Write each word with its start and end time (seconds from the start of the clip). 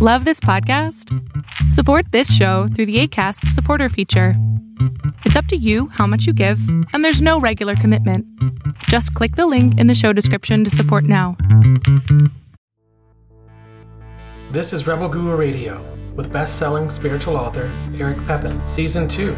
Love 0.00 0.24
this 0.24 0.38
podcast? 0.38 1.12
Support 1.72 2.12
this 2.12 2.32
show 2.32 2.68
through 2.68 2.86
the 2.86 3.00
ACAST 3.00 3.48
supporter 3.48 3.88
feature. 3.88 4.34
It's 5.24 5.34
up 5.34 5.46
to 5.46 5.56
you 5.56 5.88
how 5.88 6.06
much 6.06 6.24
you 6.24 6.32
give, 6.32 6.60
and 6.92 7.04
there's 7.04 7.20
no 7.20 7.40
regular 7.40 7.74
commitment. 7.74 8.24
Just 8.84 9.12
click 9.14 9.34
the 9.34 9.48
link 9.48 9.76
in 9.76 9.88
the 9.88 9.96
show 9.96 10.12
description 10.12 10.62
to 10.62 10.70
support 10.70 11.02
now. 11.02 11.36
This 14.52 14.72
is 14.72 14.86
Rebel 14.86 15.08
Guru 15.08 15.34
Radio 15.34 15.84
with 16.14 16.32
best 16.32 16.58
selling 16.58 16.90
spiritual 16.90 17.36
author 17.36 17.68
Eric 17.98 18.24
Pepin, 18.24 18.64
Season 18.68 19.08
2. 19.08 19.32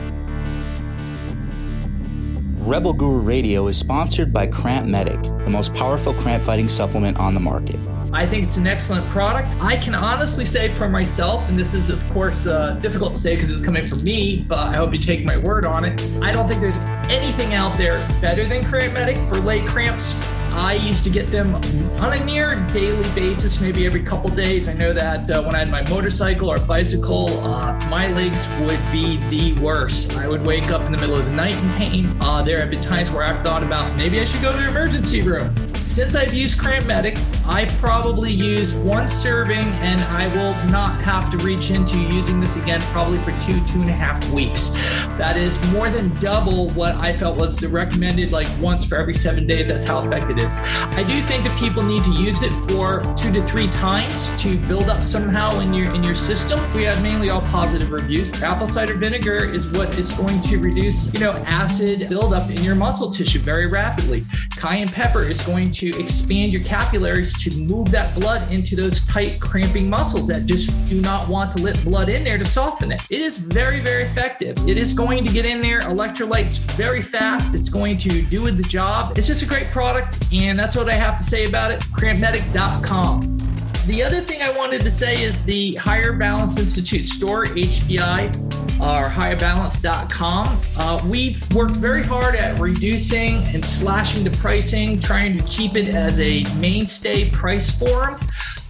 Rebel 2.59 2.93
Guru 2.93 3.21
Radio 3.21 3.67
is 3.67 3.79
sponsored 3.79 4.31
by 4.31 4.47
Cramp 4.47 4.87
Medic, 4.87 5.23
the 5.23 5.49
most 5.49 5.73
powerful 5.73 6.13
cramp 6.13 6.43
fighting 6.43 6.69
supplement 6.69 7.17
on 7.17 7.33
the 7.33 7.41
market. 7.41 7.81
I 8.13 8.27
think 8.27 8.45
it's 8.45 8.57
an 8.57 8.67
excellent 8.67 9.09
product. 9.11 9.57
I 9.61 9.77
can 9.77 9.95
honestly 9.95 10.45
say 10.45 10.75
for 10.75 10.89
myself, 10.89 11.49
and 11.49 11.57
this 11.57 11.75
is, 11.75 11.91
of 11.91 12.05
course, 12.11 12.45
uh, 12.45 12.73
difficult 12.75 13.15
to 13.15 13.21
say 13.21 13.37
because 13.37 13.53
it's 13.53 13.65
coming 13.65 13.87
from 13.87 14.03
me, 14.03 14.45
but 14.48 14.59
I 14.59 14.75
hope 14.75 14.93
you 14.93 14.98
take 14.98 15.25
my 15.25 15.37
word 15.37 15.65
on 15.65 15.84
it. 15.84 16.01
I 16.20 16.33
don't 16.33 16.48
think 16.48 16.61
there's 16.61 16.81
anything 17.09 17.55
out 17.55 17.79
there 17.79 17.98
better 18.20 18.45
than 18.45 18.65
Cramp 18.65 18.95
Medic 18.95 19.17
for 19.29 19.37
leg 19.37 19.65
cramps. 19.65 20.29
I 20.53 20.75
used 20.75 21.05
to 21.05 21.11
get 21.11 21.29
them 21.29 21.55
on 21.55 22.12
a 22.12 22.25
near 22.25 22.57
daily 22.73 23.09
basis, 23.15 23.61
maybe 23.61 23.87
every 23.87 24.03
couple 24.03 24.29
days. 24.31 24.67
I 24.67 24.73
know 24.73 24.92
that 24.92 25.31
uh, 25.31 25.45
when 25.45 25.55
I 25.55 25.61
had 25.61 25.70
my 25.70 25.89
motorcycle 25.89 26.51
or 26.51 26.59
bicycle, 26.59 27.29
uh, 27.45 27.79
my 27.89 28.12
legs 28.12 28.48
would 28.62 28.81
be 28.91 29.19
the 29.31 29.59
worst. 29.62 30.17
I 30.17 30.29
would 30.29 30.45
wake 30.45 30.73
up 30.73 30.83
in 30.83 30.91
the 30.91 30.98
middle 30.98 31.15
of 31.15 31.25
the 31.25 31.37
night 31.37 31.55
in 31.55 31.70
pain. 31.75 32.17
Uh, 32.20 32.42
there 32.42 32.59
have 32.59 32.70
been 32.70 32.83
times 32.83 33.12
where 33.12 33.23
I've 33.23 33.45
thought 33.45 33.62
about 33.62 33.97
maybe 33.97 34.19
I 34.19 34.25
should 34.25 34.42
go 34.42 34.51
to 34.51 34.59
the 34.59 34.69
emergency 34.69 35.23
room. 35.23 35.55
Since 35.83 36.15
I've 36.15 36.33
used 36.33 36.59
Cramp 36.59 36.87
Medic, 36.87 37.19
I 37.47 37.66
probably 37.80 38.30
use 38.30 38.75
one 38.75 39.09
serving 39.09 39.65
and 39.65 40.01
I 40.03 40.29
will 40.29 40.53
not 40.70 41.05
have 41.05 41.30
to 41.33 41.45
reach 41.45 41.70
into 41.70 41.98
using 41.98 42.41
this 42.41 42.56
again 42.62 42.80
probably 42.93 43.19
for 43.19 43.33
two, 43.41 43.65
two 43.66 43.80
and 43.80 43.89
a 43.89 43.93
half 43.93 44.31
weeks. 44.31 44.70
That 45.19 45.36
is 45.36 45.61
more 45.73 45.91
than 45.91 46.14
double 46.14 46.69
what 46.70 46.95
I 46.95 47.12
felt 47.12 47.36
was 47.36 47.56
the 47.56 47.69
recommended, 47.69 48.31
like 48.31 48.48
once 48.61 48.84
for 48.84 48.97
every 48.97 49.14
seven 49.14 49.47
days. 49.47 49.69
That's 49.69 49.84
how 49.84 50.05
effective 50.06 50.39
it 50.39 50.45
is. 50.45 50.58
I 50.58 51.03
do 51.06 51.20
think 51.23 51.45
that 51.45 51.58
people 51.58 51.83
need 51.83 52.05
to 52.05 52.12
use 52.12 52.41
it 52.42 52.53
for 52.70 53.01
two 53.17 53.33
to 53.33 53.47
three 53.47 53.69
times 53.69 54.31
to 54.42 54.58
build 54.69 54.89
up 54.89 55.03
somehow 55.03 55.58
in 55.61 55.75
your 55.75 55.92
in 55.95 56.05
your 56.05 56.14
system. 56.14 56.61
We 56.75 56.84
have 56.84 57.03
mainly 57.03 57.31
all 57.31 57.42
positive 57.42 57.91
reviews. 57.91 58.42
Apple 58.42 58.69
cider 58.69 58.95
vinegar 58.95 59.39
is 59.39 59.67
what 59.73 59.98
is 59.98 60.12
going 60.12 60.41
to 60.42 60.58
reduce, 60.58 61.12
you 61.12 61.20
know, 61.20 61.33
acid 61.47 62.08
buildup 62.08 62.48
in 62.51 62.62
your 62.62 62.77
muscle 62.77 63.11
tissue 63.11 63.41
very 63.41 63.67
rapidly. 63.67 64.25
Cayenne 64.56 64.89
pepper 64.89 65.23
is 65.23 65.42
going 65.42 65.70
to 65.73 65.89
expand 65.99 66.53
your 66.53 66.63
capillaries 66.63 67.43
to 67.43 67.57
move 67.57 67.91
that 67.91 68.15
blood 68.15 68.51
into 68.53 68.77
those 68.77 69.07
tight, 69.07 69.41
cramping 69.41 69.89
muscles 69.89 70.29
that 70.29 70.47
just 70.47 70.89
do 70.89 71.01
not 71.01 71.29
want 71.29 71.51
to 71.53 71.63
let 71.63 71.83
blood 71.85 72.09
in 72.09 72.25
there 72.25 72.39
to 72.39 72.45
soften 72.45 72.93
it. 72.93 73.01
It 73.11 73.21
is 73.21 73.39
very, 73.39 73.81
very 73.81 74.03
effective. 74.03 74.57
It 74.69 74.77
is 74.77 74.93
going 74.93 75.25
to 75.25 75.33
get 75.33 75.45
in 75.45 75.61
there, 75.61 75.81
electrolytes 75.81 76.59
very 76.73 77.03
fast. 77.03 77.55
It's 77.55 77.69
going 77.69 77.98
to 77.98 78.23
do 78.23 78.51
the 78.51 78.63
job. 78.65 79.17
It's 79.17 79.27
just 79.27 79.43
a 79.43 79.47
great 79.47 79.67
product, 79.69 80.19
and 80.33 80.59
that's 80.59 80.77
what 80.77 80.89
I 80.89 80.95
have 80.95 81.19
to 81.19 81.25
say 81.25 81.47
about 81.47 81.71
it. 81.71 81.81
Crampmedic.com. 81.81 83.39
The 83.87 84.03
other 84.03 84.21
thing 84.21 84.43
I 84.43 84.51
wanted 84.57 84.83
to 84.83 84.91
say 84.91 85.23
is 85.23 85.45
the 85.45 85.75
Higher 85.77 86.13
Balance 86.13 86.59
Institute 86.59 87.07
store, 87.07 87.47
HBI, 87.47 88.59
or 88.81 89.05
higherbalance.com. 89.05 90.61
Uh, 90.77 91.03
we've 91.06 91.53
worked 91.55 91.77
very 91.77 92.03
hard 92.03 92.34
at 92.34 92.59
reducing 92.59 93.34
and 93.55 93.64
slashing 93.64 94.25
the 94.25 94.31
pricing, 94.39 94.98
trying 94.98 95.36
to 95.36 95.45
keep 95.45 95.77
it 95.77 95.89
as 95.89 96.19
a 96.20 96.45
mainstay 96.59 97.31
price 97.31 97.70
for 97.70 98.06
them. 98.06 98.20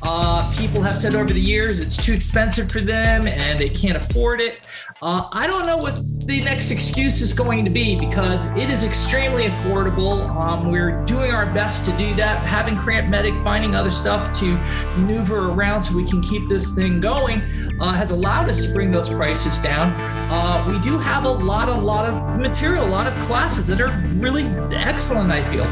Uh, 0.03 0.51
people 0.57 0.81
have 0.81 0.99
said 0.99 1.15
over 1.15 1.33
the 1.33 1.41
years 1.41 1.81
it's 1.81 2.03
too 2.03 2.13
expensive 2.13 2.71
for 2.71 2.81
them 2.81 3.27
and 3.27 3.59
they 3.59 3.69
can't 3.69 3.97
afford 3.97 4.41
it. 4.41 4.61
Uh, 5.03 5.29
I 5.33 5.47
don't 5.47 5.67
know 5.67 5.77
what 5.77 5.97
the 6.27 6.43
next 6.43 6.71
excuse 6.71 7.21
is 7.21 7.35
going 7.35 7.65
to 7.65 7.71
be 7.71 7.99
because 7.99 8.55
it 8.57 8.71
is 8.71 8.85
extremely 8.85 9.45
affordable. 9.45 10.29
Um, 10.35 10.71
we're 10.71 11.05
doing 11.05 11.33
our 11.33 11.47
best 11.53 11.85
to 11.87 11.97
do 11.97 12.15
that, 12.15 12.39
having 12.47 12.77
Cramp 12.77 13.09
Medic, 13.09 13.35
finding 13.45 13.75
other 13.75 13.91
stuff 13.91 14.33
to 14.41 14.57
maneuver 14.99 15.51
around 15.51 15.83
so 15.83 15.95
we 15.95 16.05
can 16.05 16.23
keep 16.23 16.49
this 16.49 16.75
thing 16.75 17.01
going 17.01 17.41
uh, 17.81 17.93
has 17.93 18.11
allowed 18.11 18.49
us 18.49 18.65
to 18.67 18.73
bring 18.73 18.91
those 18.91 19.09
prices 19.09 19.61
down. 19.63 19.93
Uh, 20.31 20.65
we 20.71 20.79
do 20.81 20.99
have 20.99 21.25
a 21.25 21.31
lot, 21.31 21.69
a 21.69 21.75
lot 21.75 22.09
of 22.09 22.41
material, 22.41 22.85
a 22.85 22.89
lot 22.89 23.07
of 23.07 23.25
classes 23.25 23.67
that 23.67 23.81
are 23.81 23.91
really 24.15 24.45
excellent, 24.75 25.31
I 25.31 25.43
feel. 25.51 25.65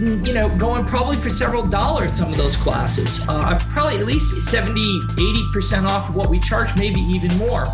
You 0.00 0.32
know, 0.32 0.48
going 0.48 0.84
probably 0.86 1.16
for 1.16 1.30
several 1.30 1.64
dollars 1.64 2.12
some 2.12 2.30
of 2.30 2.36
those 2.36 2.56
classes. 2.56 3.26
Uh, 3.28 3.58
probably 3.72 3.98
at 3.98 4.06
least 4.06 4.42
70, 4.42 4.80
80% 4.80 5.88
off 5.88 6.08
of 6.08 6.16
what 6.16 6.28
we 6.28 6.40
charge, 6.40 6.74
maybe 6.76 7.00
even 7.00 7.36
more. 7.38 7.64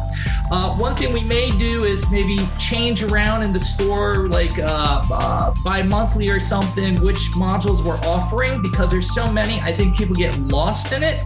Uh, 0.52 0.76
one 0.76 0.96
thing 0.96 1.12
we 1.12 1.22
may 1.22 1.56
do 1.58 1.84
is 1.84 2.10
maybe 2.10 2.36
change 2.58 3.04
around 3.04 3.42
in 3.42 3.52
the 3.52 3.60
store, 3.60 4.28
like 4.28 4.58
uh, 4.58 5.02
uh, 5.10 5.54
bi 5.64 5.82
monthly 5.82 6.28
or 6.28 6.40
something, 6.40 7.00
which 7.02 7.18
modules 7.36 7.84
we're 7.84 8.00
offering 8.10 8.60
because 8.60 8.90
there's 8.90 9.14
so 9.14 9.30
many. 9.32 9.60
I 9.60 9.72
think 9.72 9.96
people 9.96 10.14
get 10.14 10.36
lost 10.38 10.92
in 10.92 11.02
it. 11.02 11.22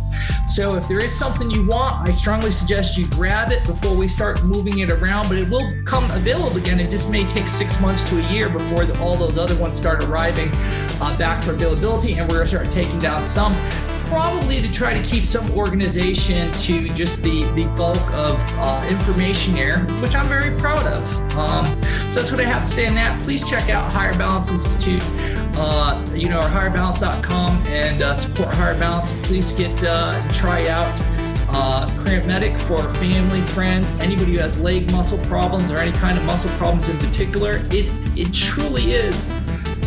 So 0.46 0.76
if 0.76 0.86
there 0.88 0.98
is 0.98 1.16
something 1.16 1.50
you 1.50 1.66
want, 1.66 2.06
I 2.06 2.12
strongly 2.12 2.52
suggest 2.52 2.98
you 2.98 3.06
grab 3.08 3.50
it 3.50 3.66
before 3.66 3.96
we 3.96 4.08
start 4.08 4.44
moving 4.44 4.80
it 4.80 4.90
around. 4.90 5.28
But 5.28 5.38
it 5.38 5.48
will 5.48 5.72
come 5.84 6.04
available 6.10 6.58
again. 6.58 6.78
It 6.78 6.90
just 6.90 7.10
may 7.10 7.26
take 7.28 7.48
six 7.48 7.80
months 7.80 8.08
to 8.10 8.18
a 8.18 8.32
year 8.32 8.48
before 8.50 8.84
all 9.00 9.16
those 9.16 9.38
other 9.38 9.56
ones 9.56 9.76
start 9.76 10.04
arriving 10.04 10.50
uh, 11.00 11.16
back 11.18 11.42
for 11.42 11.52
availability, 11.52 12.14
and 12.14 12.28
we're 12.28 12.36
going 12.36 12.46
to 12.46 12.56
start 12.56 12.70
taking 12.70 12.98
down 12.98 13.24
some 13.24 13.54
probably 14.06 14.60
to 14.60 14.70
try 14.70 14.94
to 14.94 15.02
keep 15.02 15.24
some 15.24 15.50
organization 15.52 16.52
to 16.52 16.88
just 16.90 17.22
the, 17.22 17.42
the 17.54 17.64
bulk 17.76 17.98
of 18.12 18.38
uh, 18.58 18.86
information 18.88 19.54
here, 19.54 19.80
which 20.00 20.14
I'm 20.14 20.28
very 20.28 20.56
proud 20.60 20.86
of. 20.86 21.36
Um, 21.36 21.66
so 22.12 22.20
that's 22.20 22.30
what 22.30 22.40
I 22.40 22.44
have 22.44 22.62
to 22.62 22.70
say 22.70 22.86
on 22.86 22.94
that. 22.94 23.22
Please 23.24 23.48
check 23.48 23.70
out 23.70 23.90
Higher 23.90 24.12
Balance 24.12 24.50
Institute, 24.50 25.02
uh, 25.56 26.04
you 26.14 26.28
know, 26.28 26.38
or 26.38 26.42
higherbalance.com 26.42 27.50
and 27.66 28.02
uh, 28.02 28.14
support 28.14 28.54
Higher 28.54 28.78
Balance. 28.78 29.26
Please 29.26 29.52
get 29.52 29.72
uh, 29.82 30.20
try 30.32 30.68
out 30.68 30.94
uh, 31.48 31.90
Cramp 32.02 32.26
Medic 32.26 32.58
for 32.58 32.78
family, 32.94 33.40
friends, 33.40 33.98
anybody 34.00 34.34
who 34.34 34.40
has 34.40 34.60
leg 34.60 34.90
muscle 34.92 35.18
problems 35.26 35.70
or 35.70 35.78
any 35.78 35.92
kind 35.92 36.18
of 36.18 36.24
muscle 36.24 36.50
problems 36.52 36.88
in 36.88 36.98
particular. 36.98 37.62
It 37.70 37.90
it 38.16 38.32
truly 38.32 38.92
is 38.92 39.43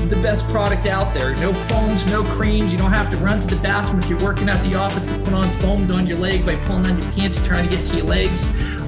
the 0.09 0.21
best 0.21 0.45
product 0.49 0.87
out 0.87 1.13
there. 1.13 1.35
No 1.35 1.53
foams, 1.53 2.09
no 2.11 2.23
creams. 2.23 2.71
You 2.71 2.77
don't 2.77 2.91
have 2.91 3.11
to 3.11 3.17
run 3.17 3.39
to 3.39 3.47
the 3.47 3.61
bathroom 3.61 3.99
if 3.99 4.09
you're 4.09 4.19
working 4.19 4.49
at 4.49 4.61
the 4.63 4.75
office 4.75 5.05
to 5.05 5.17
put 5.19 5.33
on 5.33 5.47
foams 5.59 5.91
on 5.91 6.07
your 6.07 6.17
leg 6.17 6.45
by 6.45 6.55
pulling 6.65 6.85
on 6.85 7.01
your 7.01 7.11
pants 7.11 7.37
and 7.37 7.45
trying 7.45 7.69
to 7.69 7.75
get 7.75 7.85
to 7.87 7.97
your 7.97 8.05
legs. 8.05 8.45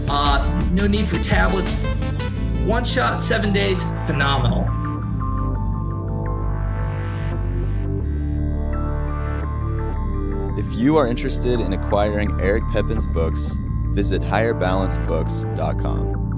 Uh, 0.09 0.69
no 0.71 0.87
need 0.87 1.07
for 1.07 1.21
tablets. 1.23 1.75
One 2.65 2.85
shot, 2.85 3.21
seven 3.21 3.53
days, 3.53 3.81
phenomenal. 4.05 4.67
If 10.59 10.73
you 10.73 10.97
are 10.97 11.07
interested 11.07 11.59
in 11.59 11.73
acquiring 11.73 12.39
Eric 12.41 12.63
Pepin's 12.71 13.07
books, 13.07 13.55
visit 13.93 14.21
higherbalancebooks.com. 14.21 16.28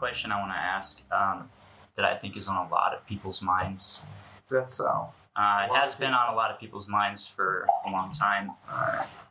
question 0.00 0.32
I 0.32 0.40
want 0.40 0.52
to 0.52 0.58
ask 0.58 1.02
um, 1.12 1.48
that 1.96 2.04
I 2.04 2.16
think 2.16 2.36
is 2.36 2.48
on 2.48 2.56
a 2.56 2.68
lot 2.68 2.94
of 2.94 3.06
people's 3.06 3.40
minds. 3.40 4.02
That's 4.50 4.74
so. 4.74 5.12
Uh, 5.36 5.68
it 5.70 5.76
has 5.76 5.94
been 5.94 6.12
on 6.12 6.32
a 6.32 6.36
lot 6.36 6.50
of 6.50 6.58
people's 6.58 6.88
minds 6.88 7.26
for 7.26 7.66
a 7.86 7.90
long 7.90 8.10
time. 8.10 8.50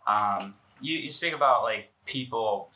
Um, 0.07 0.53
you, 0.79 0.97
you 0.97 1.11
speak 1.11 1.33
about 1.33 1.63
like 1.63 1.91
people 2.05 2.71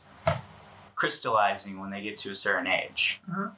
crystallizing 0.95 1.79
when 1.79 1.89
they 1.89 2.01
get 2.01 2.17
to 2.19 2.31
a 2.31 2.35
certain 2.35 2.67
age. 2.67 3.21
Mhm. 3.29 3.51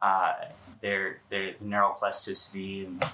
Uh, 0.00 0.32
their 0.80 1.20
their 1.28 1.52
neuroplasticity 1.62 2.86
and 2.86 3.04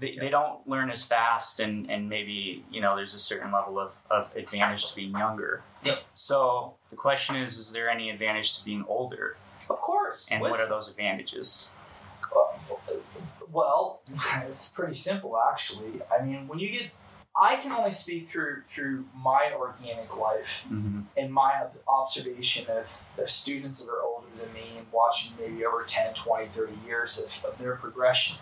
they, 0.00 0.16
they 0.18 0.28
don't 0.28 0.66
learn 0.68 0.90
as 0.90 1.04
fast 1.04 1.60
and, 1.60 1.88
and 1.88 2.08
maybe 2.08 2.64
you 2.70 2.80
know 2.80 2.96
there's 2.96 3.14
a 3.14 3.18
certain 3.18 3.52
level 3.52 3.78
of, 3.78 3.92
of 4.10 4.34
advantage 4.36 4.90
to 4.90 4.96
being 4.96 5.12
younger. 5.12 5.62
Yep. 5.84 6.02
So 6.12 6.74
the 6.90 6.96
question 6.96 7.36
is, 7.36 7.56
is 7.56 7.70
there 7.72 7.88
any 7.88 8.10
advantage 8.10 8.58
to 8.58 8.64
being 8.64 8.84
older? 8.88 9.36
Of 9.70 9.80
course. 9.80 10.30
And 10.30 10.40
what 10.40 10.60
are 10.60 10.68
those 10.68 10.88
advantages? 10.88 11.70
Well, 13.52 14.00
it's 14.48 14.68
pretty 14.68 14.94
simple 14.94 15.38
actually. 15.52 16.00
I 16.16 16.24
mean, 16.24 16.48
when 16.48 16.58
you 16.58 16.70
get, 16.70 16.90
I 17.36 17.56
can 17.56 17.72
only 17.72 17.92
speak 17.92 18.28
through 18.28 18.62
through 18.66 19.04
my 19.16 19.52
organic 19.56 20.16
life 20.16 20.64
Mm-hmm. 20.70 21.00
and 21.16 21.32
my 21.32 21.64
observation 21.88 22.66
of, 22.70 23.04
of 23.18 23.30
students 23.30 23.82
that 23.82 23.90
are 23.90 24.02
older 24.02 24.26
than 24.40 24.52
me 24.52 24.76
and 24.78 24.86
watching 24.92 25.32
maybe 25.40 25.64
over 25.64 25.82
10, 25.86 26.14
20, 26.14 26.46
30 26.48 26.72
years 26.86 27.18
of, 27.18 27.44
of 27.50 27.58
their 27.58 27.76
progression. 27.76 28.36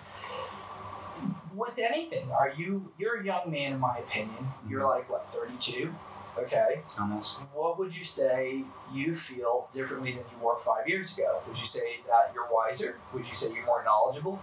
with 1.55 1.79
anything, 1.79 2.31
are 2.33 2.53
you 2.57 2.93
you're 2.99 3.21
a 3.21 3.25
young 3.25 3.51
man 3.51 3.73
in 3.75 3.81
my 3.81 3.99
opinion. 3.99 4.49
You're 4.69 4.87
like 4.87 5.11
what, 5.11 5.27
32? 5.33 5.95
Okay. 6.39 6.83
Almost. 6.99 7.41
What 7.53 7.79
would 7.79 7.97
you 7.97 8.05
say 8.05 8.65
you 8.93 9.15
feel 9.15 9.69
differently 9.73 10.13
than 10.13 10.25
you 10.31 10.45
were 10.45 10.57
five 10.57 10.89
years 10.89 11.17
ago? 11.17 11.41
Would 11.47 11.59
you 11.59 11.67
say 11.67 12.01
that 12.07 12.33
you're 12.35 12.49
wiser? 12.51 12.97
Would 13.13 13.29
you 13.29 13.35
say 13.35 13.55
you're 13.55 13.67
more 13.67 13.85
knowledgeable? 13.85 14.41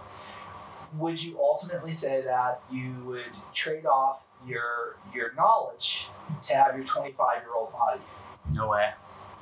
Would 0.96 1.22
you 1.22 1.38
ultimately 1.38 1.92
say 1.92 2.22
that 2.22 2.62
you 2.70 2.94
would 3.04 3.32
trade 3.52 3.86
off 3.86 4.26
your 4.46 4.96
your 5.14 5.32
knowledge 5.34 6.08
to 6.42 6.54
have 6.54 6.74
your 6.76 6.84
25 6.84 7.42
year 7.42 7.54
old 7.56 7.72
body? 7.72 8.00
No 8.52 8.68
way. 8.68 8.90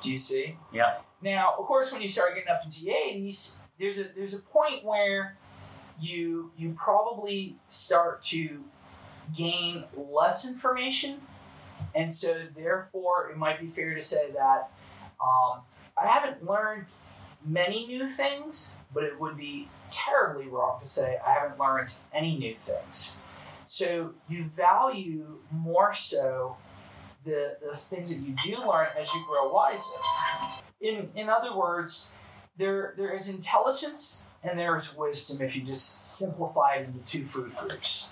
Do 0.01 0.11
you 0.11 0.19
see? 0.19 0.57
Yeah. 0.71 0.97
Now, 1.21 1.55
of 1.57 1.65
course, 1.65 1.91
when 1.91 2.01
you 2.01 2.09
start 2.09 2.35
getting 2.35 2.49
up 2.49 2.63
into 2.63 2.83
the 2.83 2.91
80s, 2.91 3.59
there's 3.79 3.99
a 3.99 4.05
there's 4.15 4.33
a 4.33 4.39
point 4.39 4.83
where 4.83 5.37
you 5.99 6.51
you 6.57 6.73
probably 6.73 7.55
start 7.67 8.21
to 8.23 8.63
gain 9.35 9.83
less 9.95 10.47
information, 10.47 11.21
and 11.95 12.11
so 12.11 12.41
therefore 12.55 13.29
it 13.31 13.37
might 13.37 13.59
be 13.59 13.67
fair 13.67 13.93
to 13.95 14.01
say 14.01 14.31
that 14.31 14.71
um, 15.21 15.61
I 16.01 16.07
haven't 16.07 16.45
learned 16.45 16.85
many 17.45 17.87
new 17.87 18.07
things, 18.07 18.77
but 18.93 19.03
it 19.03 19.19
would 19.19 19.37
be 19.37 19.67
terribly 19.91 20.47
wrong 20.47 20.79
to 20.81 20.87
say 20.87 21.17
I 21.25 21.33
haven't 21.33 21.59
learned 21.59 21.93
any 22.13 22.37
new 22.37 22.55
things. 22.55 23.17
So 23.67 24.13
you 24.27 24.43
value 24.45 25.39
more 25.51 25.93
so 25.93 26.57
the, 27.23 27.57
the 27.61 27.75
things 27.75 28.15
that 28.15 28.25
you 28.25 28.35
do 28.43 28.67
learn 28.67 28.87
as 28.97 29.13
you 29.13 29.23
grow 29.27 29.51
wiser. 29.51 29.83
In 30.81 31.09
in 31.15 31.29
other 31.29 31.55
words, 31.55 32.09
there 32.57 32.93
there 32.97 33.13
is 33.13 33.29
intelligence 33.29 34.25
and 34.43 34.57
there's 34.57 34.95
wisdom 34.95 35.45
if 35.45 35.55
you 35.55 35.61
just 35.61 36.17
simplify 36.17 36.75
it 36.75 36.87
into 36.87 37.05
two 37.05 37.25
food 37.25 37.53
groups. 37.55 38.11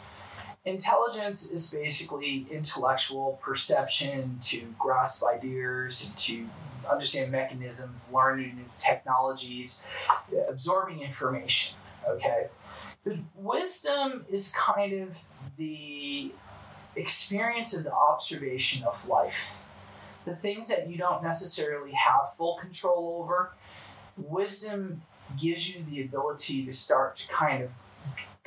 Intelligence 0.68 1.50
is 1.50 1.72
basically 1.72 2.46
intellectual 2.52 3.40
perception 3.42 4.38
to 4.42 4.76
grasp 4.78 5.24
ideas 5.26 6.06
and 6.06 6.18
to 6.18 6.50
understand 6.92 7.32
mechanisms, 7.32 8.06
learning 8.12 8.58
new 8.58 8.66
technologies, 8.78 9.88
absorbing 10.50 11.02
information. 11.02 11.78
Okay. 12.06 12.48
But 13.06 13.16
wisdom 13.34 14.26
is 14.30 14.54
kind 14.54 14.92
of 14.92 15.24
the 15.56 16.34
experience 16.98 17.74
of 17.74 17.86
the 17.86 17.94
observation 17.94 18.86
of 18.86 19.08
life. 19.08 19.62
The 20.26 20.36
things 20.36 20.68
that 20.68 20.90
you 20.90 20.98
don't 20.98 21.24
necessarily 21.24 21.94
have 21.94 22.34
full 22.36 22.58
control 22.58 23.22
over, 23.24 23.54
wisdom 24.18 25.04
gives 25.40 25.74
you 25.74 25.86
the 25.90 26.02
ability 26.02 26.66
to 26.66 26.74
start 26.74 27.16
to 27.16 27.28
kind 27.30 27.64
of 27.64 27.72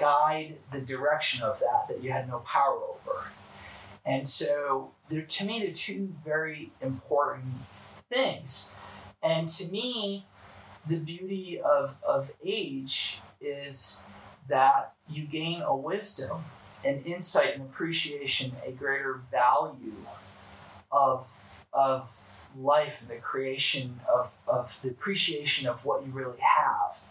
guide 0.00 0.56
the 0.72 0.80
direction 0.80 1.42
of 1.42 1.60
that 1.60 1.86
that 1.88 2.02
you 2.02 2.10
had 2.10 2.26
no 2.26 2.38
power 2.38 2.74
over. 2.74 3.26
And 4.04 4.26
so, 4.26 4.92
to 5.10 5.44
me, 5.44 5.60
they're 5.60 5.72
two 5.72 6.14
very 6.24 6.72
important 6.80 7.54
things. 8.08 8.74
And 9.22 9.46
to 9.50 9.66
me, 9.68 10.24
the 10.86 10.98
beauty 10.98 11.60
of, 11.60 11.96
of 12.02 12.32
age 12.44 13.20
is 13.40 14.02
that 14.48 14.94
you 15.08 15.24
gain 15.24 15.60
a 15.60 15.76
wisdom, 15.76 16.44
an 16.82 17.02
insight, 17.04 17.54
and 17.54 17.62
appreciation, 17.62 18.52
a 18.66 18.72
greater 18.72 19.20
value 19.30 19.92
of, 20.90 21.28
of 21.74 22.10
life 22.58 23.02
and 23.02 23.10
the 23.10 23.20
creation 23.20 24.00
of, 24.12 24.32
of 24.48 24.80
the 24.82 24.88
appreciation 24.88 25.68
of 25.68 25.84
what 25.84 26.04
you 26.04 26.10
really 26.10 26.40
have. 26.40 27.02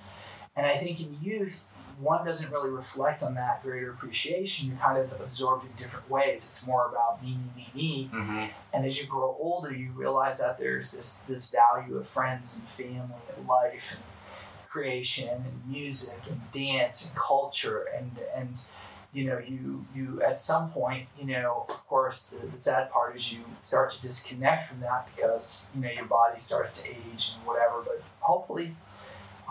And 0.55 0.65
I 0.65 0.77
think 0.77 0.99
in 0.99 1.17
youth, 1.21 1.65
one 2.01 2.25
doesn't 2.25 2.51
really 2.51 2.69
reflect 2.69 3.23
on 3.23 3.35
that 3.35 3.61
greater 3.61 3.91
appreciation. 3.91 4.69
You're 4.69 4.77
kind 4.77 4.97
of 4.97 5.19
absorbed 5.19 5.65
in 5.65 5.71
different 5.75 6.09
ways. 6.09 6.45
It's 6.45 6.65
more 6.65 6.87
about 6.87 7.21
me, 7.21 7.37
me, 7.37 7.51
me, 7.55 7.69
me. 7.75 8.09
Mm-hmm. 8.13 8.45
And 8.73 8.85
as 8.85 9.01
you 9.01 9.07
grow 9.07 9.35
older, 9.39 9.73
you 9.73 9.91
realize 9.91 10.39
that 10.39 10.57
there's 10.57 10.91
this 10.91 11.21
this 11.21 11.49
value 11.49 11.97
of 11.97 12.07
friends 12.07 12.57
and 12.57 12.67
family 12.67 13.15
and 13.35 13.47
life 13.47 13.95
and 13.95 14.03
creation 14.69 15.29
and 15.29 15.61
music 15.67 16.19
and 16.29 16.39
dance 16.51 17.09
and 17.09 17.17
culture 17.17 17.85
and 17.97 18.11
and 18.35 18.61
you 19.11 19.25
know 19.25 19.39
you 19.39 19.85
you 19.95 20.21
at 20.21 20.39
some 20.39 20.69
point 20.69 21.07
you 21.19 21.25
know 21.25 21.65
of 21.67 21.87
course 21.87 22.27
the, 22.27 22.45
the 22.45 22.57
sad 22.57 22.91
part 22.91 23.15
is 23.15 23.33
you 23.33 23.39
start 23.59 23.91
to 23.91 23.99
disconnect 23.99 24.67
from 24.67 24.79
that 24.79 25.07
because 25.15 25.69
you 25.73 25.81
know 25.81 25.89
your 25.89 26.05
body 26.05 26.39
starts 26.39 26.79
to 26.79 26.87
age 26.87 27.33
and 27.35 27.47
whatever 27.47 27.81
but 27.83 28.03
hopefully 28.19 28.75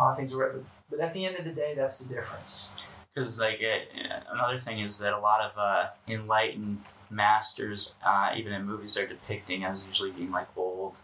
uh, 0.00 0.14
things 0.14 0.32
are 0.32 0.62
but, 0.90 1.00
at 1.00 1.14
the 1.14 1.24
end 1.26 1.36
of 1.36 1.44
the 1.44 1.50
day 1.52 1.74
that's 1.76 1.98
the 2.04 2.14
difference 2.14 2.72
Because 3.14 3.38
like 3.40 3.60
it, 3.60 3.90
another 4.30 4.58
thing 4.58 4.80
is 4.80 4.98
that 4.98 5.12
a 5.12 5.18
lot 5.18 5.40
of 5.40 5.52
uh, 5.58 5.86
enlightened 6.06 6.82
masters, 7.10 7.94
uh, 8.06 8.30
even 8.36 8.52
in 8.52 8.64
movies, 8.64 8.96
are 8.96 9.06
depicting 9.06 9.64
as 9.64 9.86
usually 9.86 10.10
being 10.10 10.30
like 10.30 10.46
old, 10.56 10.94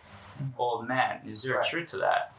old 0.59 0.87
men. 0.87 1.21
Is 1.27 1.43
there 1.43 1.57
Right. 1.57 1.67
a 1.67 1.69
truth 1.69 1.89
to 1.91 1.97
that? 1.99 2.33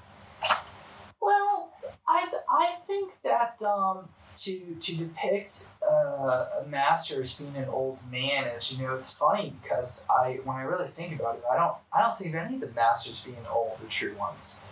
Well, 1.21 1.73
I, 2.07 2.31
I 2.49 2.75
think 2.87 3.13
that 3.23 3.61
um, 3.63 4.09
to 4.35 4.75
to 4.79 4.95
depict 4.95 5.69
uh, 5.81 6.61
a 6.61 6.65
master 6.67 7.21
as 7.21 7.39
being 7.39 7.55
an 7.55 7.67
old 7.69 7.99
man 8.11 8.47
is 8.47 8.71
you 8.71 8.85
know 8.85 8.93
it's 8.95 9.09
funny 9.11 9.53
because 9.61 10.05
I 10.09 10.39
when 10.43 10.57
I 10.57 10.61
really 10.63 10.87
think 10.87 11.19
about 11.19 11.35
it 11.37 11.43
I 11.51 11.55
don't 11.55 11.75
I 11.93 12.01
don't 12.01 12.17
think 12.17 12.35
of 12.35 12.41
any 12.41 12.55
of 12.55 12.61
the 12.61 12.67
masters 12.75 13.21
being 13.21 13.37
old 13.49 13.79
the 13.79 13.87
true 13.87 14.15
ones. 14.17 14.63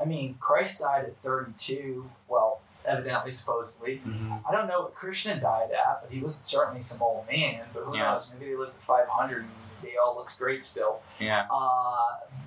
I 0.00 0.04
mean 0.04 0.36
Christ 0.40 0.80
died 0.80 1.04
at 1.04 1.16
thirty 1.22 1.52
two. 1.58 2.10
Well, 2.28 2.60
evidently, 2.84 3.32
supposedly. 3.32 4.00
Mm-hmm. 4.06 4.32
I 4.48 4.52
don't 4.52 4.68
know 4.68 4.82
what 4.82 4.94
Krishna 4.94 5.40
died 5.40 5.70
at, 5.72 6.02
but 6.02 6.10
he 6.10 6.20
was 6.20 6.34
certainly 6.36 6.82
some 6.82 7.02
old 7.02 7.26
man. 7.30 7.64
But 7.74 7.84
who 7.84 7.96
Yeah. 7.96 8.12
knows? 8.12 8.32
Maybe 8.38 8.52
they 8.52 8.56
lived 8.56 8.74
five 8.78 9.08
hundred 9.08 9.42
and 9.42 9.50
they 9.82 9.96
all 9.96 10.16
looks 10.16 10.36
great 10.36 10.62
still. 10.64 11.00
Yeah. 11.18 11.46
Uh, 11.50 11.96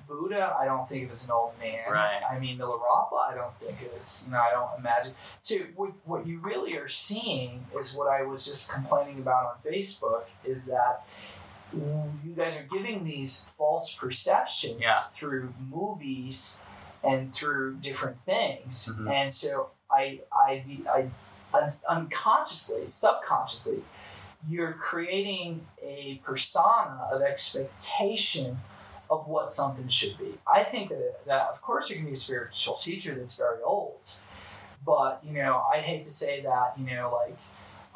Buddha, 0.08 0.56
I 0.58 0.64
don't 0.64 0.88
think 0.88 1.04
of 1.04 1.10
as 1.12 1.24
an 1.24 1.30
old 1.30 1.52
man. 1.60 1.88
Right. 1.88 2.20
I 2.28 2.38
mean, 2.40 2.58
Milarepa, 2.58 3.30
I 3.30 3.34
don't 3.36 3.54
think 3.60 3.80
of 3.82 3.94
as, 3.94 4.24
you 4.26 4.32
know, 4.32 4.40
I 4.40 4.50
don't 4.50 4.76
imagine. 4.78 5.14
So, 5.40 5.58
what, 5.76 5.92
what 6.04 6.26
you 6.26 6.40
really 6.40 6.76
are 6.76 6.88
seeing 6.88 7.64
is 7.78 7.94
what 7.94 8.08
I 8.08 8.22
was 8.22 8.44
just 8.44 8.72
complaining 8.72 9.18
about 9.20 9.44
on 9.46 9.72
Facebook 9.72 10.24
is 10.44 10.66
that 10.66 11.04
you 11.72 12.34
guys 12.36 12.56
are 12.56 12.64
giving 12.76 13.04
these 13.04 13.44
false 13.56 13.92
perceptions 13.94 14.80
Yeah. 14.80 14.98
through 15.14 15.54
movies 15.70 16.58
and 17.02 17.34
through 17.34 17.76
different 17.76 18.18
things. 18.24 18.90
Mhm. 18.98 19.10
And 19.10 19.32
so, 19.32 19.70
I, 19.90 20.20
I, 20.32 20.64
I, 20.88 21.10
un- 21.52 21.70
unconsciously, 21.88 22.86
subconsciously, 22.90 23.82
you're 24.48 24.72
creating 24.72 25.66
a 25.82 26.20
persona 26.24 27.08
of 27.12 27.22
expectation 27.22 28.60
of 29.10 29.26
what 29.26 29.50
something 29.50 29.88
should 29.88 30.16
be. 30.18 30.38
I 30.46 30.62
think 30.62 30.90
that, 30.90 31.24
that 31.26 31.48
of 31.50 31.60
course, 31.62 31.90
you 31.90 31.96
can 31.96 32.06
be 32.06 32.12
a 32.12 32.16
spiritual 32.16 32.74
teacher 32.76 33.14
that's 33.14 33.34
very 33.36 33.60
old, 33.62 33.98
but 34.84 35.20
you 35.24 35.32
know, 35.32 35.64
I 35.72 35.78
hate 35.78 36.04
to 36.04 36.10
say 36.10 36.40
that, 36.42 36.74
you 36.78 36.86
know, 36.94 37.12
like, 37.26 37.36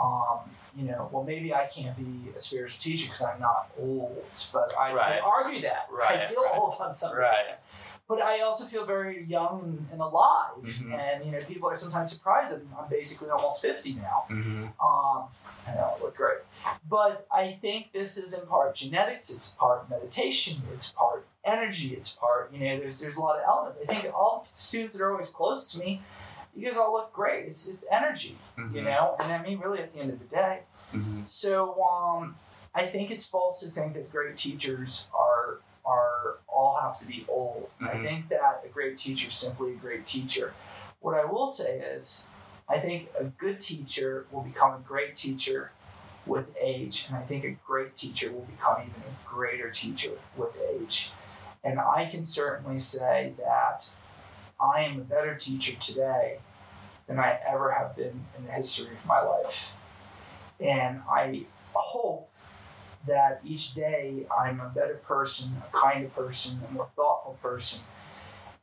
um, 0.00 0.40
you 0.76 0.84
know, 0.90 1.08
well, 1.12 1.22
maybe 1.22 1.54
I 1.54 1.66
can't 1.66 1.96
be 1.96 2.30
a 2.34 2.40
spiritual 2.40 2.80
teacher 2.80 3.06
because 3.06 3.22
I'm 3.22 3.40
not 3.40 3.70
old, 3.78 4.24
but 4.52 4.76
I, 4.76 4.92
Right. 4.92 5.16
I 5.16 5.18
argue 5.20 5.62
that. 5.62 5.86
right. 5.90 6.18
I 6.18 6.26
feel 6.26 6.42
right. 6.42 6.58
old 6.58 6.74
on 6.80 6.92
some 6.92 7.16
Right. 7.16 7.44
days. 7.44 7.62
But 8.06 8.20
I 8.20 8.40
also 8.40 8.66
feel 8.66 8.84
very 8.84 9.24
young 9.24 9.62
and, 9.62 9.88
and 9.92 10.00
alive, 10.02 10.56
Mhm. 10.62 10.92
and 10.92 11.24
you 11.24 11.32
know, 11.32 11.40
people 11.44 11.70
are 11.70 11.76
sometimes 11.76 12.10
surprised 12.10 12.52
that 12.52 12.60
I'm 12.78 12.88
basically 12.90 13.30
almost 13.30 13.62
fifty 13.62 13.94
now. 13.94 14.24
Mm-hmm. 14.28 14.64
Um, 14.84 15.28
I 15.66 15.74
know, 15.74 15.94
I 15.98 16.02
look 16.02 16.14
great. 16.14 16.38
But 16.86 17.26
I 17.32 17.52
think 17.52 17.92
this 17.92 18.18
is 18.18 18.34
in 18.34 18.46
part 18.46 18.74
genetics, 18.74 19.30
it's 19.30 19.48
part 19.50 19.88
meditation, 19.88 20.62
it's 20.74 20.92
part 20.92 21.26
energy, 21.44 21.94
it's 21.94 22.10
part, 22.12 22.52
you 22.52 22.58
know, 22.60 22.78
there's 22.78 23.00
there's 23.00 23.16
a 23.16 23.20
lot 23.22 23.38
of 23.38 23.44
elements. 23.48 23.82
I 23.82 23.86
think 23.86 24.14
all 24.14 24.46
students 24.52 24.94
that 24.94 25.02
are 25.02 25.10
always 25.12 25.30
close 25.30 25.72
to 25.72 25.78
me, 25.78 26.02
you 26.54 26.66
guys 26.66 26.76
all 26.76 26.92
look 26.92 27.10
great. 27.12 27.46
It's 27.46 27.66
it's 27.66 27.86
energy, 27.90 28.36
you 28.72 28.82
know, 28.82 29.16
and 29.20 29.32
I 29.32 29.42
mean 29.42 29.60
really 29.60 29.78
at 29.80 29.92
the 29.92 30.00
end 30.00 30.10
of 30.10 30.18
the 30.18 30.26
day. 30.26 30.60
Mm-hmm. 30.92 31.24
So 31.24 31.82
um, 31.82 32.36
I 32.74 32.84
think 32.86 33.10
it's 33.10 33.24
false 33.24 33.60
to 33.60 33.68
think 33.68 33.94
that 33.94 34.12
great 34.12 34.36
teachers 34.36 35.10
are 35.14 35.60
are 35.86 36.38
all 36.54 36.78
have 36.80 36.98
to 37.00 37.04
be 37.04 37.26
old. 37.28 37.70
I 37.80 37.96
Mhm. 37.96 38.02
think 38.02 38.28
that 38.28 38.62
a 38.64 38.68
great 38.68 38.96
teacher 38.96 39.28
is 39.28 39.34
simply 39.34 39.72
a 39.72 39.76
great 39.76 40.06
teacher. 40.06 40.54
What 41.00 41.18
I 41.18 41.24
will 41.24 41.46
say 41.46 41.80
is, 41.80 42.26
I 42.68 42.78
think 42.78 43.10
a 43.18 43.24
good 43.24 43.60
teacher 43.60 44.26
will 44.30 44.42
become 44.42 44.72
a 44.72 44.78
great 44.78 45.16
teacher 45.16 45.72
with 46.24 46.46
age, 46.58 47.06
and 47.08 47.18
I 47.18 47.22
think 47.22 47.44
a 47.44 47.50
great 47.50 47.94
teacher 47.94 48.32
will 48.32 48.46
become 48.46 48.80
even 48.80 49.02
a 49.02 49.28
greater 49.28 49.70
teacher 49.70 50.12
with 50.36 50.56
age. 50.56 51.12
And 51.62 51.78
I 51.78 52.06
can 52.06 52.24
certainly 52.24 52.78
say 52.78 53.34
that 53.38 53.90
I 54.58 54.82
am 54.82 54.98
a 54.98 55.04
better 55.04 55.34
teacher 55.34 55.76
today 55.76 56.38
than 57.06 57.18
I 57.18 57.38
ever 57.46 57.72
have 57.72 57.94
been 57.94 58.26
in 58.36 58.46
the 58.46 58.52
history 58.52 58.94
of 58.94 59.04
my 59.04 59.20
life. 59.20 59.76
And 60.58 61.02
I 61.10 61.46
hope 61.74 62.30
that 63.06 63.40
each 63.44 63.74
day 63.74 64.26
I'm 64.36 64.60
a 64.60 64.68
better 64.68 64.94
person, 64.94 65.56
a 65.62 65.76
kinder 65.76 66.08
person, 66.08 66.60
a 66.68 66.72
more 66.72 66.88
thoughtful 66.96 67.38
person. 67.42 67.84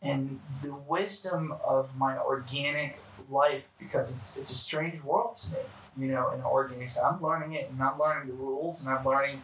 And 0.02 0.40
the 0.64 0.74
wisdom 0.74 1.54
of 1.64 1.96
my 1.96 2.18
organic 2.18 3.00
life, 3.30 3.70
because 3.80 4.16
it's 4.16 4.38
it's 4.38 4.52
a 4.52 4.56
strange 4.56 5.04
world 5.04 5.36
to 5.36 5.52
me. 5.52 5.60
you 5.98 6.08
know, 6.08 6.32
in 6.32 6.42
organics. 6.42 6.98
I'm 7.04 7.22
learning 7.22 7.54
it, 7.54 7.70
and 7.70 7.82
I'm 7.82 8.00
learning 8.00 8.28
the 8.30 8.34
rules, 8.34 8.86
and 8.86 8.98
I'm 8.98 9.06
learning 9.06 9.42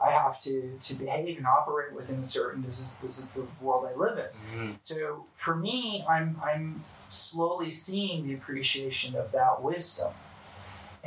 I 0.00 0.10
have 0.10 0.38
to 0.40 0.76
to 0.78 0.94
behave 0.94 1.38
and 1.38 1.46
operate 1.46 1.92
within 1.92 2.20
a 2.20 2.24
certain. 2.24 2.62
This 2.62 2.80
is 2.80 3.00
this 3.00 3.18
is 3.18 3.32
the 3.32 3.46
world 3.60 3.88
I 3.92 3.98
live 3.98 4.18
in. 4.18 4.58
Mm-hmm. 4.58 4.72
So 4.80 5.26
for 5.36 5.56
me, 5.56 6.04
I'm 6.08 6.40
I'm 6.42 6.84
slowly 7.08 7.70
seeing 7.70 8.26
the 8.26 8.34
appreciation 8.34 9.16
of 9.16 9.32
that 9.32 9.62
wisdom. 9.62 10.12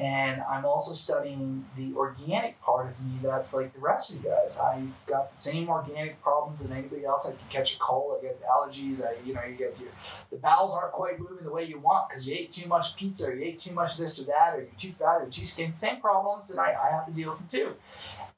And 0.02 0.42
I'm 0.50 0.66
also 0.66 0.96
studying 0.96 1.64
the 1.78 1.94
organic 1.96 2.60
part 2.60 2.88
of 2.88 3.00
me 3.06 3.20
that's 3.22 3.54
like 3.54 3.72
the 3.72 3.80
rest 3.80 4.10
of 4.10 4.16
you 4.16 4.32
guys. 4.32 4.60
I've 4.60 5.06
got 5.06 5.30
the 5.30 5.38
same 5.38 5.70
organic 5.70 6.20
problems 6.24 6.66
as 6.66 6.72
anybody 6.72 7.06
else. 7.06 7.28
I 7.28 7.34
can 7.34 7.40
catch 7.52 7.76
a 7.76 7.78
cold, 7.78 8.18
I 8.18 8.24
get 8.24 8.42
allergies, 8.44 9.06
I 9.06 9.14
you 9.24 9.36
know, 9.36 9.44
you 9.44 9.54
get 9.54 9.80
your 9.80 9.90
the 10.32 10.38
bowels 10.38 10.76
aren't 10.76 10.94
quite 10.94 11.20
moving 11.20 11.44
the 11.44 11.52
way 11.52 11.66
you 11.66 11.78
want 11.78 12.10
because 12.10 12.28
you 12.28 12.36
ate 12.36 12.50
too 12.50 12.68
much 12.68 12.96
pizza 12.96 13.28
or 13.28 13.36
you 13.36 13.44
ate 13.44 13.60
too 13.60 13.74
much 13.74 13.98
this 13.98 14.20
or 14.20 14.24
that, 14.24 14.56
or 14.56 14.62
you're 14.62 14.70
too 14.76 14.92
fat 14.92 15.22
or 15.22 15.28
too 15.30 15.46
skinny. 15.46 15.72
Same 15.72 16.02
problems, 16.02 16.50
and 16.50 16.60
I, 16.60 16.74
I 16.74 16.92
have 16.92 17.06
to 17.06 17.12
deal 17.12 17.30
with 17.30 17.38
them 17.38 17.48
too. 17.48 17.74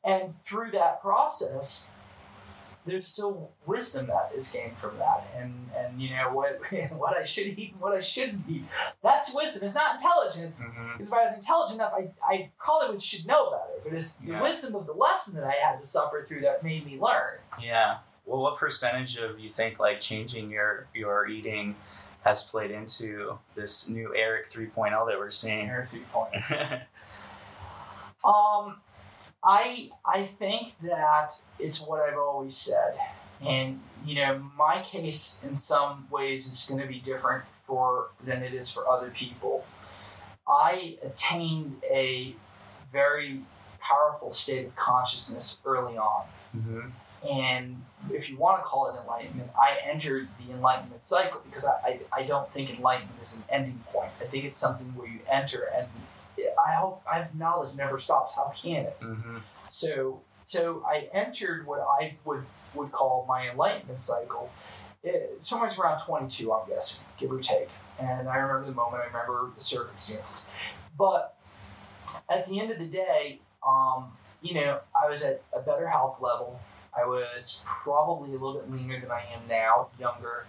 And 0.03 0.33
through 0.43 0.71
that 0.71 1.01
process, 1.01 1.91
there's 2.85 3.07
still 3.07 3.51
wisdom 3.65 4.07
that 4.07 4.31
is 4.35 4.51
gained 4.51 4.77
from 4.77 4.97
that, 4.97 5.25
and 5.37 5.53
and 5.75 6.01
you 6.01 6.09
know 6.09 6.31
what 6.33 6.59
what 6.97 7.15
I 7.17 7.23
should 7.23 7.47
eat 7.47 7.71
and 7.73 7.81
what 7.81 7.93
I 7.93 7.99
shouldn't 8.01 8.43
eat. 8.49 8.65
That's 9.01 9.33
wisdom. 9.33 9.65
It's 9.65 9.75
not 9.75 9.95
intelligence. 9.95 10.69
Mhm. 10.75 10.93
Because 10.93 11.07
if 11.07 11.13
I 11.13 11.23
was 11.23 11.35
intelligent 11.35 11.79
enough, 11.79 11.93
I, 11.95 12.09
I 12.27 12.49
probably 12.59 12.89
would 12.91 13.01
should 13.01 13.25
know 13.25 13.51
better. 13.51 13.79
But 13.83 13.93
it's 13.93 14.17
the 14.17 14.33
wisdom 14.41 14.75
of 14.75 14.85
the 14.85 14.93
lesson 14.93 15.39
that 15.39 15.47
I 15.47 15.53
had 15.53 15.79
to 15.79 15.85
suffer 15.85 16.25
through 16.27 16.41
that 16.41 16.63
made 16.63 16.85
me 16.85 16.99
learn. 16.99 17.39
Yeah. 17.61 17.97
Well, 18.25 18.41
what 18.41 18.57
percentage 18.57 19.17
of 19.17 19.39
you 19.39 19.49
think 19.49 19.79
like 19.79 19.99
changing 19.99 20.49
your 20.49 20.87
your 20.93 21.27
eating 21.27 21.75
has 22.23 22.41
played 22.41 22.71
into 22.71 23.37
this 23.53 23.89
new 23.89 24.15
Eric 24.15 24.47
3.0 24.49 25.07
that 25.07 25.17
we're 25.17 25.29
seeing? 25.31 25.65
Here, 25.65 25.85
three 25.89 26.03
point. 26.11 26.33
Um, 28.25 28.77
I 29.43 29.91
I 30.05 30.23
think 30.23 30.73
that 30.81 31.41
it's 31.59 31.81
what 31.81 32.01
I've 32.01 32.17
always 32.17 32.55
said, 32.55 32.95
and 33.45 33.81
you 34.05 34.15
know, 34.15 34.49
my 34.57 34.81
case 34.81 35.43
in 35.47 35.55
some 35.55 36.07
ways 36.09 36.47
is 36.47 36.65
going 36.69 36.81
to 36.81 36.87
be 36.87 36.99
different 36.99 37.45
for 37.65 38.09
than 38.23 38.43
it 38.43 38.53
is 38.53 38.71
for 38.71 38.87
other 38.87 39.09
people. 39.09 39.65
I 40.47 40.97
attained 41.01 41.81
a 41.89 42.35
very 42.91 43.41
powerful 43.79 44.31
state 44.31 44.65
of 44.65 44.75
consciousness 44.75 45.59
early 45.65 45.97
on. 45.97 46.25
hmm 46.51 46.79
And 47.29 47.83
if 48.11 48.29
you 48.29 48.37
want 48.37 48.61
to 48.61 48.63
call 48.63 48.89
it 48.89 48.99
enlightenment, 48.99 49.51
I 49.57 49.77
entered 49.83 50.27
the 50.45 50.53
enlightenment 50.53 51.01
cycle 51.03 51.41
because 51.45 51.65
I, 51.65 51.99
I, 52.11 52.21
I 52.21 52.23
don't 52.23 52.51
think 52.51 52.69
enlightenment 52.69 53.21
is 53.21 53.37
an 53.39 53.45
ending 53.49 53.81
point. 53.91 54.11
I 54.21 54.25
think 54.25 54.43
it's 54.43 54.59
something 54.59 54.87
where 54.95 55.07
you 55.07 55.19
enter 55.31 55.69
and 55.75 55.87
I 56.83 56.85
hope 56.85 57.03
I 57.09 57.17
have 57.19 57.35
knowledge 57.35 57.75
never 57.75 57.97
stops. 57.97 58.35
How 58.35 58.53
can 58.55 58.85
it? 58.85 58.97
hmm 59.01 59.37
So 59.69 60.21
so 60.43 60.83
I 60.85 61.09
entered 61.13 61.65
what 61.65 61.79
I 61.79 62.17
would 62.25 62.43
would 62.73 62.91
call 62.91 63.25
my 63.27 63.49
enlightenment 63.49 64.01
cycle. 64.01 64.51
It, 65.03 65.43
somewhere 65.43 65.69
around 65.77 65.99
22, 66.05 66.51
I'm 66.53 66.67
guessing, 66.67 67.05
give 67.17 67.31
or 67.31 67.39
take. 67.39 67.69
And 67.99 68.27
I 68.29 68.37
remember 68.37 68.67
the 68.67 68.75
moment. 68.75 69.03
I 69.03 69.07
remember 69.07 69.51
the 69.55 69.61
circumstances. 69.63 70.49
But 70.97 71.35
at 72.29 72.47
the 72.47 72.59
end 72.59 72.71
of 72.71 72.79
the 72.79 72.85
day, 72.85 73.39
um, 73.67 74.13
you 74.41 74.53
know, 74.53 74.79
I 74.99 75.09
was 75.09 75.21
at 75.23 75.41
a 75.53 75.59
better 75.59 75.87
health 75.89 76.21
level. 76.21 76.59
I 76.97 77.05
was 77.05 77.63
probably 77.65 78.29
a 78.29 78.33
little 78.33 78.53
bit 78.53 78.71
leaner 78.71 78.99
than 78.99 79.11
I 79.11 79.25
am 79.33 79.41
now, 79.49 79.87
younger, 79.99 80.45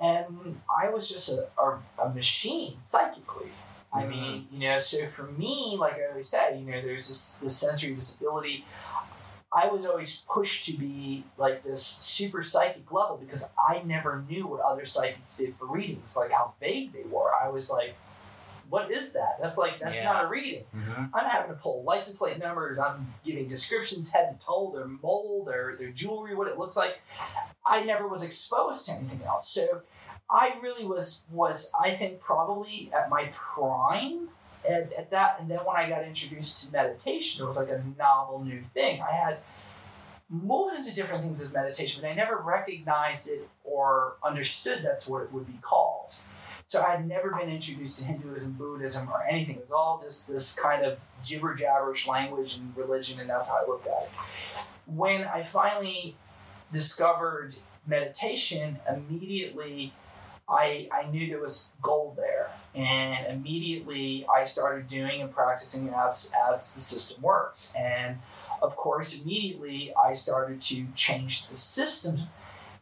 and 0.00 0.60
I 0.68 0.90
was 0.90 1.08
just 1.08 1.28
a, 1.28 1.46
a, 1.58 1.78
a 1.98 2.08
machine 2.10 2.78
psychically. 2.78 3.50
I 3.92 4.04
mean, 4.04 4.46
you 4.52 4.60
know, 4.68 4.78
so 4.78 5.06
for 5.08 5.24
me, 5.24 5.76
like 5.78 5.94
I 5.94 6.10
always 6.10 6.28
say, 6.28 6.58
you 6.58 6.64
know, 6.66 6.80
there's 6.82 7.08
this, 7.08 7.36
this 7.36 7.56
sensory 7.56 7.94
disability. 7.94 8.64
I 9.52 9.68
was 9.68 9.86
always 9.86 10.24
pushed 10.30 10.66
to 10.66 10.72
be 10.72 11.24
like 11.38 11.62
this 11.62 11.84
super 11.84 12.42
psychic 12.42 12.90
level 12.92 13.16
because 13.16 13.52
I 13.56 13.80
never 13.84 14.22
knew 14.28 14.46
what 14.46 14.60
other 14.60 14.84
psychics 14.84 15.36
did 15.38 15.56
for 15.56 15.66
readings, 15.66 16.16
like 16.16 16.30
how 16.30 16.54
vague 16.60 16.92
they 16.92 17.04
were. 17.08 17.30
I 17.34 17.48
was 17.48 17.70
like, 17.70 17.94
what 18.68 18.90
is 18.90 19.12
that? 19.12 19.38
That's 19.40 19.56
like, 19.56 19.78
that's 19.78 19.94
Yeah. 19.94 20.04
not 20.12 20.24
a 20.24 20.28
reading. 20.28 20.64
hmm 20.72 21.04
I'm 21.14 21.30
having 21.30 21.48
to 21.50 21.56
pull 21.56 21.84
license 21.84 22.16
plate 22.18 22.38
numbers. 22.38 22.78
I'm 22.78 23.14
giving 23.24 23.46
descriptions 23.48 24.10
head 24.12 24.38
to 24.38 24.44
toe, 24.44 24.72
their 24.74 24.86
mold, 24.86 25.46
their 25.48 25.76
their 25.76 25.90
jewelry, 25.90 26.34
what 26.34 26.48
it 26.48 26.58
looks 26.58 26.76
like. 26.76 27.00
I 27.64 27.84
never 27.84 28.06
was 28.08 28.22
exposed 28.24 28.86
to 28.86 28.92
anything 28.92 29.22
else, 29.26 29.48
so 29.48 29.82
I 30.30 30.54
really 30.60 30.84
was 30.84 31.24
was 31.30 31.72
I 31.80 31.90
think 31.90 32.20
probably 32.20 32.90
at 32.94 33.08
my 33.08 33.30
prime 33.32 34.28
at, 34.68 34.92
at 34.92 35.10
that. 35.10 35.38
And 35.40 35.50
then 35.50 35.58
when 35.58 35.76
I 35.76 35.88
got 35.88 36.04
introduced 36.04 36.64
to 36.64 36.72
meditation, 36.72 37.44
it 37.44 37.46
was 37.46 37.56
like 37.56 37.68
a 37.68 37.82
novel 37.98 38.44
new 38.44 38.60
thing. 38.60 39.00
I 39.00 39.14
had 39.14 39.38
moved 40.28 40.76
into 40.76 40.94
different 40.94 41.22
things 41.22 41.42
of 41.42 41.52
meditation, 41.52 42.02
but 42.02 42.10
I 42.10 42.14
never 42.14 42.36
recognized 42.36 43.28
it 43.30 43.48
or 43.64 44.14
understood 44.24 44.80
that's 44.82 45.06
what 45.06 45.22
it 45.22 45.32
would 45.32 45.46
be 45.46 45.58
called. 45.62 46.14
So 46.66 46.82
I 46.82 46.90
had 46.90 47.06
never 47.06 47.30
been 47.30 47.48
introduced 47.48 48.00
to 48.00 48.06
Hinduism, 48.06 48.52
Buddhism, 48.54 49.08
or 49.08 49.22
anything. 49.24 49.56
It 49.56 49.62
was 49.62 49.70
all 49.70 50.00
just 50.02 50.28
this 50.28 50.58
kind 50.58 50.84
of 50.84 50.98
gibber 51.24 51.54
jabberish 51.54 52.08
language 52.08 52.56
and 52.56 52.76
religion, 52.76 53.20
and 53.20 53.30
that's 53.30 53.48
how 53.48 53.62
I 53.64 53.68
looked 53.68 53.86
at 53.86 54.02
it. 54.02 54.10
When 54.86 55.22
I 55.22 55.42
finally 55.42 56.16
discovered 56.72 57.54
meditation, 57.86 58.80
immediately 58.88 59.92
I, 60.48 60.88
I 60.92 61.06
knew 61.06 61.26
there 61.26 61.40
was 61.40 61.74
gold 61.82 62.16
there. 62.16 62.50
And 62.74 63.26
immediately 63.26 64.26
I 64.32 64.44
started 64.44 64.86
doing 64.86 65.22
and 65.22 65.32
practicing 65.32 65.88
as, 65.88 66.32
as 66.48 66.74
the 66.74 66.80
system 66.80 67.22
works. 67.22 67.74
And 67.78 68.18
of 68.62 68.76
course, 68.76 69.22
immediately 69.22 69.92
I 69.94 70.12
started 70.12 70.60
to 70.62 70.86
change 70.94 71.48
the 71.48 71.56
system 71.56 72.28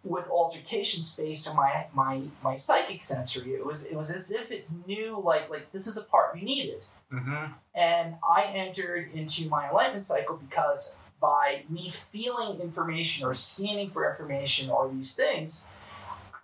with 0.02 0.28
altercations 0.28 1.14
based 1.14 1.48
on 1.48 1.56
my 1.56 1.86
my 1.94 2.20
my 2.42 2.56
psychic 2.56 3.02
sensory. 3.02 3.52
It 3.54 3.64
was 3.64 3.86
it 3.86 3.96
was 3.96 4.10
as 4.10 4.30
if 4.30 4.50
it 4.50 4.66
knew 4.86 5.20
like 5.24 5.48
like 5.48 5.72
this 5.72 5.86
is 5.86 5.96
a 5.96 6.02
part 6.02 6.34
we 6.34 6.42
needed. 6.42 6.82
hmm 7.10 7.46
And 7.74 8.16
I 8.22 8.44
entered 8.44 9.10
into 9.14 9.48
my 9.48 9.68
enlightenment 9.68 10.04
cycle 10.04 10.36
because 10.36 10.96
by 11.20 11.62
me 11.70 11.90
feeling 11.90 12.60
information 12.60 13.26
or 13.26 13.32
scanning 13.32 13.88
for 13.88 14.08
information 14.10 14.68
or 14.68 14.90
these 14.90 15.14
things, 15.16 15.68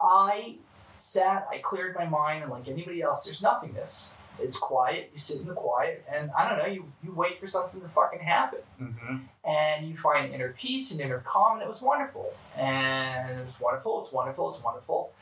I 0.01 0.57
sat, 1.03 1.47
I 1.51 1.59
cleared 1.59 1.95
my 1.95 2.07
mind, 2.07 2.43
and 2.43 2.53
like 2.53 2.69
anybody 2.69 3.03
else, 3.03 3.25
there's 3.25 3.43
nothingness. 3.43 4.15
It's 4.39 4.59
quiet, 4.59 5.11
you 5.13 5.19
sit 5.19 5.43
in 5.43 5.49
the 5.49 5.55
quiet, 5.55 6.05
and 6.11 6.31
I 6.37 6.49
don't 6.49 6.59
know, 6.59 6.67
you, 6.67 6.91
you 7.05 7.13
wait 7.13 7.39
for 7.39 7.47
something 7.47 7.81
to 7.83 7.89
fucking 7.89 8.21
happen 8.21 8.61
hmm 8.79 9.17
and 9.43 9.89
you 9.89 9.97
find 9.97 10.33
inner 10.35 10.51
peace 10.57 10.93
and 10.93 11.01
inner 11.01 11.21
calm, 11.21 11.55
and 11.55 11.63
it 11.63 11.69
was 11.69 11.81
wonderful. 11.81 12.33
And 12.59 13.39
it 13.39 13.43
was 13.43 13.59
wonderful, 13.59 14.01
it's 14.01 14.13
wonderful, 14.13 14.51
it's 14.51 14.63
wonderful. 14.63 15.13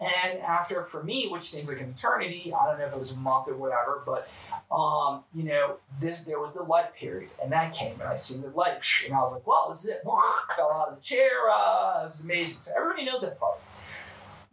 And 0.00 0.40
after, 0.40 0.82
for 0.82 1.02
me, 1.02 1.28
which 1.28 1.44
seems 1.44 1.68
like 1.68 1.80
an 1.80 1.90
eternity, 1.96 2.52
I 2.58 2.66
don't 2.66 2.78
know 2.78 2.86
if 2.86 2.92
it 2.92 2.98
was 2.98 3.12
a 3.12 3.18
month 3.18 3.48
or 3.48 3.54
whatever, 3.54 4.02
but 4.04 4.28
um, 4.70 5.22
you 5.34 5.44
know, 5.44 5.76
this 6.00 6.24
there 6.24 6.40
was 6.40 6.54
the 6.54 6.62
light 6.62 6.94
period, 6.94 7.30
and 7.42 7.52
that 7.52 7.72
came, 7.72 7.92
and 8.00 8.08
I 8.08 8.16
seen 8.16 8.42
the 8.42 8.48
light, 8.48 8.80
and 9.04 9.14
I 9.14 9.20
was 9.20 9.32
like, 9.32 9.46
"Well, 9.46 9.68
this 9.70 9.84
is 9.84 9.90
it." 9.90 10.02
Fell 10.56 10.72
out 10.72 10.88
of 10.88 10.96
the 10.96 11.02
chair. 11.02 11.30
Uh, 11.50 12.02
it's 12.04 12.22
amazing. 12.22 12.62
So 12.62 12.72
everybody 12.76 13.04
knows 13.04 13.22
that 13.22 13.38
part. 13.38 13.58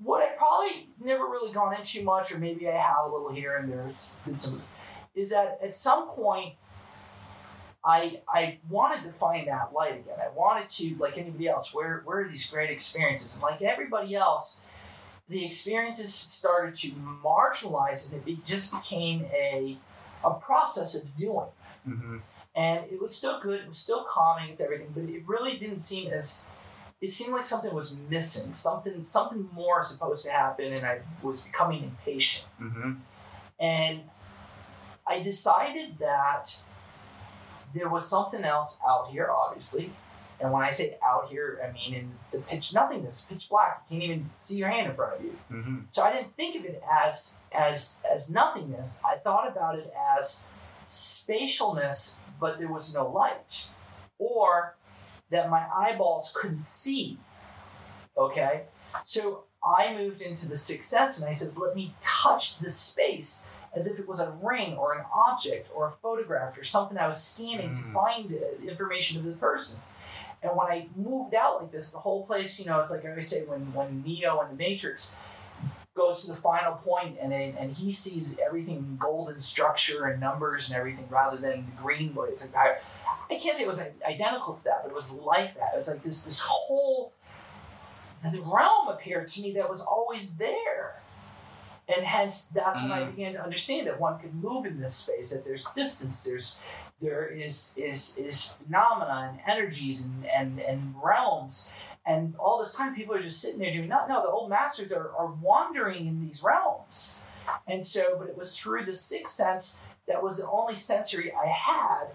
What 0.01 0.23
I 0.23 0.29
probably 0.37 0.89
never 1.03 1.25
really 1.25 1.51
gone 1.53 1.75
into 1.75 2.03
much, 2.03 2.31
or 2.31 2.39
maybe 2.39 2.67
I 2.69 2.75
have 2.77 3.05
a 3.05 3.09
little 3.11 3.31
here 3.31 3.57
and 3.57 3.71
there. 3.71 3.85
It's 3.89 4.19
been 4.19 4.35
some, 4.35 4.61
is 5.13 5.31
that 5.31 5.59
at 5.61 5.75
some 5.75 6.07
point 6.09 6.55
I 7.83 8.21
I 8.27 8.59
wanted 8.69 9.03
to 9.03 9.11
find 9.11 9.47
that 9.47 9.73
light 9.73 9.95
again. 9.99 10.17
I 10.21 10.29
wanted 10.35 10.69
to, 10.71 10.95
like 10.99 11.17
anybody 11.17 11.47
else, 11.47 11.73
where 11.73 12.01
where 12.05 12.21
are 12.21 12.27
these 12.27 12.49
great 12.49 12.69
experiences? 12.69 13.33
And 13.35 13.43
like 13.43 13.61
everybody 13.61 14.15
else, 14.15 14.61
the 15.27 15.45
experiences 15.45 16.13
started 16.13 16.75
to 16.75 16.91
marginalize, 16.91 18.05
and 18.11 18.19
it 18.19 18.25
be, 18.25 18.41
just 18.45 18.73
became 18.73 19.25
a 19.33 19.77
a 20.23 20.31
process 20.33 20.95
of 20.95 21.15
doing. 21.15 21.47
hmm 21.85 22.17
And 22.55 22.85
it 22.91 23.01
was 23.01 23.15
still 23.15 23.39
good. 23.41 23.61
It 23.61 23.67
was 23.69 23.77
still 23.77 24.03
calming. 24.09 24.49
It's 24.49 24.61
everything, 24.61 24.91
but 24.93 25.03
it 25.03 25.23
really 25.27 25.57
didn't 25.57 25.79
seem 25.79 26.11
as. 26.11 26.49
It 27.01 27.11
seemed 27.11 27.33
like 27.33 27.45
something 27.45 27.73
was 27.73 27.95
missing. 28.09 28.53
Something 28.53 29.03
something 29.03 29.49
more 29.53 29.83
supposed 29.83 30.25
to 30.25 30.31
happen, 30.31 30.73
and 30.73 30.85
I 30.85 31.01
was 31.21 31.43
becoming 31.45 31.83
impatient. 31.83 32.47
hmm 32.57 32.93
And 33.59 34.01
I 35.07 35.21
decided 35.23 35.97
that 35.99 36.61
there 37.73 37.89
was 37.89 38.07
something 38.07 38.43
else 38.43 38.79
out 38.87 39.09
here, 39.11 39.29
obviously. 39.31 39.91
And 40.41 40.53
when 40.53 40.63
I 40.63 40.71
say 40.71 40.97
out 41.05 41.29
here, 41.29 41.59
I 41.67 41.71
mean 41.73 41.93
in 41.93 42.11
the 42.31 42.39
pitch 42.39 42.73
nothingness, 42.73 43.21
pitch 43.29 43.49
black. 43.49 43.85
You 43.89 43.99
can't 43.99 44.03
even 44.11 44.29
see 44.37 44.57
your 44.57 44.69
hand 44.69 44.87
in 44.89 44.95
front 44.95 45.15
of 45.17 45.23
you. 45.23 45.31
hmm 45.49 45.77
So 45.89 46.03
I 46.03 46.13
didn't 46.13 46.35
think 46.35 46.57
of 46.57 46.65
it 46.65 46.81
as 46.91 47.41
as 47.51 48.01
as 48.09 48.29
nothingness. 48.29 49.03
I 49.05 49.15
thought 49.17 49.47
about 49.47 49.77
it 49.77 49.93
as 50.17 50.45
spatialness, 50.87 52.17
but 52.39 52.57
there 52.57 52.67
was 52.71 52.93
no 52.95 53.07
light, 53.09 53.67
or 54.17 54.75
that 55.29 55.49
my 55.49 55.65
eyeballs 55.75 56.31
couldn't 56.35 56.61
see. 56.61 57.17
Okay, 58.17 58.63
so 59.03 59.43
I 59.63 59.93
moved 59.95 60.21
into 60.21 60.47
the 60.47 60.57
sixth 60.57 60.89
sense, 60.89 61.19
and 61.19 61.29
I 61.29 61.31
says, 61.33 61.57
"Let 61.57 61.75
me 61.75 61.95
touch 62.01 62.59
the 62.59 62.69
space 62.69 63.49
as 63.73 63.87
if 63.87 63.99
it 63.99 64.07
was 64.07 64.19
a 64.19 64.31
ring 64.41 64.75
or 64.77 64.93
an 64.97 65.05
object 65.13 65.69
or 65.75 65.85
a 65.87 65.91
photograph 65.91 66.57
or 66.57 66.63
something 66.63 66.97
I 66.97 67.05
was 67.07 67.23
scanning 67.23 67.71
to 67.71 67.81
Mm. 67.83 67.93
find 67.93 68.33
uh, 68.33 68.67
information 68.67 69.19
of 69.19 69.25
the 69.25 69.33
person. 69.33 69.83
And 70.41 70.55
when 70.55 70.67
I 70.67 70.87
moved 70.95 71.35
out 71.35 71.61
like 71.61 71.71
this, 71.71 71.91
the 71.91 71.99
whole 71.99 72.25
place, 72.25 72.59
you 72.59 72.65
know, 72.65 72.79
it's 72.79 72.91
like 72.91 73.05
I 73.05 73.09
always 73.09 73.27
say 73.27 73.43
when 73.45 73.73
when 73.73 74.01
Neo 74.03 74.41
in 74.41 74.47
the 74.49 74.55
Matrix 74.55 75.15
goes 75.95 76.21
to 76.25 76.31
the 76.31 76.37
final 76.37 76.73
point 76.75 77.17
and 77.21 77.33
and 77.33 77.73
he 77.73 77.91
sees 77.91 78.39
everything 78.39 78.77
in 78.77 78.97
golden 78.97 79.39
structure 79.39 80.05
and 80.05 80.19
numbers 80.19 80.69
and 80.69 80.77
everything 80.79 81.05
rather 81.09 81.35
than 81.37 81.65
the 81.65 81.81
green 81.81 82.13
but 82.13 82.29
it's 82.29 82.45
like 82.45 82.55
I, 82.55 82.77
I 83.29 83.35
can't 83.35 83.55
say 83.57 83.63
it 83.63 83.67
was 83.69 83.81
identical 84.07 84.55
to 84.55 84.63
that 84.65 84.79
but 84.83 84.89
it 84.89 84.95
was 84.95 85.11
like 85.11 85.55
that 85.55 85.69
it 85.73 85.75
was 85.75 85.87
like 85.89 86.03
this 86.03 86.25
this 86.25 86.39
whole 86.39 87.13
the 88.23 88.41
realm 88.41 88.89
appeared 88.89 89.27
to 89.29 89.41
me 89.41 89.53
that 89.53 89.69
was 89.69 89.81
always 89.81 90.37
there 90.37 91.01
and 91.87 92.05
hence 92.05 92.45
that's 92.45 92.81
when 92.81 92.91
I 92.91 93.01
Mm. 93.01 93.11
began 93.15 93.33
to 93.33 93.43
understand 93.43 93.87
that 93.87 93.99
one 93.99 94.19
could 94.19 94.35
move 94.35 94.65
in 94.65 94.79
this 94.79 94.95
space 94.95 95.31
that 95.31 95.45
there's 95.45 95.65
distance 95.71 96.23
there's 96.23 96.59
there 97.01 97.25
is 97.27 97.75
is 97.77 98.17
is 98.17 98.53
phenomena 98.63 99.29
and 99.31 99.39
energies 99.47 100.05
and 100.05 100.25
and, 100.25 100.59
and 100.59 100.95
realms 101.01 101.71
and 102.05 102.35
all 102.37 102.57
this 102.57 102.73
time, 102.73 102.95
people 102.95 103.13
are 103.13 103.21
just 103.21 103.39
sitting 103.39 103.59
there 103.59 103.71
doing 103.71 103.89
nothing. 103.89 104.09
No, 104.09 104.21
the 104.23 104.29
old 104.29 104.49
masters 104.49 104.91
are, 104.91 105.11
are 105.15 105.27
wandering 105.27 106.07
in 106.07 106.25
these 106.25 106.41
realms. 106.41 107.23
And 107.67 107.85
so, 107.85 108.15
but 108.17 108.29
it 108.29 108.37
was 108.37 108.57
through 108.57 108.85
the 108.85 108.95
sixth 108.95 109.35
sense 109.35 109.83
that 110.07 110.23
was 110.23 110.37
the 110.37 110.49
only 110.49 110.73
sensory 110.75 111.31
I 111.31 111.45
had 111.45 112.05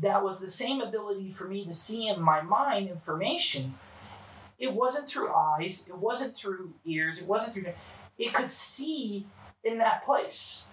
that 0.00 0.22
was 0.22 0.40
the 0.40 0.48
same 0.48 0.80
ability 0.80 1.30
for 1.30 1.48
me 1.48 1.64
to 1.64 1.72
see 1.72 2.08
in 2.08 2.20
my 2.20 2.42
mind 2.42 2.88
information. 2.88 3.74
It 4.58 4.72
wasn't 4.72 5.08
through 5.08 5.32
eyes, 5.34 5.88
it 5.88 5.96
wasn't 5.96 6.36
through 6.36 6.72
ears, 6.84 7.20
it 7.20 7.28
wasn't 7.28 7.54
through, 7.54 7.72
it 8.18 8.32
could 8.32 8.50
see 8.50 9.26
in 9.64 9.78
that 9.78 10.04
place. 10.04 10.68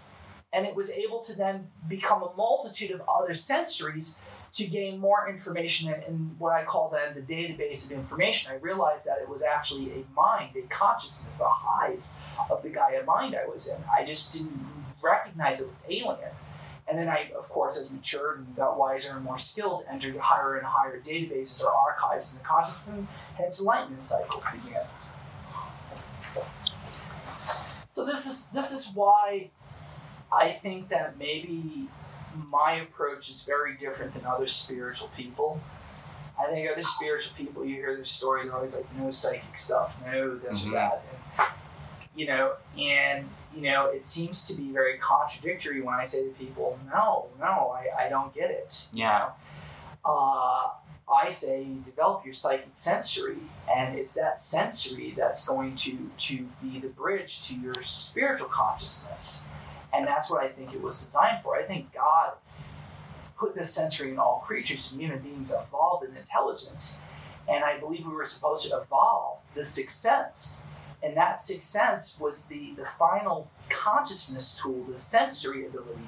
And 0.52 0.66
it 0.66 0.76
was 0.76 0.92
able 0.92 1.20
to 1.22 1.36
then 1.36 1.68
become 1.88 2.22
a 2.22 2.34
multitude 2.36 2.92
of 2.92 3.02
other 3.08 3.32
sensories 3.32 4.22
to 4.54 4.68
gain 4.68 5.00
more 5.00 5.28
information 5.28 5.94
in, 6.08 6.36
what 6.38 6.54
I 6.54 6.64
call 6.64 6.90
then 6.90 7.16
the 7.16 7.22
database 7.22 7.86
of 7.86 7.92
information. 7.94 8.52
I 8.52 8.58
realized 8.58 9.08
that 9.08 9.18
it 9.20 9.28
was 9.28 9.44
actually 9.44 9.92
a 9.92 10.06
mind, 10.16 10.56
a 10.56 10.62
consciousness, 10.70 11.42
a 11.42 11.50
hive 11.50 12.08
of 12.52 12.62
the 12.62 12.70
Gaia 12.70 13.04
mind 13.04 13.36
I 13.36 13.50
was 13.50 13.68
in. 13.68 13.78
I 13.92 14.06
just 14.06 14.32
didn't 14.32 14.64
recognize 15.02 15.62
it 15.62 15.70
with 15.70 15.78
alien. 15.90 16.30
And 16.88 16.98
then 16.98 17.08
I, 17.08 17.32
of 17.38 17.48
course, 17.50 17.78
as 17.78 17.92
matured 17.92 18.40
and 18.40 18.56
got 18.56 18.78
wiser 18.78 19.16
and 19.16 19.24
more 19.24 19.40
skilled, 19.40 19.86
entered 19.90 20.18
higher 20.18 20.58
and 20.58 20.66
higher 20.66 21.00
databases 21.00 21.64
or 21.64 21.72
archives 21.74 22.34
in 22.34 22.40
the 22.40 22.46
consciousness, 22.46 22.90
and 22.90 23.08
hence 23.38 23.60
enlightenment 23.60 24.04
cycle 24.04 24.44
began. 24.52 24.86
So 27.92 28.06
this 28.06 28.26
is 28.26 28.50
this 28.50 28.72
is 28.72 28.90
why 28.94 29.50
I 30.32 30.50
think 30.50 30.90
that 30.90 31.18
maybe 31.18 31.88
my 32.36 32.74
approach 32.74 33.30
is 33.30 33.44
very 33.44 33.76
different 33.78 34.14
than 34.14 34.26
other 34.26 34.48
spiritual 34.48 35.10
people. 35.16 35.62
I 36.40 36.48
think 36.48 36.70
other 36.70 36.82
spiritual 36.84 37.36
people, 37.38 37.64
you 37.64 37.76
hear 37.76 37.96
their 37.96 38.06
story, 38.06 38.44
they're 38.46 38.56
always 38.56 38.76
like, 38.76 38.88
no 38.98 39.12
psychic 39.12 39.56
stuff, 39.56 39.96
no 40.04 40.36
this 40.36 40.62
Mhm. 40.66 40.70
or 40.70 40.72
that. 40.72 41.04
And, 41.38 41.48
you 42.16 42.26
know, 42.26 42.54
and, 42.78 43.30
you 43.56 43.62
know, 43.62 43.88
it 43.88 44.06
seems 44.06 44.48
to 44.48 44.54
be 44.54 44.72
very 44.72 44.98
contradictory 44.98 45.82
when 45.82 45.96
I 45.96 46.04
say 46.04 46.24
to 46.24 46.30
people, 46.32 46.80
no, 46.92 47.28
no, 47.40 47.76
I, 47.76 48.06
I 48.06 48.10
don't 48.10 48.34
get 48.34 48.50
it. 48.52 48.88
you 48.94 49.02
Yeah. 49.02 49.20
know? 49.20 49.32
Uh, 50.06 50.70
I 51.14 51.30
say 51.30 51.68
develop 51.84 52.26
your 52.26 52.34
psychic 52.34 52.72
sensory, 52.74 53.38
and 53.74 53.96
it's 53.98 54.16
that 54.16 54.40
sensory 54.40 55.14
that's 55.16 55.46
going 55.48 55.76
to, 55.76 56.10
to 56.18 56.48
be 56.62 56.80
the 56.80 56.88
bridge 56.88 57.42
to 57.48 57.56
your 57.56 57.82
spiritual 57.84 58.48
consciousness. 58.50 59.46
And 59.94 60.08
that's 60.08 60.30
what 60.30 60.44
I 60.44 60.48
think 60.48 60.74
it 60.74 60.82
was 60.82 61.04
designed 61.04 61.44
for. 61.44 61.56
I 61.56 61.64
think 61.64 61.94
God 61.94 62.34
put 63.38 63.54
this 63.56 63.74
sensory 63.74 64.12
in 64.12 64.18
all 64.20 64.44
creatures, 64.46 64.92
and 64.92 65.00
human 65.02 65.20
beings 65.20 65.54
evolved 65.54 66.04
in 66.10 66.16
intelligence. 66.18 67.02
And 67.48 67.64
I 67.64 67.78
believe 67.78 68.06
we 68.08 68.14
were 68.14 68.26
supposed 68.26 68.68
to 68.70 68.78
evolve 68.78 69.40
the 69.54 69.64
sixth 69.66 69.98
sense. 69.98 70.66
And 71.04 71.18
that 71.18 71.40
sixth 71.40 71.68
sense 71.70 72.18
was 72.20 72.48
the, 72.48 72.74
the 72.78 72.86
final 72.98 73.52
consciousness 73.70 74.60
tool, 74.62 74.86
the 74.90 74.98
sensory 74.98 75.66
ability 75.66 76.08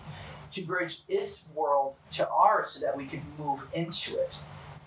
to 0.53 0.62
bridge 0.62 1.01
its 1.10 1.49
world 1.53 1.97
to 2.12 2.27
ours 2.29 2.69
so 2.69 2.86
that 2.86 2.95
we 2.95 3.05
could 3.05 3.21
move 3.38 3.67
into 3.73 4.15
it. 4.17 4.38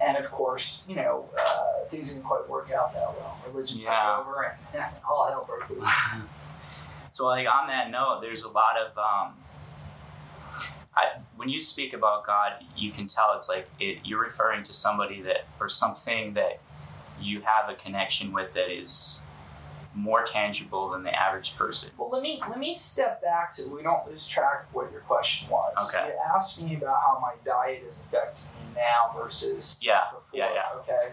And 0.00 0.16
of 0.16 0.30
course, 0.30 0.84
you 0.88 0.96
know, 0.96 1.28
uh, 1.38 1.84
things 1.90 2.12
didn't 2.12 2.24
quite 2.24 2.48
work 2.48 2.70
out 2.70 2.94
that 2.94 3.02
well. 3.18 3.38
Religion 3.46 3.80
Yeah. 3.80 4.16
took 4.16 4.26
over 4.28 4.58
and 4.74 4.82
all 5.08 5.28
hell 5.28 5.44
broke 5.46 5.68
loose. 5.70 5.90
So, 7.12 7.26
like 7.26 7.48
on 7.48 7.66
that 7.66 7.90
note, 7.90 8.20
there's 8.22 8.44
a 8.44 8.48
lot 8.48 8.76
of 8.78 8.96
um, 8.96 9.34
I, 10.96 11.18
when 11.36 11.48
you 11.48 11.60
speak 11.60 11.92
about 11.92 12.24
God, 12.24 12.52
you 12.76 12.92
can 12.92 13.08
tell 13.08 13.32
it's 13.34 13.48
like 13.48 13.68
it, 13.80 13.98
you're 14.04 14.20
referring 14.22 14.62
to 14.64 14.72
somebody 14.72 15.20
that 15.22 15.46
or 15.58 15.68
something 15.68 16.34
that 16.34 16.60
you 17.20 17.40
have 17.40 17.68
a 17.68 17.74
connection 17.74 18.32
with 18.32 18.54
that 18.54 18.70
is 18.70 19.18
more 19.98 20.24
tangible 20.24 20.88
than 20.90 21.02
the 21.02 21.14
average 21.14 21.56
person. 21.56 21.90
Well, 21.98 22.08
let 22.10 22.22
me 22.22 22.40
let 22.48 22.58
me 22.58 22.72
step 22.72 23.20
back 23.22 23.52
so 23.52 23.74
we 23.74 23.82
don't 23.82 24.06
lose 24.08 24.26
track 24.26 24.66
of 24.68 24.74
what 24.74 24.90
your 24.92 25.00
question 25.02 25.48
was. 25.50 25.74
Okay. 25.88 26.08
You 26.08 26.14
asked 26.34 26.62
me 26.62 26.76
about 26.76 27.00
how 27.04 27.18
my 27.20 27.34
diet 27.44 27.82
is 27.86 28.06
affecting 28.06 28.46
me 28.54 28.74
now 28.76 29.12
versus 29.18 29.80
Yeah, 29.82 30.02
before. 30.14 30.38
yeah, 30.38 30.54
yeah. 30.54 30.78
Okay. 30.80 31.12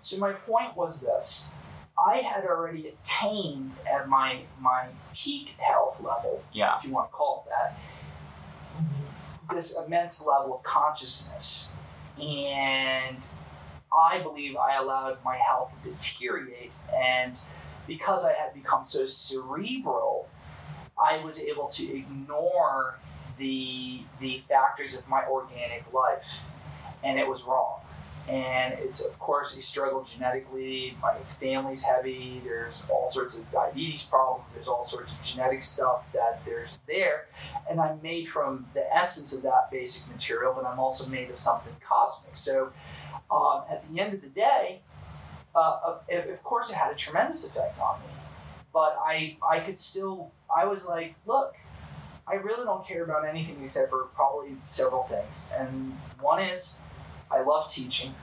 So 0.00 0.18
my 0.18 0.32
point 0.32 0.76
was 0.76 1.02
this: 1.02 1.50
I 1.98 2.18
had 2.18 2.44
already 2.44 2.88
attained 2.88 3.72
at 3.90 4.08
my 4.08 4.40
my 4.60 4.86
peak 5.14 5.54
health 5.58 6.00
level, 6.02 6.42
Yeah. 6.52 6.78
if 6.78 6.84
you 6.84 6.90
want 6.90 7.10
to 7.10 7.14
call 7.14 7.44
it 7.46 7.50
that, 7.50 9.54
this 9.54 9.76
immense 9.78 10.24
level 10.26 10.54
of 10.54 10.62
consciousness, 10.62 11.70
and 12.18 13.26
I 13.94 14.20
believe 14.20 14.56
I 14.56 14.76
allowed 14.76 15.18
my 15.22 15.36
health 15.36 15.78
to 15.84 15.90
deteriorate 15.90 16.72
and 16.96 17.38
because 17.86 18.24
I 18.24 18.32
had 18.32 18.54
become 18.54 18.84
so 18.84 19.06
cerebral, 19.06 20.28
I 21.02 21.18
was 21.18 21.40
able 21.40 21.68
to 21.68 21.96
ignore 21.96 22.98
the 23.38 24.02
the 24.20 24.42
factors 24.48 24.96
of 24.96 25.08
my 25.08 25.24
organic 25.26 25.92
life, 25.92 26.44
and 27.02 27.18
it 27.18 27.26
was 27.26 27.44
wrong. 27.44 27.80
And 28.28 28.74
it's 28.74 29.04
of 29.04 29.18
course 29.18 29.56
a 29.56 29.62
struggle 29.62 30.04
genetically. 30.04 30.96
My 31.02 31.14
family's 31.26 31.82
heavy. 31.82 32.40
There's 32.44 32.88
all 32.88 33.08
sorts 33.08 33.36
of 33.36 33.50
diabetes 33.50 34.04
problems. 34.04 34.52
There's 34.54 34.68
all 34.68 34.84
sorts 34.84 35.16
of 35.16 35.22
genetic 35.22 35.62
stuff 35.64 36.12
that 36.12 36.44
there's 36.44 36.78
there, 36.86 37.26
and 37.68 37.80
I'm 37.80 38.00
made 38.00 38.28
from 38.28 38.66
the 38.74 38.94
essence 38.94 39.32
of 39.32 39.42
that 39.42 39.70
basic 39.72 40.12
material, 40.12 40.52
but 40.54 40.64
I'm 40.64 40.78
also 40.78 41.10
made 41.10 41.30
of 41.30 41.38
something 41.40 41.74
cosmic. 41.86 42.36
So, 42.36 42.72
um, 43.28 43.62
at 43.68 43.90
the 43.90 44.00
end 44.00 44.14
of 44.14 44.20
the 44.20 44.28
day, 44.28 44.82
uh, 45.54 45.78
of, 45.84 46.28
of 46.28 46.42
course 46.42 46.70
it 46.70 46.74
had 46.76 46.92
a 46.92 46.94
tremendous 46.94 47.44
effect 47.48 47.78
on 47.80 48.00
me 48.00 48.06
but 48.72 48.96
I, 49.04 49.36
I 49.48 49.60
could 49.60 49.78
still 49.78 50.32
i 50.54 50.64
was 50.64 50.86
like 50.86 51.14
look 51.26 51.54
i 52.26 52.34
really 52.34 52.64
don't 52.64 52.86
care 52.86 53.04
about 53.04 53.26
anything 53.26 53.62
except 53.62 53.90
for 53.90 54.04
probably 54.14 54.56
several 54.66 55.02
things. 55.04 55.50
And 55.56 55.98
one 56.20 56.40
is 56.40 56.80
i 57.30 57.40
love 57.42 57.68
teaching. 57.70 58.14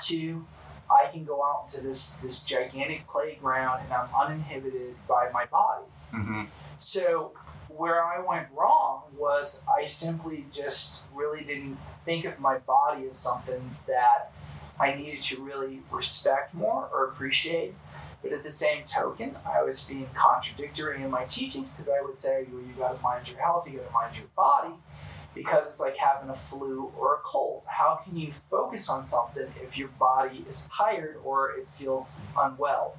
Two 0.00 0.46
i 0.90 1.06
can 1.12 1.24
go 1.24 1.42
out 1.44 1.64
into 1.66 1.86
this 1.86 2.16
this 2.18 2.42
gigantic 2.44 3.06
playground 3.08 3.82
and 3.84 3.92
i'm 3.92 4.08
uninhibited 4.18 4.94
by 5.06 5.28
my 5.32 5.44
body. 5.46 5.84
Mm-hmm. 6.14 6.44
so 6.78 7.32
where 7.68 8.02
I 8.02 8.20
went 8.20 8.48
wrong 8.56 9.02
was 9.16 9.62
I 9.68 9.84
simply 9.84 10.46
just 10.50 11.02
really 11.14 11.44
didn't 11.44 11.78
think 12.04 12.24
of 12.24 12.40
my 12.40 12.58
body 12.58 13.06
as 13.06 13.16
something 13.18 13.76
that 13.86 14.32
I 14.80 14.94
needed 14.94 15.20
to 15.22 15.42
really 15.42 15.82
respect 15.90 16.54
more 16.54 16.88
or 16.92 17.04
appreciate. 17.04 17.74
But 18.22 18.32
at 18.32 18.42
the 18.42 18.50
same 18.50 18.84
token, 18.84 19.36
I 19.46 19.62
was 19.62 19.84
being 19.84 20.08
contradictory 20.14 21.02
in 21.02 21.10
my 21.10 21.24
teachings 21.24 21.72
because 21.72 21.88
I 21.88 22.04
would 22.04 22.18
say, 22.18 22.46
well, 22.50 22.62
you 22.62 22.72
got 22.76 22.96
to 22.96 23.02
mind 23.02 23.30
your 23.30 23.40
health, 23.40 23.68
you 23.68 23.78
got 23.78 23.86
to 23.86 23.92
mind 23.92 24.16
your 24.16 24.26
body, 24.36 24.74
because 25.34 25.66
it's 25.66 25.80
like 25.80 25.96
having 25.96 26.28
a 26.28 26.34
flu 26.34 26.92
or 26.98 27.14
a 27.14 27.18
cold. 27.18 27.62
How 27.66 28.00
can 28.04 28.16
you 28.16 28.32
focus 28.32 28.88
on 28.88 29.04
something 29.04 29.46
if 29.62 29.78
your 29.78 29.88
body 29.88 30.44
is 30.48 30.68
tired 30.76 31.16
or 31.24 31.52
it 31.52 31.68
feels 31.68 32.20
unwell? 32.36 32.96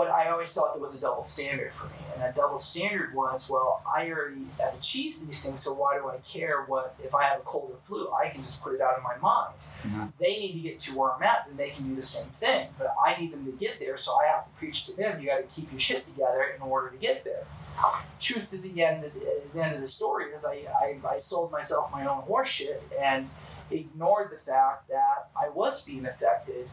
But 0.00 0.08
I 0.12 0.30
always 0.30 0.50
thought 0.54 0.72
there 0.72 0.80
was 0.80 0.96
a 0.96 1.00
double 1.02 1.22
standard 1.22 1.74
for 1.74 1.84
me. 1.84 1.92
And 2.14 2.22
that 2.22 2.34
double 2.34 2.56
standard 2.56 3.14
was, 3.14 3.50
well, 3.50 3.82
I 3.86 4.08
already 4.10 4.46
have 4.58 4.72
achieved 4.72 5.26
these 5.26 5.44
things, 5.44 5.60
so 5.60 5.74
why 5.74 5.98
do 5.98 6.08
I 6.08 6.16
care 6.26 6.64
what 6.64 6.94
if 7.04 7.14
I 7.14 7.24
have 7.24 7.40
a 7.40 7.42
cold 7.42 7.72
or 7.74 7.76
flu? 7.76 8.10
I 8.10 8.30
can 8.30 8.40
just 8.40 8.62
put 8.62 8.72
it 8.72 8.80
out 8.80 8.96
of 8.96 9.02
my 9.02 9.18
mind. 9.18 9.56
Mhm. 9.82 10.10
They 10.18 10.38
need 10.38 10.52
to 10.54 10.58
get 10.60 10.78
to 10.78 10.96
where 10.98 11.12
I'm 11.12 11.22
at, 11.22 11.48
and 11.50 11.58
they 11.58 11.68
can 11.68 11.86
do 11.86 11.94
the 11.94 12.02
same 12.02 12.30
thing. 12.30 12.68
But 12.78 12.94
I 13.06 13.14
need 13.20 13.30
them 13.34 13.44
to 13.44 13.52
get 13.52 13.78
there, 13.78 13.98
so 13.98 14.16
I 14.18 14.24
have 14.28 14.44
to 14.44 14.50
preach 14.58 14.86
to 14.86 14.96
them. 14.96 15.20
You 15.20 15.26
got 15.26 15.36
to 15.36 15.42
keep 15.54 15.70
your 15.70 15.80
shit 15.80 16.06
together 16.06 16.44
in 16.44 16.62
order 16.62 16.88
to 16.88 16.96
get 16.96 17.22
there. 17.22 17.44
Truth 18.18 18.48
to 18.52 18.56
the 18.56 18.82
end, 18.82 19.04
of 19.04 19.12
the, 19.12 19.20
the 19.52 19.62
end 19.62 19.74
of 19.74 19.82
the 19.82 19.86
story 19.86 20.32
is, 20.32 20.46
I, 20.46 20.64
I, 20.82 20.96
I 21.06 21.18
sold 21.18 21.52
myself 21.52 21.92
my 21.92 22.06
own 22.06 22.22
horseshit 22.22 22.80
and 22.98 23.30
ignored 23.70 24.30
the 24.32 24.38
fact 24.38 24.88
that 24.88 25.28
I 25.38 25.50
was 25.50 25.84
being 25.84 26.06
affected 26.06 26.70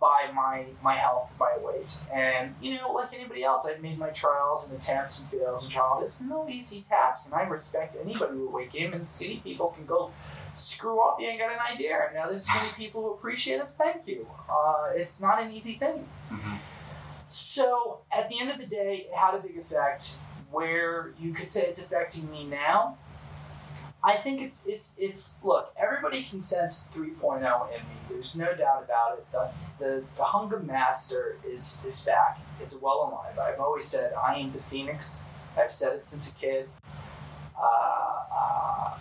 by 0.00 0.30
my 0.34 0.64
my 0.82 0.96
health, 0.96 1.34
my 1.38 1.56
weight, 1.60 1.98
and 2.12 2.54
you 2.60 2.76
know, 2.76 2.92
like 2.92 3.12
anybody 3.12 3.44
else, 3.44 3.66
I've 3.66 3.82
made 3.82 3.98
my 3.98 4.08
trials 4.08 4.68
and 4.68 4.78
attempts 4.78 5.20
and 5.20 5.30
fails 5.30 5.62
and 5.62 5.70
trials. 5.70 6.02
It's 6.02 6.20
no 6.22 6.48
easy 6.48 6.80
task, 6.88 7.26
and 7.26 7.34
I 7.34 7.42
respect 7.42 7.96
anybody 8.02 8.32
who 8.32 8.48
weight 8.48 8.72
game 8.72 8.94
and 8.94 9.06
skinny 9.06 9.40
people 9.44 9.68
can 9.68 9.84
go 9.86 10.10
screw 10.54 10.98
off. 10.98 11.20
You 11.20 11.28
ain't 11.28 11.38
got 11.38 11.52
an 11.52 11.58
idea. 11.72 11.98
And 12.06 12.14
now 12.14 12.28
there's 12.28 12.46
skinny 12.46 12.72
people 12.76 13.02
who 13.02 13.10
appreciate 13.12 13.60
us. 13.60 13.76
Thank 13.76 14.06
you. 14.06 14.26
Uh, 14.48 14.88
it's 14.94 15.20
not 15.20 15.40
an 15.42 15.52
easy 15.52 15.74
thing. 15.74 16.08
Mhm. 16.30 16.58
So 17.28 18.00
at 18.10 18.28
the 18.28 18.40
end 18.40 18.50
of 18.50 18.58
the 18.58 18.66
day, 18.66 19.06
it 19.10 19.14
had 19.14 19.34
a 19.34 19.38
big 19.38 19.56
effect. 19.56 20.16
Where 20.50 21.12
you 21.16 21.32
could 21.32 21.48
say 21.48 21.60
it's 21.62 21.80
affecting 21.80 22.28
me 22.28 22.42
now, 22.44 22.96
I 24.02 24.16
think 24.16 24.40
it's 24.40 24.66
it's 24.66 24.96
it's 24.98 25.38
look. 25.44 25.74
Everybody 25.76 26.22
can 26.22 26.40
sense 26.40 26.88
3.0 26.94 27.36
in 27.68 27.74
me. 27.80 27.80
There's 28.08 28.34
no 28.34 28.54
doubt 28.54 28.84
about 28.84 29.18
it. 29.18 29.30
The 29.30 29.50
the 29.78 30.04
the 30.16 30.24
hunger 30.24 30.58
master 30.58 31.36
is 31.46 31.84
is 31.86 32.00
back. 32.00 32.38
It's 32.60 32.74
well 32.74 33.08
alive. 33.10 33.38
I've 33.38 33.60
always 33.60 33.84
said 33.84 34.14
I 34.14 34.36
am 34.36 34.52
the 34.52 34.58
phoenix. 34.58 35.24
I've 35.56 35.72
said 35.72 35.96
it 35.96 36.06
since 36.06 36.32
a 36.32 36.34
kid. 36.36 36.68
Uh, 37.58 38.22
uh, 38.32 38.94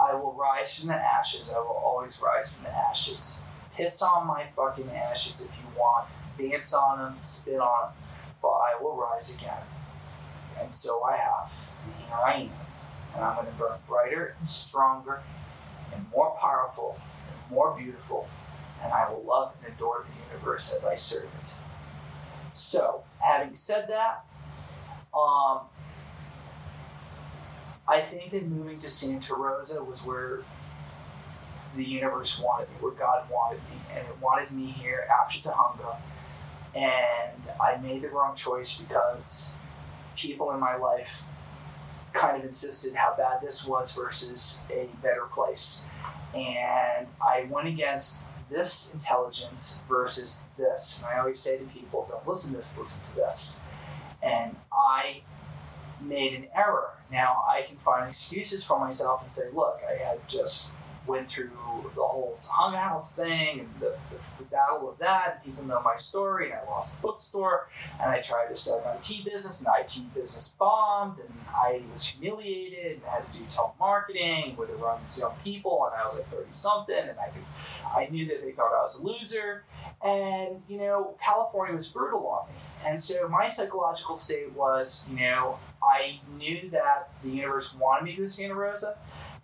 I 0.00 0.14
will 0.14 0.32
rise 0.32 0.78
from 0.78 0.88
the 0.88 0.94
ashes. 0.94 1.52
I 1.54 1.58
will 1.58 1.80
always 1.84 2.20
rise 2.22 2.54
from 2.54 2.64
the 2.64 2.70
ashes. 2.70 3.40
Piss 3.74 4.00
on 4.00 4.26
my 4.26 4.46
fucking 4.54 4.90
ashes 4.90 5.46
if 5.46 5.54
you 5.58 5.78
want. 5.78 6.16
Dance 6.38 6.72
on 6.72 6.98
them, 6.98 7.16
spit 7.18 7.60
on 7.60 7.88
them. 7.88 7.92
But 8.40 8.48
I 8.48 8.78
will 8.80 8.96
rise 8.96 9.36
again. 9.36 9.62
And 10.58 10.72
so 10.72 11.02
I 11.02 11.16
have. 11.16 11.52
And 11.84 11.94
here 12.06 12.16
I 12.24 12.32
am. 12.34 12.65
And 13.16 13.24
I'm 13.24 13.34
going 13.34 13.46
to 13.46 13.52
burn 13.54 13.78
brighter 13.88 14.34
and 14.38 14.46
stronger 14.46 15.22
and 15.94 16.06
more 16.10 16.36
powerful 16.38 17.00
and 17.28 17.50
more 17.50 17.74
beautiful. 17.76 18.28
And 18.82 18.92
I 18.92 19.10
will 19.10 19.24
love 19.26 19.54
and 19.58 19.74
adore 19.74 20.04
the 20.04 20.34
universe 20.34 20.72
as 20.72 20.86
I 20.86 20.94
serve 20.96 21.24
it. 21.24 21.54
So, 22.52 23.04
having 23.18 23.54
said 23.54 23.88
that, 23.88 24.24
um, 25.14 25.60
I 27.88 28.00
think 28.00 28.32
that 28.32 28.46
moving 28.46 28.78
to 28.80 28.90
Santa 28.90 29.34
Rosa 29.34 29.82
was 29.82 30.04
where 30.04 30.40
the 31.74 31.84
universe 31.84 32.40
wanted 32.40 32.68
me, 32.70 32.74
where 32.80 32.92
God 32.92 33.28
wanted 33.30 33.60
me, 33.70 33.78
and 33.90 34.06
it 34.06 34.20
wanted 34.20 34.50
me 34.50 34.66
here 34.66 35.06
after 35.10 35.38
Tujunga. 35.38 35.96
And 36.74 37.50
I 37.60 37.76
made 37.76 38.02
the 38.02 38.08
wrong 38.08 38.34
choice 38.34 38.78
because 38.78 39.54
people 40.16 40.50
in 40.52 40.60
my 40.60 40.76
life 40.76 41.24
kind 42.18 42.36
of 42.36 42.44
insisted 42.44 42.94
how 42.94 43.14
bad 43.16 43.40
this 43.42 43.66
was 43.66 43.92
versus 43.92 44.62
a 44.70 44.88
better 45.02 45.26
place. 45.32 45.86
And 46.34 47.08
I 47.20 47.46
went 47.48 47.68
against 47.68 48.28
this 48.50 48.92
intelligence 48.94 49.82
versus 49.88 50.48
this. 50.56 51.02
And 51.02 51.14
I 51.14 51.18
always 51.20 51.40
say 51.40 51.58
to 51.58 51.64
people, 51.64 52.06
don't 52.08 52.26
listen 52.26 52.52
to 52.52 52.58
this, 52.58 52.78
listen 52.78 53.02
to 53.04 53.16
this. 53.16 53.60
And 54.22 54.56
I 54.72 55.22
made 56.00 56.34
an 56.34 56.46
error. 56.54 56.90
Now 57.10 57.44
I 57.48 57.62
can 57.62 57.76
find 57.76 58.08
excuses 58.08 58.64
for 58.64 58.78
myself 58.78 59.22
and 59.22 59.30
say, 59.30 59.44
look, 59.52 59.80
I 59.88 59.94
had 60.02 60.28
just 60.28 60.72
went 61.06 61.28
through 61.28 61.50
the 61.94 62.02
whole 62.02 62.38
Tujunga 62.42 62.80
House 62.80 63.16
thing 63.16 63.60
and 63.60 63.68
the, 63.80 63.96
the, 64.10 64.24
the 64.38 64.44
battle 64.44 64.88
of 64.88 64.98
that. 64.98 65.44
People 65.44 65.64
know 65.64 65.80
my 65.80 65.96
story, 65.96 66.50
and 66.50 66.60
I 66.60 66.64
lost 66.70 66.96
the 66.96 67.06
bookstore, 67.06 67.68
and 68.00 68.10
I 68.10 68.20
tried 68.20 68.48
to 68.48 68.56
start 68.56 68.84
an 68.86 68.96
IT 68.98 69.24
business, 69.24 69.60
and 69.60 69.66
the 69.66 69.80
IT 69.80 70.14
business 70.14 70.48
bombed, 70.58 71.18
and 71.18 71.32
I 71.48 71.82
was 71.92 72.06
humiliated 72.06 72.94
and 72.94 73.02
had 73.04 73.32
to 73.32 73.38
do 73.38 73.44
telemarketing 73.44 74.56
with 74.56 74.70
around 74.70 75.02
these 75.04 75.18
young 75.18 75.34
people, 75.42 75.88
and 75.90 76.00
I 76.00 76.04
was 76.04 76.16
like 76.16 76.28
30 76.28 76.46
something, 76.50 76.96
and 76.96 77.18
I 77.18 77.28
could, 77.28 77.44
I 77.94 78.08
knew 78.10 78.26
that 78.26 78.42
they 78.42 78.52
thought 78.52 78.72
I 78.72 78.82
was 78.82 78.98
a 78.98 79.02
loser, 79.02 79.64
and 80.04 80.62
you 80.68 80.78
know, 80.78 81.16
California 81.22 81.74
was 81.74 81.88
brutal 81.88 82.26
on 82.26 82.48
me, 82.48 82.54
and 82.84 83.02
so 83.02 83.28
my 83.28 83.48
psychological 83.48 84.16
state 84.16 84.52
was, 84.52 85.06
you 85.10 85.16
know, 85.16 85.58
I 85.82 86.20
knew 86.36 86.68
that 86.70 87.10
the 87.22 87.30
universe 87.30 87.74
wanted 87.74 88.04
me 88.04 88.12
to 88.12 88.16
go 88.18 88.22
to 88.24 88.28
Santa 88.28 88.54
Rosa 88.54 88.96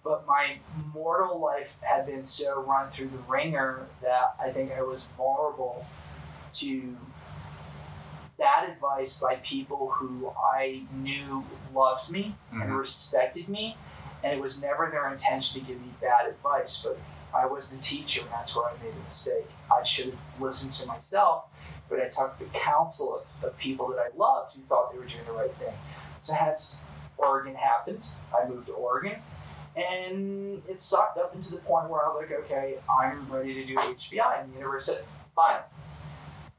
but 0.05 0.27
my 0.27 0.57
mortal 0.93 1.39
life 1.41 1.77
had 1.83 2.07
been 2.07 2.25
so 2.25 2.61
run 2.61 2.91
through 2.91 3.09
the 3.09 3.19
ringer 3.29 3.87
that 4.03 4.35
I 4.41 4.51
think 4.51 4.73
I 4.73 4.83
was 4.83 5.05
vulnerable 5.17 5.87
to 6.55 6.97
bad 8.39 8.69
advice 8.69 9.21
by 9.21 9.37
people 9.37 9.91
who 9.91 10.33
I 10.43 10.83
knew 10.93 11.45
loved 11.73 12.11
me 12.11 12.35
and 12.51 12.63
Mhm. 12.71 12.79
respected 12.79 13.49
me, 13.49 13.77
and 14.23 14.33
it 14.33 14.41
was 14.41 14.61
never 14.61 14.89
their 14.91 15.09
intention 15.09 15.61
to 15.61 15.67
give 15.67 15.81
me 15.81 15.95
bad 16.01 16.27
advice, 16.27 16.83
but 16.83 16.99
I 17.33 17.47
was 17.47 17.71
the 17.71 17.79
teacher, 17.79 18.23
and 18.23 18.31
that's 18.31 18.55
where 18.57 18.67
I 18.67 18.73
made 18.83 18.95
a 18.95 19.05
mistake. 19.05 19.49
I 19.71 19.83
should 19.85 20.07
have 20.07 20.19
listened 20.41 20.73
to 20.75 20.87
myself, 20.87 21.45
but 21.89 22.01
I 22.01 22.09
took 22.09 22.39
the 22.39 22.45
counsel 22.47 23.15
of, 23.17 23.45
of 23.45 23.57
people 23.59 23.89
that 23.89 23.99
I 23.99 24.17
loved 24.17 24.57
who 24.57 24.63
thought 24.63 24.93
they 24.93 24.99
were 24.99 25.05
doing 25.05 25.25
the 25.25 25.33
right 25.33 25.55
thing. 25.55 25.75
So 26.19 26.35
hence 26.35 26.83
Oregon 27.17 27.55
happened. 27.55 28.09
I 28.37 28.47
moved 28.47 28.67
to 28.67 28.73
Oregon 28.75 29.23
and 29.77 30.63
it 30.69 30.81
sucked 30.81 31.19
up 31.19 31.35
into 31.35 31.53
the 31.53 31.59
point 31.59 31.89
where 31.89 32.03
I 32.03 32.07
was 32.07 32.17
like, 32.17 32.31
okay, 32.45 32.77
I'm 32.91 33.31
ready 33.31 33.55
to 33.55 33.65
do 33.65 33.77
HBI. 33.77 34.43
And 34.43 34.53
the 34.53 34.57
universe 34.59 34.87
said, 34.87 35.05
fine. 35.35 35.61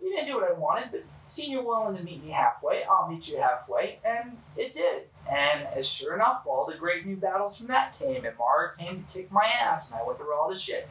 You 0.01 0.09
didn't 0.09 0.27
do 0.27 0.35
what 0.35 0.49
I 0.49 0.53
wanted, 0.53 0.91
but 0.91 1.03
seeing 1.23 1.51
you're 1.51 1.63
willing 1.63 1.95
to 1.95 2.03
meet 2.03 2.23
me 2.25 2.31
halfway, 2.31 2.83
I'll 2.83 3.07
meet 3.09 3.29
you 3.29 3.39
halfway. 3.39 3.99
And 4.03 4.37
it 4.57 4.73
did. 4.73 5.03
And 5.31 5.65
as 5.75 5.87
sure 5.87 6.13
enough, 6.15 6.41
all 6.45 6.65
the 6.69 6.77
great 6.77 7.05
new 7.05 7.15
battles 7.15 7.57
from 7.57 7.67
that 7.67 7.97
came, 7.97 8.25
and 8.25 8.37
Mara 8.37 8.75
came 8.77 9.05
to 9.05 9.13
kick 9.13 9.31
my 9.31 9.45
ass, 9.45 9.91
and 9.91 10.01
I 10.01 10.05
went 10.05 10.17
through 10.19 10.33
all 10.35 10.49
this 10.49 10.59
shit. 10.59 10.89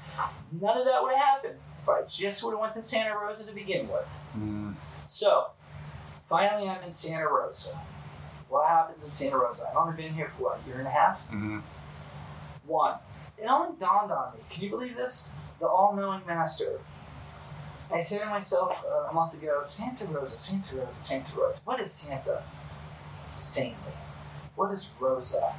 None 0.58 0.78
of 0.78 0.86
that 0.86 1.02
would 1.02 1.12
have 1.14 1.22
happened 1.22 1.58
if 1.82 1.88
I 1.88 2.02
just 2.08 2.42
would 2.42 2.52
have 2.52 2.60
went 2.60 2.72
to 2.74 2.80
Santa 2.80 3.14
Rosa 3.14 3.44
to 3.44 3.52
begin 3.52 3.88
with. 3.88 4.18
Mm, 4.38 4.74
So, 5.04 5.48
finally, 6.26 6.66
I'm 6.70 6.82
in 6.82 6.92
Santa 6.92 7.28
Rosa. 7.28 7.78
What 8.48 8.66
happens 8.68 9.04
in 9.04 9.10
Santa 9.10 9.36
Rosa? 9.36 9.66
I've 9.68 9.76
only 9.76 9.96
been 9.96 10.14
here 10.14 10.30
for 10.34 10.44
what, 10.44 10.60
a 10.64 10.68
year 10.68 10.78
and 10.78 10.86
a 10.86 10.90
half? 10.90 11.30
mhm. 11.30 11.60
One, 12.66 12.96
it 13.38 13.46
only 13.46 13.76
dawned 13.78 14.12
on 14.12 14.34
me. 14.34 14.40
Can 14.50 14.64
you 14.64 14.70
believe 14.70 14.96
this? 14.96 15.34
The 15.60 15.66
all-knowing 15.66 16.22
master. 16.26 16.80
I 17.92 18.00
said 18.00 18.20
to 18.20 18.26
myself 18.26 18.82
uh, 18.88 19.10
a 19.10 19.12
month 19.12 19.34
ago, 19.34 19.60
Santa 19.62 20.06
Rosa, 20.06 20.38
Santa 20.38 20.76
Rosa, 20.76 21.02
Santa 21.02 21.36
Rosa. 21.38 21.60
What 21.64 21.80
is 21.80 21.92
Santa? 21.92 22.42
Saintly. 23.30 23.92
What 24.54 24.70
is 24.72 24.90
Rosa? 24.98 25.54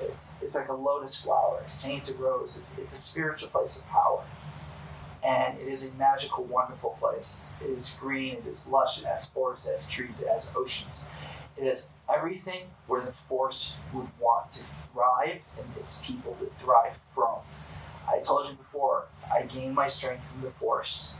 It's 0.00 0.40
it's 0.42 0.54
like 0.54 0.68
a 0.68 0.74
lotus 0.74 1.16
flower, 1.16 1.62
Santa 1.66 2.14
Rosa. 2.14 2.60
It's 2.60 2.78
it's 2.78 2.92
a 2.92 2.96
spiritual 2.96 3.48
place 3.50 3.78
of 3.78 3.86
power, 3.88 4.22
and 5.22 5.58
it 5.58 5.68
is 5.68 5.90
a 5.90 5.94
magical, 5.96 6.44
wonderful 6.44 6.96
place. 6.98 7.54
It 7.62 7.70
is 7.70 7.98
green. 8.00 8.36
It 8.36 8.46
is 8.46 8.68
lush. 8.68 8.98
It 9.00 9.06
has 9.06 9.26
forests. 9.26 9.68
It 9.68 9.72
has 9.72 9.88
trees. 9.88 10.22
It 10.22 10.28
has 10.28 10.52
oceans. 10.56 11.08
It 11.60 11.66
has 11.66 11.92
everything 12.08 12.68
where 12.86 13.02
the 13.02 13.12
force 13.12 13.76
would 13.92 14.08
want 14.18 14.50
to 14.52 14.60
thrive 14.62 15.42
and 15.58 15.66
its 15.78 16.00
people 16.00 16.34
to 16.40 16.46
thrive 16.56 16.98
from. 17.14 17.36
I 18.08 18.20
told 18.20 18.48
you 18.48 18.54
before, 18.54 19.04
I 19.30 19.42
gain 19.42 19.74
my 19.74 19.86
strength 19.86 20.24
from 20.24 20.40
the 20.40 20.50
force. 20.50 21.16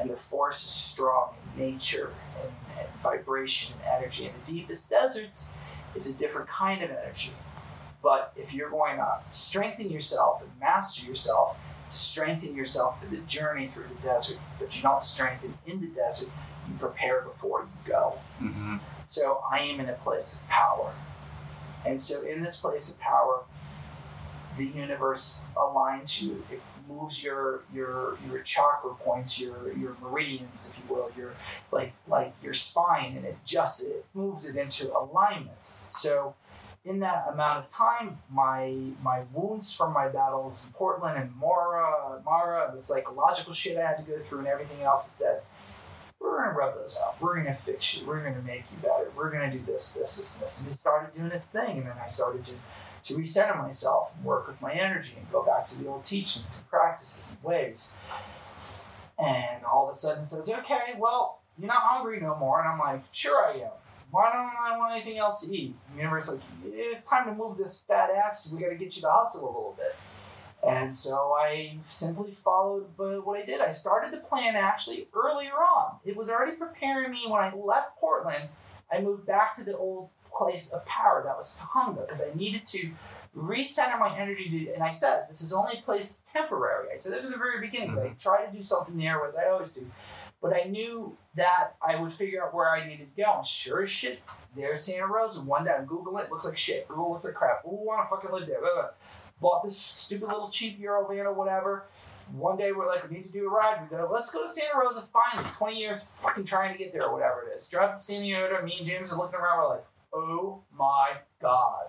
And 0.00 0.08
the 0.08 0.16
force 0.16 0.64
is 0.64 0.70
strong 0.70 1.34
in 1.58 1.72
nature 1.72 2.14
and, 2.40 2.50
and 2.78 2.88
vibration 3.02 3.74
and 3.84 4.02
energy. 4.02 4.24
In 4.24 4.32
the 4.32 4.52
deepest 4.52 4.88
deserts, 4.88 5.50
it's 5.94 6.08
a 6.08 6.16
different 6.16 6.48
kind 6.48 6.82
of 6.82 6.90
energy. 6.90 7.32
But 8.02 8.32
if 8.36 8.54
you're 8.54 8.70
going 8.70 8.96
to 8.96 9.18
strengthen 9.32 9.90
yourself 9.90 10.40
and 10.40 10.50
master 10.58 11.06
yourself, 11.06 11.58
strengthen 11.94 12.54
yourself 12.54 13.00
for 13.00 13.06
the 13.06 13.18
journey 13.18 13.66
through 13.68 13.88
the 13.88 14.02
desert, 14.02 14.38
but 14.58 14.76
you 14.76 14.82
don't 14.82 15.02
strengthen 15.02 15.58
in 15.66 15.80
the 15.80 15.86
desert, 15.88 16.30
you 16.68 16.74
prepare 16.78 17.20
before 17.22 17.62
you 17.62 17.92
go. 17.92 18.18
Mhm. 18.40 18.80
So 19.06 19.44
I 19.50 19.60
am 19.60 19.80
in 19.80 19.88
a 19.88 19.94
place 19.94 20.40
of 20.40 20.48
power. 20.48 20.92
And 21.84 22.00
so 22.00 22.22
in 22.22 22.42
this 22.42 22.56
place 22.56 22.90
of 22.90 22.98
power, 22.98 23.42
the 24.56 24.64
universe 24.66 25.42
aligns 25.56 26.22
you. 26.22 26.44
It 26.50 26.60
moves 26.88 27.22
your 27.24 27.60
your 27.72 28.16
your 28.28 28.40
chakra 28.40 28.94
points, 28.94 29.40
your 29.40 29.72
your 29.72 29.96
meridians, 30.02 30.70
if 30.70 30.78
you 30.78 30.94
will, 30.94 31.10
your 31.16 31.32
like 31.70 31.92
like 32.06 32.34
your 32.42 32.54
spine 32.54 33.16
and 33.16 33.24
it 33.24 33.36
adjusts 33.44 33.82
it, 33.82 33.90
it 33.90 34.06
moves 34.14 34.46
it 34.48 34.56
into 34.56 34.96
alignment. 34.96 35.72
So 35.86 36.34
in 36.84 37.00
that 37.00 37.26
amount 37.32 37.58
of 37.58 37.68
time, 37.68 38.18
my 38.30 38.74
my 39.02 39.22
wounds 39.32 39.72
from 39.72 39.92
my 39.92 40.08
battles 40.08 40.66
in 40.66 40.72
Portland 40.72 41.16
and 41.18 41.34
Mara, 41.36 42.20
Mara, 42.24 42.70
the 42.74 42.80
psychological 42.80 43.52
shit 43.52 43.78
I 43.78 43.86
had 43.86 43.96
to 43.96 44.02
go 44.02 44.18
through 44.20 44.40
and 44.40 44.48
everything 44.48 44.82
else, 44.82 45.10
it 45.10 45.18
said, 45.18 45.42
we're 46.20 46.42
gonna 46.42 46.56
rub 46.56 46.74
those 46.74 46.98
out. 47.02 47.20
We're 47.20 47.36
gonna 47.36 47.54
fix 47.54 47.96
you. 47.96 48.06
We're 48.06 48.22
gonna 48.22 48.42
make 48.42 48.64
you 48.70 48.78
better. 48.82 49.10
We're 49.16 49.30
gonna 49.30 49.50
do 49.50 49.60
this, 49.66 49.92
this, 49.92 50.16
this, 50.16 50.38
this. 50.38 50.60
And 50.60 50.68
it 50.68 50.72
started 50.72 51.14
doing 51.14 51.30
its 51.32 51.50
thing, 51.50 51.78
and 51.78 51.86
then 51.86 51.96
I 52.02 52.08
started 52.08 52.44
to 52.46 52.54
to 53.04 53.14
recenter 53.14 53.58
myself 53.58 54.12
and 54.16 54.24
work 54.24 54.46
with 54.46 54.60
my 54.62 54.72
energy 54.72 55.14
and 55.18 55.30
go 55.30 55.44
back 55.44 55.66
to 55.66 55.78
the 55.78 55.86
old 55.86 56.04
teachings 56.04 56.56
and 56.58 56.68
practices 56.70 57.32
and 57.32 57.42
ways. 57.44 57.98
And 59.18 59.62
all 59.64 59.84
of 59.84 59.90
a 59.90 59.94
sudden 59.94 60.24
says, 60.24 60.48
okay, 60.48 60.94
well, 60.98 61.40
you're 61.58 61.68
not 61.68 61.82
hungry 61.82 62.18
no 62.18 62.34
more. 62.34 62.60
And 62.60 62.68
I'm 62.68 62.78
like, 62.78 63.04
sure 63.12 63.44
I 63.44 63.58
am. 63.58 63.70
Why 64.14 64.32
don't 64.32 64.52
I 64.56 64.78
want 64.78 64.92
anything 64.92 65.18
else 65.18 65.44
to 65.44 65.52
eat? 65.52 65.74
The 65.92 65.98
universe 65.98 66.30
like, 66.30 66.40
it's 66.64 67.04
time 67.04 67.26
to 67.26 67.34
move 67.34 67.58
this 67.58 67.80
fat 67.80 68.10
ass. 68.10 68.52
We 68.52 68.62
got 68.62 68.68
to 68.68 68.76
get 68.76 68.94
you 68.94 69.02
to 69.02 69.10
hustle 69.10 69.44
a 69.44 69.50
little 69.50 69.74
bit. 69.76 69.96
And 70.64 70.94
so 70.94 71.36
I 71.36 71.78
simply 71.88 72.30
followed 72.30 72.96
but 72.96 73.26
what 73.26 73.40
I 73.40 73.44
did. 73.44 73.60
I 73.60 73.72
started 73.72 74.12
the 74.12 74.18
plan 74.18 74.54
actually 74.54 75.08
earlier 75.12 75.54
on. 75.54 75.96
It 76.04 76.14
was 76.14 76.30
already 76.30 76.52
preparing 76.52 77.10
me 77.10 77.24
when 77.26 77.42
I 77.42 77.52
left 77.56 77.96
Portland. 77.98 78.50
I 78.92 79.00
moved 79.00 79.26
back 79.26 79.52
to 79.56 79.64
the 79.64 79.76
old 79.76 80.10
place 80.32 80.72
of 80.72 80.86
power 80.86 81.20
that 81.24 81.36
was 81.36 81.58
Tujunga 81.60 82.06
because 82.06 82.22
I 82.22 82.32
needed 82.36 82.66
to 82.66 82.92
recenter 83.36 83.98
my 83.98 84.16
energy 84.16 84.48
to, 84.48 84.74
and 84.74 84.82
I 84.84 84.92
said 84.92 85.22
this 85.28 85.42
is 85.42 85.52
only 85.52 85.78
a 85.78 85.82
place 85.82 86.20
temporary. 86.32 86.86
I 86.94 86.98
said 86.98 87.14
that 87.14 87.24
at 87.24 87.30
the 87.32 87.36
very 87.36 87.60
beginning, 87.60 87.96
but 87.96 88.04
I 88.04 88.08
mm-hmm. 88.10 88.18
try 88.18 88.46
to 88.46 88.52
do 88.52 88.62
something 88.62 88.96
there 88.96 89.26
as 89.26 89.36
I 89.36 89.48
always 89.48 89.72
do. 89.72 89.90
But 90.44 90.54
I 90.54 90.64
knew 90.68 91.16
that 91.36 91.74
I 91.80 91.96
would 91.96 92.12
figure 92.12 92.44
out 92.44 92.52
where 92.52 92.70
I 92.70 92.86
needed 92.86 93.16
to 93.16 93.22
go. 93.22 93.36
And 93.36 93.46
sure 93.46 93.84
as 93.84 93.90
shit, 93.90 94.20
there's 94.54 94.84
Santa 94.84 95.06
Rosa. 95.06 95.40
One 95.40 95.66
I 95.66 95.82
Google 95.86 96.18
it, 96.18 96.30
looks 96.30 96.44
like 96.44 96.58
shit. 96.58 96.86
Google 96.86 97.12
looks 97.12 97.24
like 97.24 97.32
crap. 97.32 97.62
Who 97.62 97.70
wanna 97.70 98.06
fucking 98.10 98.30
live 98.30 98.46
there? 98.46 98.60
Blah, 98.60 98.74
blah. 98.74 98.88
Bought 99.40 99.62
this 99.62 99.78
stupid 99.78 100.28
little 100.28 100.50
cheap 100.50 100.78
Euro 100.80 101.08
van 101.08 101.24
or 101.24 101.32
whatever. 101.32 101.86
One 102.30 102.58
day 102.58 102.72
we're 102.72 102.86
like, 102.86 103.08
we 103.08 103.16
need 103.16 103.24
to 103.24 103.32
do 103.32 103.46
a 103.46 103.50
ride. 103.50 103.88
We 103.90 103.96
go, 103.96 104.06
let's 104.12 104.30
go 104.30 104.42
to 104.42 104.48
Santa 104.48 104.78
Rosa 104.78 105.00
finally. 105.00 105.48
20 105.54 105.78
years 105.78 106.02
fucking 106.02 106.44
trying 106.44 106.74
to 106.74 106.78
get 106.78 106.92
there 106.92 107.04
or 107.04 107.14
whatever 107.14 107.48
it 107.48 107.56
is. 107.56 107.66
Drive 107.66 107.94
to 107.94 107.98
Santa 107.98 108.26
Yoda, 108.26 108.62
me 108.62 108.74
and 108.76 108.86
James 108.86 109.14
are 109.14 109.16
looking 109.16 109.40
around, 109.40 109.62
we're 109.62 109.68
like, 109.76 109.86
oh 110.12 110.60
my 110.78 111.12
god. 111.40 111.86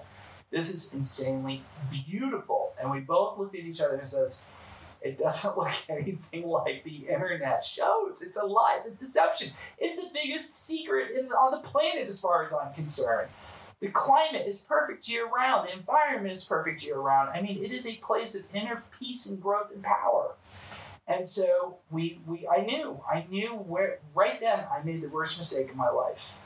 This 0.50 0.74
is 0.74 0.94
insanely 0.94 1.62
beautiful. 1.92 2.72
And 2.80 2.90
we 2.90 3.02
both 3.02 3.38
looked 3.38 3.56
at 3.58 3.66
each 3.66 3.82
other 3.82 3.96
and 3.96 4.08
says, 4.08 4.46
it 5.06 5.20
doesn't 5.20 5.58
look 5.58 5.72
anything 5.88 6.48
like 6.48 6.84
the 6.84 7.08
internet 7.08 7.64
shows. 7.64 8.22
It's 8.22 8.38
a 8.38 8.46
lie. 8.46 8.76
It's 8.78 8.90
a 8.90 8.96
deception. 8.96 9.52
It's 9.78 9.98
the 9.98 10.10
biggest 10.14 10.66
secret 10.66 11.12
in, 11.18 11.28
on 11.28 11.52
the 11.52 11.60
planet, 11.60 12.08
as 12.08 12.20
far 12.20 12.44
as 12.44 12.54
I'm 12.54 12.74
concerned. 12.74 13.30
The 13.82 13.90
climate 13.90 14.48
is 14.48 14.62
perfect 14.62 15.08
year 15.08 15.28
round. 15.28 15.68
The 15.68 15.74
environment 15.74 16.32
is 16.32 16.44
perfect 16.44 16.84
year 16.84 16.98
round. 16.98 17.30
I 17.30 17.42
mean, 17.42 17.64
it 17.64 17.72
is 17.72 17.86
a 17.86 17.96
place 17.98 18.34
of 18.34 18.44
inner 18.54 18.84
peace 19.00 19.28
and 19.28 19.40
growth 19.40 19.72
and 19.72 19.84
power. 19.84 20.32
And 21.08 21.28
so 21.28 21.78
we, 21.92 22.20
we, 22.26 22.48
I 22.48 22.62
knew, 22.62 23.00
I 23.08 23.28
knew 23.30 23.50
where. 23.50 24.00
Right 24.16 24.40
then, 24.40 24.64
I 24.72 24.82
made 24.84 25.04
the 25.04 25.10
worst 25.10 25.38
mistake 25.38 25.70
of 25.70 25.76
my 25.76 25.90
life. 25.90 26.38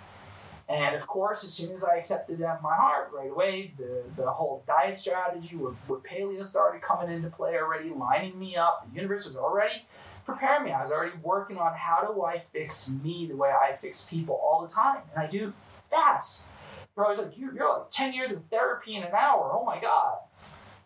And 0.70 0.96
of 0.96 1.08
course, 1.08 1.44
as 1.44 1.52
soon 1.52 1.74
as 1.76 1.84
I 1.84 1.96
accepted 1.96 2.38
that 2.38 2.58
in 2.58 2.64
my 2.64 2.76
heart, 2.76 3.10
right 3.12 3.32
away, 3.32 3.74
the, 3.78 4.04
the 4.16 4.30
whole 4.30 4.64
diet 4.68 4.96
strategy 4.96 5.56
with, 5.56 5.74
with 5.88 6.04
paleo 6.04 6.46
started 6.46 6.84
coming 6.84 7.10
into 7.14 7.30
play 7.30 7.56
already, 7.58 7.90
lining 7.90 8.38
me 8.38 8.56
up. 8.56 8.88
The 8.88 8.96
universe 8.96 9.26
was 9.26 9.36
already 9.36 9.88
preparing 10.28 10.66
me. 10.66 10.72
I 10.72 10.80
was 10.82 10.92
already 10.92 11.18
working 11.24 11.58
on 11.58 11.74
how 11.74 12.02
do 12.02 12.24
I 12.24 12.38
fix 12.38 12.92
me 13.04 13.26
the 13.26 13.36
way 13.36 13.50
I 13.50 13.74
fix 13.76 14.06
people 14.08 14.36
all 14.36 14.62
the 14.62 14.72
time. 14.72 15.02
And 15.16 15.24
I 15.24 15.28
do 15.28 15.54
fast. 15.90 16.50
Bro, 16.94 17.08
I 17.08 17.10
was 17.10 17.18
like, 17.20 17.36
you're, 17.36 17.56
you're 17.56 17.80
like 17.80 17.90
10 17.90 18.14
years 18.14 18.32
of 18.32 18.46
therapy 18.46 18.96
in 18.96 19.02
an 19.02 19.12
hour. 19.14 19.50
Oh 19.52 19.66
my 19.66 19.82
God. 19.82 20.18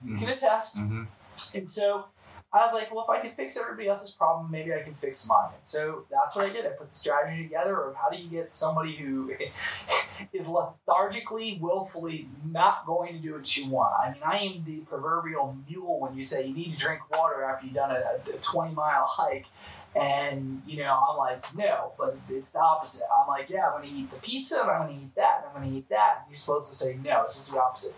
You 0.06 0.18
can 0.18 0.30
attest. 0.30 0.78
Mhm. 0.78 1.08
And 1.54 1.68
so 1.70 2.06
I 2.54 2.60
was 2.60 2.74
like, 2.74 2.94
well, 2.94 3.04
if 3.04 3.10
I 3.10 3.20
can 3.20 3.32
fix 3.32 3.58
everybody 3.58 3.88
else's 3.88 4.12
problem, 4.12 4.52
maybe 4.52 4.72
I 4.74 4.82
can 4.82 4.94
fix 4.94 5.28
mine. 5.28 5.50
So 5.64 6.06
that's 6.12 6.36
what 6.36 6.46
I 6.46 6.54
did. 6.54 6.68
I 6.68 6.70
put 6.70 6.92
the 6.92 6.96
strategy 6.96 7.42
together 7.42 7.82
of 7.82 7.96
how 7.96 8.10
do 8.10 8.18
you 8.18 8.30
get 8.30 8.54
somebody 8.54 8.96
who 8.96 9.34
is 10.34 10.48
lethargically, 10.48 11.58
willfully 11.60 12.30
not 12.46 12.86
going 12.86 13.14
to 13.14 13.20
do 13.20 13.34
what 13.34 13.58
you 13.58 13.70
want. 13.70 13.94
I 14.00 14.12
mean, 14.12 14.22
I 14.24 14.38
am 14.38 14.64
the 14.66 14.82
proverbial 14.82 15.58
mule 15.68 16.00
when 16.00 16.16
you 16.16 16.22
say 16.22 16.46
you 16.46 16.54
need 16.54 16.74
to 16.74 16.78
drink 16.78 17.10
water 17.10 17.44
after 17.44 17.66
you've 17.66 17.76
done 17.76 17.90
a, 17.90 18.20
a 18.30 18.38
20 18.38 18.76
mile 18.76 19.08
hike. 19.08 19.48
And, 19.96 20.62
you 20.68 20.78
know, 20.78 21.00
I'm 21.10 21.18
like, 21.18 21.56
no, 21.56 21.94
but 21.98 22.18
it's 22.30 22.52
the 22.52 22.60
opposite. 22.60 23.06
I'm 23.20 23.28
like, 23.28 23.50
yeah, 23.50 23.68
I'm 23.68 23.82
going 23.82 23.90
to 23.90 23.96
eat 23.96 24.12
the 24.12 24.18
pizza 24.18 24.60
and 24.62 24.70
I'm 24.70 24.88
going 24.88 25.00
to 25.00 25.06
eat 25.06 25.16
that 25.16 25.38
and 25.38 25.46
I'm 25.48 25.62
going 25.62 25.72
to 25.72 25.78
eat 25.78 25.90
that. 25.90 26.18
And 26.22 26.30
you're 26.30 26.38
supposed 26.38 26.70
to 26.70 26.76
say, 26.76 27.00
no, 27.04 27.24
it's 27.24 27.36
just 27.36 27.52
the 27.52 27.62
opposite. 27.62 27.96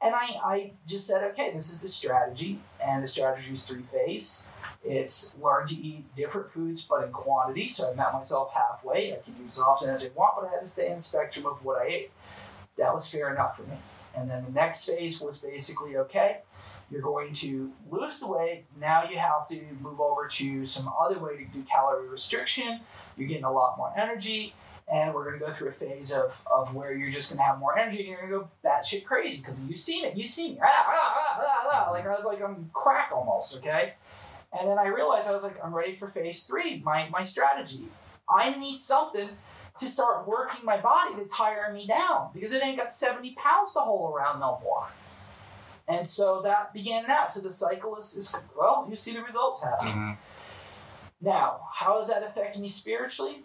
And 0.00 0.14
I, 0.14 0.38
I 0.44 0.72
just 0.86 1.06
said, 1.06 1.24
okay, 1.32 1.50
this 1.52 1.72
is 1.72 1.82
the 1.82 1.88
strategy, 1.88 2.60
and 2.82 3.02
the 3.02 3.08
strategy 3.08 3.52
is 3.52 3.66
three 3.66 3.82
phase. 3.82 4.48
It's 4.84 5.36
learn 5.42 5.66
to 5.66 5.74
eat 5.74 6.14
different 6.14 6.50
foods, 6.50 6.82
but 6.82 7.04
in 7.04 7.12
quantity. 7.12 7.68
So 7.68 7.90
I 7.90 7.94
met 7.94 8.12
myself 8.12 8.52
halfway. 8.54 9.12
I 9.12 9.16
can 9.16 9.34
use 9.42 9.58
as 9.58 9.60
often 9.60 9.90
as 9.90 10.04
I 10.04 10.08
want, 10.14 10.34
but 10.36 10.48
I 10.48 10.52
had 10.52 10.60
to 10.60 10.66
stay 10.66 10.88
in 10.88 10.96
the 10.96 11.02
spectrum 11.02 11.46
of 11.46 11.64
what 11.64 11.80
I 11.80 11.86
ate. 11.86 12.10
That 12.76 12.92
was 12.92 13.08
fair 13.08 13.32
enough 13.32 13.56
for 13.56 13.64
me. 13.64 13.76
And 14.16 14.30
then 14.30 14.44
the 14.44 14.52
next 14.52 14.84
phase 14.84 15.20
was 15.20 15.38
basically 15.38 15.96
okay, 15.96 16.38
you're 16.90 17.02
going 17.02 17.32
to 17.34 17.72
lose 17.90 18.20
the 18.20 18.28
weight. 18.28 18.64
Now 18.80 19.08
you 19.08 19.18
have 19.18 19.46
to 19.48 19.60
move 19.80 20.00
over 20.00 20.26
to 20.26 20.64
some 20.64 20.90
other 20.98 21.18
way 21.18 21.36
to 21.36 21.44
do 21.44 21.62
calorie 21.62 22.08
restriction. 22.08 22.80
You're 23.16 23.28
getting 23.28 23.44
a 23.44 23.52
lot 23.52 23.76
more 23.76 23.92
energy 23.96 24.54
and 24.90 25.14
we're 25.14 25.24
going 25.24 25.38
to 25.38 25.44
go 25.44 25.52
through 25.52 25.68
a 25.68 25.72
phase 25.72 26.12
of, 26.12 26.44
of 26.50 26.74
where 26.74 26.94
you're 26.94 27.10
just 27.10 27.30
going 27.30 27.38
to 27.38 27.42
have 27.44 27.58
more 27.58 27.78
energy 27.78 27.98
and 27.98 28.08
you're 28.08 28.18
going 28.26 28.30
to 28.30 28.38
go 28.38 28.50
batshit 28.64 29.04
crazy 29.04 29.40
because 29.40 29.66
you've 29.66 29.78
seen 29.78 30.04
it. 30.04 30.16
You've 30.16 30.28
seen 30.28 30.54
me. 30.54 30.60
Ah, 30.62 30.66
ah, 30.66 31.14
ah, 31.18 31.40
ah, 31.40 31.86
ah. 31.86 31.90
Like 31.90 32.06
I 32.06 32.14
was 32.14 32.24
like, 32.24 32.42
I'm 32.42 32.70
crack 32.72 33.10
almost, 33.12 33.56
okay? 33.58 33.94
And 34.58 34.68
then 34.68 34.78
I 34.78 34.86
realized 34.86 35.28
I 35.28 35.32
was 35.32 35.42
like, 35.42 35.62
I'm 35.62 35.74
ready 35.74 35.94
for 35.94 36.08
phase 36.08 36.44
three, 36.44 36.80
my, 36.82 37.08
my 37.10 37.22
strategy. 37.22 37.88
I 38.30 38.56
need 38.58 38.78
something 38.78 39.28
to 39.78 39.86
start 39.86 40.26
working 40.26 40.64
my 40.64 40.78
body 40.80 41.14
to 41.16 41.24
tire 41.26 41.72
me 41.72 41.86
down 41.86 42.30
because 42.32 42.52
it 42.52 42.64
ain't 42.64 42.78
got 42.78 42.92
70 42.92 43.34
pounds 43.34 43.74
to 43.74 43.80
haul 43.80 44.12
around 44.14 44.40
no 44.40 44.58
more. 44.64 44.88
And 45.86 46.06
so 46.06 46.42
that 46.42 46.72
began 46.72 47.06
that. 47.06 47.30
So 47.30 47.40
the 47.40 47.50
cycle 47.50 47.96
is, 47.96 48.14
is 48.16 48.34
well, 48.56 48.86
you 48.88 48.96
see 48.96 49.12
the 49.12 49.22
results 49.22 49.62
happening. 49.62 49.94
Mhm. 49.94 50.16
Now, 51.20 51.60
how 51.74 51.98
does 51.98 52.08
that 52.08 52.22
affect 52.22 52.58
me 52.58 52.68
spiritually? 52.68 53.42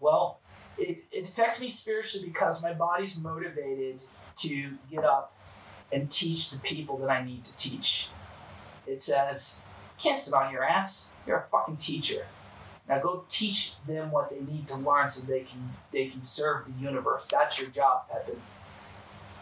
Well, 0.00 0.40
it, 0.78 1.04
it 1.12 1.28
affects 1.28 1.60
me 1.60 1.68
spiritually 1.68 2.26
because 2.26 2.62
my 2.62 2.72
body's 2.72 3.20
motivated 3.20 4.02
to 4.36 4.72
get 4.90 5.04
up 5.04 5.36
and 5.92 6.10
teach 6.10 6.50
the 6.50 6.58
people 6.58 6.96
that 6.98 7.10
I 7.10 7.22
need 7.22 7.44
to 7.44 7.56
teach. 7.56 8.08
It 8.86 9.02
says, 9.02 9.62
can't 9.98 10.18
sit 10.18 10.32
on 10.32 10.52
your 10.52 10.64
ass. 10.64 11.12
You're 11.26 11.38
a 11.38 11.46
fucking 11.50 11.76
teacher. 11.76 12.26
Now 12.88 12.98
go 12.98 13.24
teach 13.28 13.74
them 13.86 14.10
what 14.10 14.30
they 14.30 14.40
need 14.40 14.66
to 14.68 14.76
learn 14.76 15.10
so 15.10 15.24
they 15.24 15.40
can 15.40 15.74
they 15.92 16.06
can 16.06 16.24
serve 16.24 16.64
the 16.66 16.72
universe. 16.84 17.28
That's 17.28 17.60
your 17.60 17.70
job, 17.70 18.08
Pepin. 18.10 18.40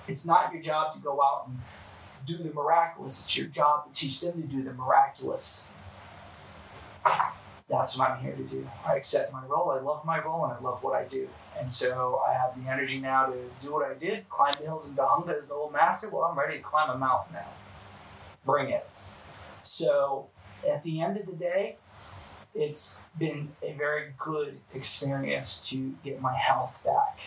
It's 0.06 0.26
not 0.26 0.52
your 0.52 0.60
job 0.60 0.92
to 0.94 0.98
go 0.98 1.22
out 1.22 1.46
and 1.46 1.58
do 2.26 2.36
the 2.36 2.52
miraculous. 2.52 3.24
It's 3.24 3.36
your 3.38 3.46
job 3.46 3.86
to 3.86 3.98
teach 3.98 4.20
them 4.20 4.42
to 4.42 4.46
do 4.46 4.62
the 4.62 4.74
miraculous 4.74 5.70
that's 7.68 7.96
what 7.98 8.10
I'm 8.10 8.20
here 8.20 8.34
to 8.34 8.42
do. 8.42 8.68
I 8.86 8.96
accept 8.96 9.32
my 9.32 9.44
role. 9.44 9.70
I 9.70 9.80
love 9.80 10.04
my 10.04 10.22
role 10.22 10.44
and 10.44 10.54
I 10.54 10.58
love 10.60 10.82
what 10.82 10.94
I 10.94 11.04
do. 11.04 11.28
And 11.58 11.70
so 11.70 12.22
I 12.26 12.32
have 12.32 12.60
the 12.62 12.70
energy 12.70 12.98
now 13.00 13.26
to 13.26 13.36
do 13.60 13.72
what 13.72 13.88
I 13.88 13.94
did, 13.94 14.28
climb 14.30 14.54
the 14.58 14.64
hills 14.64 14.88
in 14.88 14.96
Tujunga 14.96 15.38
as 15.38 15.48
the 15.48 15.54
old 15.54 15.72
master. 15.72 16.08
Well, 16.08 16.22
I'm 16.24 16.38
ready 16.38 16.56
to 16.58 16.62
climb 16.62 16.88
a 16.88 16.96
mountain 16.96 17.34
now. 17.34 17.48
Bring 18.44 18.70
it. 18.70 18.88
So 19.60 20.28
at 20.68 20.82
the 20.82 21.00
end 21.02 21.18
of 21.18 21.26
the 21.26 21.32
day, 21.32 21.76
it's 22.54 23.04
been 23.18 23.50
a 23.62 23.72
very 23.74 24.12
good 24.18 24.58
experience 24.74 25.68
to 25.68 25.94
get 26.02 26.20
my 26.22 26.34
health 26.34 26.80
back. 26.84 27.20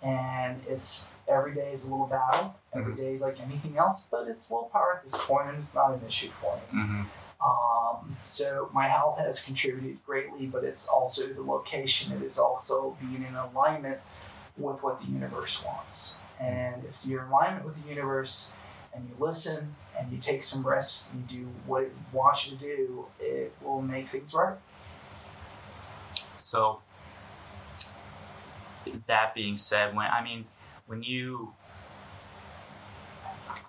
And 0.00 0.60
it's 0.68 1.10
every 1.26 1.54
day 1.54 1.72
is 1.72 1.86
a 1.86 1.90
little 1.90 2.06
battle. 2.06 2.54
Every 2.72 2.94
day 2.94 3.14
is 3.14 3.20
like 3.20 3.40
anything 3.40 3.76
else, 3.76 4.06
but 4.10 4.28
it's 4.28 4.48
willpower 4.48 4.94
at 4.96 5.02
this 5.02 5.16
point 5.16 5.48
and 5.48 5.58
it's 5.58 5.74
not 5.74 5.92
an 5.94 6.02
issue 6.06 6.28
for 6.30 6.56
me. 6.56 6.78
Mhm. 6.80 7.06
Um, 7.44 8.16
so 8.24 8.70
my 8.72 8.88
health 8.88 9.18
has 9.18 9.42
contributed 9.42 10.04
greatly, 10.06 10.46
but 10.46 10.64
it's 10.64 10.88
also 10.88 11.26
the 11.26 11.42
location. 11.42 12.12
It 12.12 12.22
is 12.22 12.38
also 12.38 12.96
being 13.00 13.24
in 13.24 13.34
alignment 13.34 13.98
with 14.56 14.82
what 14.82 15.00
the 15.00 15.06
universe 15.06 15.64
wants. 15.64 16.18
And 16.40 16.84
if 16.84 17.04
you're 17.06 17.22
in 17.22 17.28
alignment 17.28 17.64
with 17.64 17.82
the 17.82 17.88
universe 17.88 18.52
and 18.94 19.08
you 19.08 19.14
listen 19.18 19.74
and 19.98 20.12
you 20.12 20.18
take 20.18 20.42
some 20.42 20.64
and 20.64 21.30
you 21.30 21.44
do 21.44 21.48
what 21.66 21.84
it 21.84 21.92
wants 22.12 22.50
you 22.50 22.56
to 22.56 22.62
do, 22.62 23.06
it 23.20 23.52
will 23.60 23.82
make 23.82 24.08
things 24.08 24.34
right. 24.34 24.56
So 26.36 26.80
that 29.06 29.34
being 29.34 29.56
said, 29.56 29.94
when 29.94 30.06
I 30.06 30.22
mean 30.22 30.46
when 30.86 31.02
you 31.02 31.54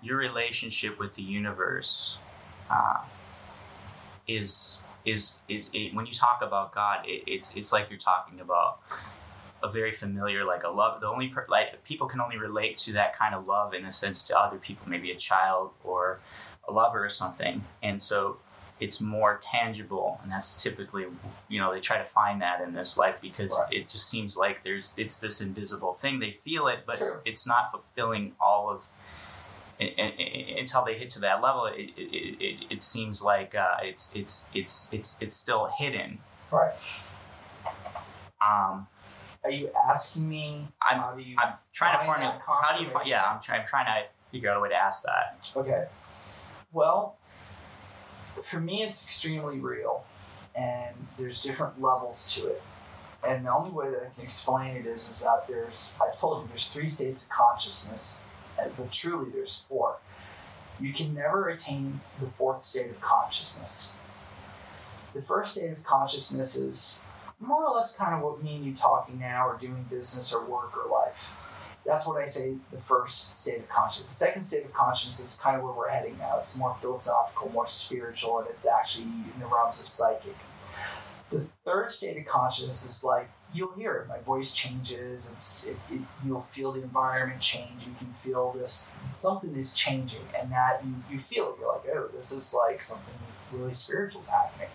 your 0.01 0.17
relationship 0.17 0.99
with 0.99 1.15
the 1.15 1.21
universe 1.21 2.17
uh, 2.69 2.97
is 4.27 4.79
is 5.05 5.39
is 5.49 5.69
it, 5.73 5.93
when 5.93 6.05
you 6.05 6.13
talk 6.13 6.39
about 6.41 6.73
God, 6.73 7.05
it, 7.05 7.23
it's 7.27 7.53
it's 7.55 7.71
like 7.73 7.89
you're 7.89 7.99
talking 7.99 8.39
about 8.39 8.79
a 9.61 9.69
very 9.69 9.91
familiar 9.91 10.43
like 10.45 10.63
a 10.63 10.69
love. 10.69 10.99
The 11.01 11.07
only 11.07 11.29
per, 11.29 11.45
like 11.49 11.83
people 11.83 12.07
can 12.07 12.19
only 12.21 12.37
relate 12.37 12.77
to 12.79 12.93
that 12.93 13.17
kind 13.17 13.33
of 13.35 13.47
love 13.47 13.73
in 13.73 13.85
a 13.85 13.91
sense 13.91 14.23
to 14.23 14.37
other 14.37 14.57
people, 14.57 14.87
maybe 14.89 15.11
a 15.11 15.15
child 15.15 15.71
or 15.83 16.19
a 16.67 16.71
lover 16.71 17.03
or 17.05 17.09
something, 17.09 17.63
and 17.81 18.01
so 18.01 18.37
it's 18.79 18.99
more 18.99 19.39
tangible 19.51 20.19
and 20.23 20.31
that's 20.31 20.61
typically 20.61 21.05
you 21.47 21.59
know 21.59 21.71
they 21.73 21.79
try 21.79 21.99
to 21.99 22.03
find 22.03 22.41
that 22.41 22.59
in 22.59 22.73
this 22.73 22.97
life 22.97 23.15
because 23.21 23.57
Right. 23.57 23.73
it 23.81 23.87
just 23.87 24.09
seems 24.09 24.35
like 24.35 24.63
there's 24.63 24.93
it's 24.97 25.17
this 25.19 25.39
invisible 25.41 25.93
thing 25.93 26.19
they 26.19 26.31
feel 26.31 26.67
it 26.67 26.79
but 26.85 26.97
Sure. 26.97 27.21
it's 27.23 27.45
not 27.45 27.69
fulfilling 27.71 28.33
all 28.41 28.69
of 28.69 28.87
and, 29.79 29.89
and, 29.97 30.13
and- 30.19 30.59
until 30.59 30.83
they 30.85 30.97
hit 30.97 31.09
to 31.11 31.19
that 31.19 31.41
level 31.41 31.65
it, 31.65 31.89
it, 31.97 32.37
it, 32.39 32.65
it, 32.69 32.83
seems 32.83 33.21
like 33.21 33.53
uh, 33.55 33.77
it's 33.81 34.09
it's 34.13 34.47
it's 34.53 34.91
it's 34.93 35.17
it's 35.21 35.35
still 35.35 35.69
hidden 35.77 36.19
Right. 36.51 36.73
um, 38.41 38.87
Are 39.43 39.49
you 39.51 39.69
asking 39.89 40.27
me 40.29 40.67
I'm- 40.87 41.01
how 41.01 41.13
do 41.13 41.21
you 41.21 41.35
I'm 41.37 41.53
trying 41.73 41.93
to 41.97 42.05
find 42.05 42.21
formulate 42.21 42.41
how 42.45 42.77
do 42.77 42.83
you 42.83 42.89
find 42.89 43.07
yeah 43.07 43.23
I'm, 43.23 43.41
try, 43.41 43.57
I'm 43.57 43.65
trying 43.67 43.85
to 43.85 44.07
figure 44.31 44.49
out 44.49 44.57
a 44.57 44.59
way 44.61 44.69
to 44.69 44.75
ask 44.75 45.03
that 45.03 45.37
Okay. 45.55 45.85
Well, 46.71 47.17
for 48.43 48.59
me, 48.59 48.81
it's 48.81 49.03
extremely 49.03 49.59
real, 49.59 50.05
and 50.55 50.95
there's 51.19 51.43
different 51.43 51.79
levels 51.79 52.33
to 52.33 52.47
it. 52.47 52.63
And 53.23 53.45
the 53.45 53.53
only 53.53 53.69
way 53.69 53.91
that 53.91 54.01
I 54.01 54.09
can 54.15 54.23
explain 54.23 54.75
it 54.75 54.87
is, 54.87 55.07
is 55.09 55.21
that 55.21 55.45
there's, 55.47 55.95
I've 56.01 56.19
told 56.19 56.41
you, 56.43 56.49
there's 56.49 56.73
three 56.73 56.87
states 56.87 57.21
of 57.23 57.29
consciousness, 57.29 58.23
but 58.57 58.91
truly 58.91 59.31
there's 59.31 59.65
four. 59.67 59.97
You 60.79 60.93
can 60.93 61.13
never 61.13 61.49
attain 61.49 62.01
the 62.19 62.27
fourth 62.27 62.63
state 62.63 62.89
of 62.89 62.99
consciousness. 62.99 63.93
The 65.13 65.21
first 65.21 65.53
state 65.55 65.71
of 65.71 65.83
consciousness 65.83 66.55
is 66.55 67.03
more 67.39 67.65
or 67.65 67.75
less 67.75 67.95
kind 67.95 68.15
of 68.15 68.21
what 68.21 68.43
me 68.43 68.55
and 68.55 68.65
you 68.65 68.73
talking 68.73 69.19
now, 69.19 69.47
or 69.47 69.57
doing 69.57 69.85
business, 69.89 70.33
or 70.33 70.43
work, 70.43 70.75
or 70.77 70.89
life. 70.91 71.35
That's 71.85 72.07
what 72.07 72.21
I 72.21 72.25
say 72.25 72.55
the 72.71 72.77
first 72.77 73.35
state 73.35 73.59
of 73.59 73.69
consciousness. 73.69 74.07
The 74.07 74.25
second 74.25 74.43
state 74.43 74.65
of 74.65 74.73
consciousness 74.73 75.19
is 75.19 75.39
kind 75.39 75.57
of 75.57 75.63
where 75.63 75.73
we're 75.73 75.89
heading 75.89 76.17
now. 76.17 76.37
It's 76.37 76.57
more 76.57 76.75
philosophical, 76.79 77.51
more 77.51 77.67
spiritual, 77.67 78.39
and 78.39 78.47
it's 78.49 78.65
actually 78.65 79.03
in 79.03 79.33
the 79.39 79.45
realms 79.45 79.81
of 79.81 79.87
psychic. 79.87 80.35
The 81.29 81.45
third 81.65 81.89
state 81.89 82.17
of 82.17 82.25
consciousness 82.25 82.85
is 82.85 83.03
like 83.03 83.29
you'll 83.53 83.73
hear 83.73 83.95
it. 83.95 84.07
My 84.07 84.19
voice 84.19 84.53
changes. 84.53 85.31
It's 85.31 85.65
it, 85.65 85.77
it, 85.91 86.01
you'll 86.25 86.41
feel 86.41 86.71
the 86.71 86.81
environment 86.81 87.41
change. 87.41 87.85
You 87.87 87.93
can 87.97 88.13
feel 88.13 88.51
this 88.51 88.91
something 89.11 89.55
is 89.55 89.73
changing, 89.73 90.27
and 90.37 90.51
that 90.51 90.81
you 90.85 90.95
you 91.09 91.19
feel 91.19 91.49
it. 91.49 91.55
You're 91.59 91.73
like, 91.73 91.83
oh, 91.95 92.09
this 92.13 92.31
is 92.31 92.53
like 92.67 92.81
something 92.81 93.13
really 93.51 93.73
spiritual 93.73 94.21
is 94.21 94.29
happening. 94.29 94.69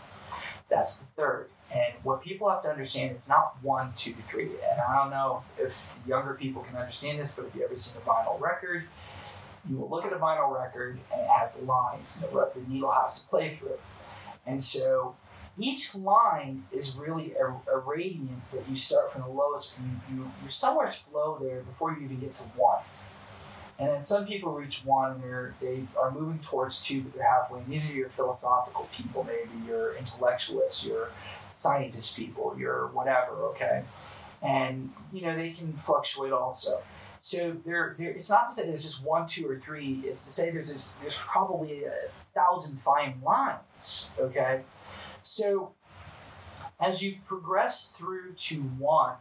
That's 0.69 0.99
the 0.99 1.07
third. 1.17 1.49
And 1.71 1.95
what 2.03 2.23
people 2.23 2.49
have 2.49 2.63
to 2.63 2.71
understand, 2.71 3.11
it's 3.11 3.29
not 3.29 3.57
one, 3.61 3.93
two, 3.95 4.15
three. 4.31 4.51
And 4.71 4.81
I 4.81 4.97
don't 4.97 5.11
know 5.11 5.43
if 5.59 5.95
younger 6.07 6.35
people 6.35 6.63
can 6.63 6.77
understand 6.77 7.19
this, 7.19 7.33
but 7.33 7.45
if 7.47 7.55
you 7.55 7.65
ever 7.65 7.77
seen 7.77 8.01
a 8.01 8.09
vinyl 8.09 8.41
record, 8.41 8.85
you 9.69 9.77
will 9.77 9.91
look 9.91 10.07
at 10.07 10.13
a 10.13 10.17
vinyl 10.17 10.55
record 10.55 10.99
and 11.13 11.21
it 11.21 11.29
has 11.29 11.61
lines, 11.63 12.23
and 12.23 12.33
the, 12.33 12.51
the 12.55 12.73
needle 12.73 12.91
has 12.91 13.21
to 13.21 13.29
play 13.29 13.57
through. 13.57 13.79
And 14.47 14.65
so 14.65 15.17
each 15.59 15.95
line 15.95 16.65
is 16.73 16.97
really 16.97 17.35
a, 17.35 17.47
a 17.73 17.79
radiant 17.79 18.51
that 18.53 18.69
you 18.69 18.77
start 18.77 19.13
from 19.13 19.23
the 19.23 19.29
lowest. 19.29 19.79
You, 19.79 20.17
you, 20.17 20.33
you're 20.43 20.51
somewhere 20.51 20.91
slow 20.91 21.39
there 21.41 21.61
before 21.63 21.93
you 21.93 22.05
even 22.05 22.21
get 22.21 22.35
to 22.37 22.45
one. 22.57 22.83
And 23.79 23.89
then 23.89 24.03
some 24.03 24.27
people 24.27 24.53
reach 24.53 24.85
one 24.85 25.13
and 25.13 25.23
they're 25.23 25.55
they 25.61 25.83
are 26.01 26.11
moving 26.11 26.41
towards 26.41 26.85
two, 26.85 27.03
but 27.03 27.15
they're 27.15 27.29
halfway. 27.29 27.61
And 27.61 27.69
these 27.69 27.89
are 27.89 27.93
your 27.93 28.09
philosophical 28.09 28.89
people, 28.93 29.25
maybe 29.25 29.67
your 29.67 29.95
intellectualists, 29.95 30.85
your 30.85 31.11
scientist 31.53 32.17
people, 32.17 32.57
your 32.59 32.89
whatever, 32.89 33.33
okay? 33.51 33.85
And 34.43 34.93
you 35.13 35.23
know, 35.23 35.37
they 35.37 35.51
can 35.51 35.75
fluctuate 35.75 36.33
also. 36.33 36.83
So 37.21 37.57
there, 37.65 37.95
there, 37.99 38.11
it's 38.11 38.31
not 38.31 38.47
to 38.47 38.53
say 38.53 38.67
there's 38.67 38.85
just 38.85 39.03
one, 39.05 39.27
two, 39.27 39.49
or 39.49 39.59
three. 39.59 40.03
It's 40.05 40.25
to 40.25 40.31
say 40.31 40.51
there's 40.51 40.71
this, 40.71 40.95
there's 40.95 41.17
probably 41.17 41.85
a 41.85 41.93
thousand 42.35 42.81
fine 42.81 43.21
lines. 43.23 44.11
Okay, 44.19 44.63
so 45.29 45.73
as 46.81 47.03
you 47.03 47.17
progress 47.27 47.93
through 47.93 48.33
to 48.33 48.63
one, 48.63 49.17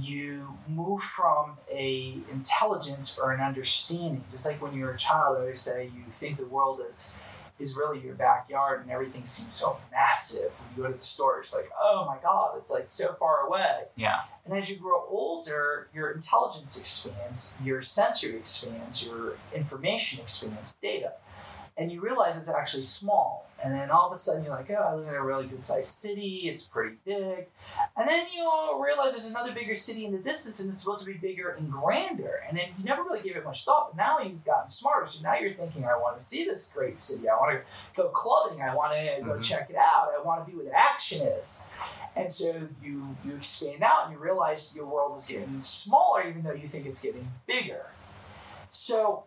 you 0.00 0.58
move 0.68 1.02
from 1.02 1.58
a 1.70 2.18
intelligence 2.30 3.18
or 3.18 3.32
an 3.32 3.40
understanding. 3.40 4.24
Just 4.32 4.46
like 4.46 4.60
when 4.60 4.74
you're 4.74 4.92
a 4.92 4.98
child, 4.98 5.36
I 5.36 5.40
always 5.42 5.60
say 5.60 5.84
you 5.84 6.04
think 6.10 6.38
the 6.38 6.46
world 6.46 6.80
is 6.88 7.16
is 7.58 7.76
really 7.76 8.00
your 8.00 8.14
backyard 8.14 8.80
and 8.82 8.90
everything 8.90 9.24
seems 9.24 9.54
so 9.54 9.76
massive. 9.92 10.50
When 10.50 10.76
you 10.76 10.82
go 10.82 10.88
to 10.90 10.98
the 10.98 11.04
store, 11.04 11.40
it's 11.40 11.54
like, 11.54 11.70
oh 11.80 12.06
my 12.06 12.16
god, 12.20 12.54
it's 12.56 12.70
like 12.70 12.88
so 12.88 13.12
far 13.12 13.46
away. 13.46 13.84
Yeah. 13.94 14.22
And 14.44 14.54
as 14.54 14.68
you 14.68 14.76
grow 14.76 15.04
older, 15.08 15.88
your 15.94 16.10
intelligence 16.10 16.76
expands, 16.80 17.54
your 17.62 17.82
sensory 17.82 18.36
expands, 18.36 19.06
your 19.06 19.34
information 19.54 20.20
expands, 20.20 20.72
data. 20.72 21.12
And 21.76 21.92
you 21.92 22.00
realize 22.00 22.36
it's 22.36 22.48
actually 22.48 22.82
small. 22.82 23.46
And 23.64 23.72
then 23.72 23.90
all 23.90 24.06
of 24.08 24.12
a 24.12 24.16
sudden 24.16 24.44
you're 24.44 24.54
like, 24.54 24.70
oh, 24.70 24.74
I 24.74 24.94
live 24.94 25.06
in 25.06 25.14
a 25.14 25.22
really 25.22 25.46
good 25.46 25.64
sized 25.64 25.94
city. 25.94 26.48
It's 26.50 26.64
pretty 26.64 26.96
big. 27.04 27.46
And 27.96 28.08
then 28.08 28.26
you 28.34 28.42
realize 28.84 29.12
there's 29.12 29.30
another 29.30 29.52
bigger 29.52 29.76
city 29.76 30.04
in 30.04 30.10
the 30.12 30.18
distance 30.18 30.58
and 30.58 30.68
it's 30.68 30.80
supposed 30.80 31.00
to 31.04 31.06
be 31.06 31.16
bigger 31.18 31.50
and 31.50 31.70
grander. 31.70 32.42
And 32.48 32.58
then 32.58 32.70
you 32.76 32.84
never 32.84 33.02
really 33.04 33.22
gave 33.22 33.36
it 33.36 33.44
much 33.44 33.64
thought. 33.64 33.90
But 33.92 33.96
now 34.02 34.18
you've 34.18 34.44
gotten 34.44 34.68
smarter. 34.68 35.06
So 35.06 35.22
now 35.22 35.36
you're 35.36 35.54
thinking, 35.54 35.84
I 35.84 35.96
want 35.96 36.18
to 36.18 36.24
see 36.24 36.44
this 36.44 36.72
great 36.74 36.98
city. 36.98 37.28
I 37.28 37.34
want 37.36 37.52
to 37.52 37.62
go 38.02 38.08
clubbing. 38.08 38.60
I 38.60 38.74
want 38.74 38.94
to 38.94 39.22
go 39.24 39.34
Mhm. 39.34 39.44
check 39.44 39.70
it 39.70 39.76
out. 39.76 40.10
I 40.12 40.20
want 40.20 40.44
to 40.44 40.50
be 40.50 40.56
where 40.56 40.66
the 40.66 40.76
action 40.76 41.22
is. 41.22 41.66
And 42.16 42.32
so 42.32 42.68
you 42.82 43.16
you 43.24 43.36
expand 43.36 43.82
out 43.82 44.04
and 44.06 44.12
you 44.12 44.18
realize 44.18 44.74
your 44.76 44.86
world 44.86 45.16
is 45.18 45.26
getting 45.26 45.60
smaller, 45.60 46.26
even 46.28 46.42
though 46.42 46.52
you 46.52 46.66
think 46.68 46.84
it's 46.84 47.00
getting 47.00 47.30
bigger. 47.46 47.86
So 48.70 49.24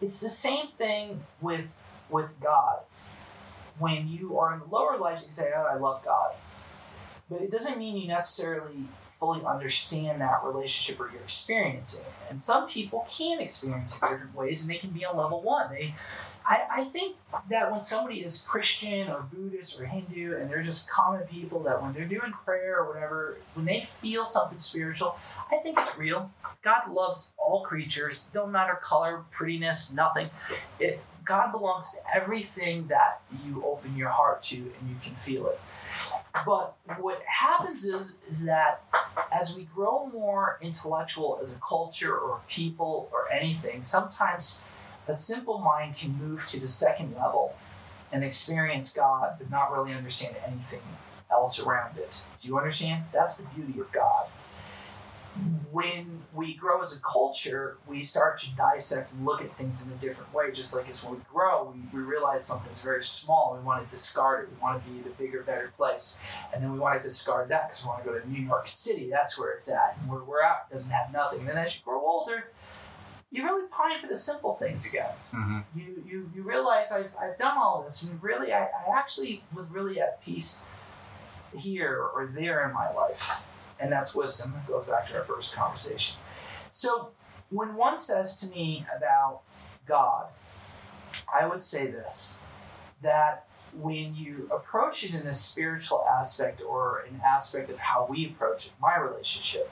it's 0.00 0.20
the 0.20 0.28
same 0.28 0.66
thing 0.68 1.22
with 1.40 1.70
with 2.10 2.28
God. 2.40 2.80
When 3.78 4.08
you 4.08 4.38
are 4.38 4.54
in 4.54 4.60
the 4.60 4.66
lower 4.66 4.96
life, 4.96 5.18
you 5.18 5.24
can 5.24 5.32
say, 5.32 5.52
"Oh, 5.56 5.62
I 5.62 5.74
love 5.74 6.04
God," 6.04 6.34
but 7.28 7.42
it 7.42 7.50
doesn't 7.50 7.78
mean 7.78 7.96
you 7.96 8.06
necessarily 8.06 8.84
fully 9.18 9.44
understand 9.44 10.20
that 10.20 10.44
relationship 10.44 11.00
or 11.00 11.10
you're 11.10 11.22
experiencing 11.22 12.04
it. 12.04 12.12
And 12.30 12.40
some 12.40 12.68
people 12.68 13.06
can 13.10 13.40
experience 13.40 13.96
it 13.96 14.00
different 14.00 14.34
ways, 14.34 14.62
and 14.62 14.70
they 14.70 14.78
can 14.78 14.90
be 14.90 15.04
on 15.04 15.16
level 15.16 15.40
one. 15.40 15.70
They, 15.70 15.94
I, 16.46 16.62
I 16.70 16.84
think 16.84 17.16
that 17.48 17.70
when 17.72 17.80
somebody 17.80 18.20
is 18.22 18.42
Christian 18.42 19.08
or 19.08 19.22
Buddhist 19.32 19.80
or 19.80 19.86
Hindu, 19.86 20.36
and 20.36 20.50
they're 20.50 20.62
just 20.62 20.90
common 20.90 21.22
people, 21.22 21.62
that 21.62 21.82
when 21.82 21.94
they're 21.94 22.04
doing 22.04 22.32
prayer 22.44 22.80
or 22.80 22.92
whatever, 22.92 23.38
when 23.54 23.64
they 23.64 23.80
feel 23.80 24.26
something 24.26 24.58
spiritual, 24.58 25.16
I 25.50 25.56
think 25.56 25.78
it's 25.78 25.96
real. 25.96 26.30
God 26.62 26.90
loves 26.90 27.32
all 27.38 27.62
creatures, 27.62 28.30
don't 28.34 28.52
matter 28.52 28.78
color, 28.82 29.22
prettiness, 29.30 29.92
nothing. 29.92 30.28
It, 30.78 31.00
God 31.24 31.52
belongs 31.52 31.92
to 31.92 31.98
everything 32.14 32.88
that 32.88 33.22
you 33.44 33.64
open 33.64 33.96
your 33.96 34.10
heart 34.10 34.42
to 34.44 34.56
and 34.56 34.90
you 34.90 34.96
can 35.02 35.14
feel 35.14 35.46
it. 35.46 35.60
But 36.44 36.76
what 36.98 37.22
happens 37.26 37.84
is 37.84 38.18
is 38.28 38.44
that 38.44 38.82
as 39.32 39.56
we 39.56 39.64
grow 39.64 40.10
more 40.12 40.58
intellectual 40.60 41.38
as 41.40 41.52
a 41.52 41.58
culture 41.58 42.16
or 42.16 42.36
a 42.38 42.50
people 42.50 43.08
or 43.12 43.30
anything, 43.32 43.82
sometimes 43.82 44.62
a 45.06 45.14
simple 45.14 45.58
mind 45.58 45.96
can 45.96 46.18
move 46.18 46.46
to 46.46 46.60
the 46.60 46.68
second 46.68 47.14
level 47.14 47.54
and 48.12 48.24
experience 48.24 48.92
God 48.92 49.36
but 49.38 49.50
not 49.50 49.72
really 49.72 49.92
understand 49.92 50.36
anything 50.46 50.82
else 51.30 51.58
around 51.58 51.96
it. 51.98 52.18
Do 52.42 52.48
you 52.48 52.58
understand? 52.58 53.04
That's 53.12 53.36
the 53.36 53.48
beauty 53.54 53.80
of 53.80 53.92
God 53.92 54.26
when 55.72 56.20
we 56.32 56.54
grow 56.54 56.82
as 56.82 56.94
a 56.96 57.00
culture, 57.00 57.76
we 57.88 58.04
start 58.04 58.38
to 58.40 58.50
dissect 58.50 59.12
and 59.12 59.24
look 59.24 59.42
at 59.42 59.56
things 59.56 59.84
in 59.84 59.92
a 59.92 59.96
different 59.96 60.32
way. 60.32 60.52
Just 60.52 60.76
like 60.76 60.88
as 60.88 61.02
when 61.02 61.14
we 61.14 61.20
grow, 61.32 61.74
we, 61.74 61.98
we 61.98 62.04
realize 62.04 62.44
something's 62.44 62.80
very 62.80 63.02
small. 63.02 63.56
We 63.58 63.64
want 63.64 63.84
to 63.84 63.90
discard 63.90 64.44
it. 64.44 64.50
We 64.54 64.62
want 64.62 64.84
to 64.84 64.90
be 64.90 65.00
the 65.00 65.10
bigger, 65.10 65.42
better 65.42 65.72
place. 65.76 66.20
And 66.52 66.62
then 66.62 66.72
we 66.72 66.78
want 66.78 67.00
to 67.02 67.08
discard 67.08 67.48
that 67.48 67.68
because 67.68 67.84
we 67.84 67.88
want 67.88 68.04
to 68.04 68.10
go 68.10 68.18
to 68.18 68.30
New 68.30 68.42
York 68.42 68.68
City. 68.68 69.08
That's 69.10 69.36
where 69.36 69.52
it's 69.52 69.68
at. 69.68 69.96
And 70.00 70.08
where 70.08 70.22
we're 70.22 70.42
at 70.42 70.70
doesn't 70.70 70.92
have 70.92 71.12
nothing. 71.12 71.40
And 71.40 71.48
then 71.48 71.58
as 71.58 71.76
you 71.76 71.82
grow 71.84 72.00
older, 72.00 72.50
you 73.32 73.42
really 73.42 73.66
pine 73.68 74.00
for 74.00 74.06
the 74.06 74.14
simple 74.14 74.54
things 74.54 74.86
again. 74.86 75.10
Mm-hmm. 75.32 75.58
You, 75.76 76.04
you, 76.06 76.30
you 76.32 76.42
realize 76.42 76.92
I've, 76.92 77.10
I've 77.20 77.36
done 77.36 77.58
all 77.58 77.82
this, 77.82 78.08
and 78.08 78.22
really, 78.22 78.52
I, 78.52 78.66
I 78.66 78.96
actually 78.96 79.42
was 79.52 79.66
really 79.66 80.00
at 80.00 80.22
peace 80.22 80.66
here 81.58 82.00
or 82.14 82.30
there 82.32 82.64
in 82.68 82.72
my 82.72 82.92
life 82.92 83.42
and 83.80 83.92
that's 83.92 84.14
wisdom. 84.14 84.54
It 84.56 84.70
goes 84.70 84.88
back 84.88 85.08
to 85.08 85.16
our 85.16 85.24
first 85.24 85.54
conversation. 85.54 86.16
So, 86.70 87.10
when 87.50 87.74
one 87.74 87.98
says 87.98 88.36
to 88.40 88.48
me 88.48 88.86
about 88.96 89.40
God, 89.86 90.26
I 91.32 91.46
would 91.46 91.62
say 91.62 91.86
this 91.86 92.40
that 93.02 93.46
when 93.74 94.14
you 94.14 94.48
approach 94.52 95.04
it 95.04 95.14
in 95.14 95.26
a 95.26 95.34
spiritual 95.34 96.04
aspect 96.08 96.62
or 96.62 97.04
an 97.08 97.20
aspect 97.24 97.70
of 97.70 97.78
how 97.78 98.06
we 98.08 98.26
approach 98.26 98.66
it, 98.66 98.72
my 98.80 98.96
relationship, 98.96 99.70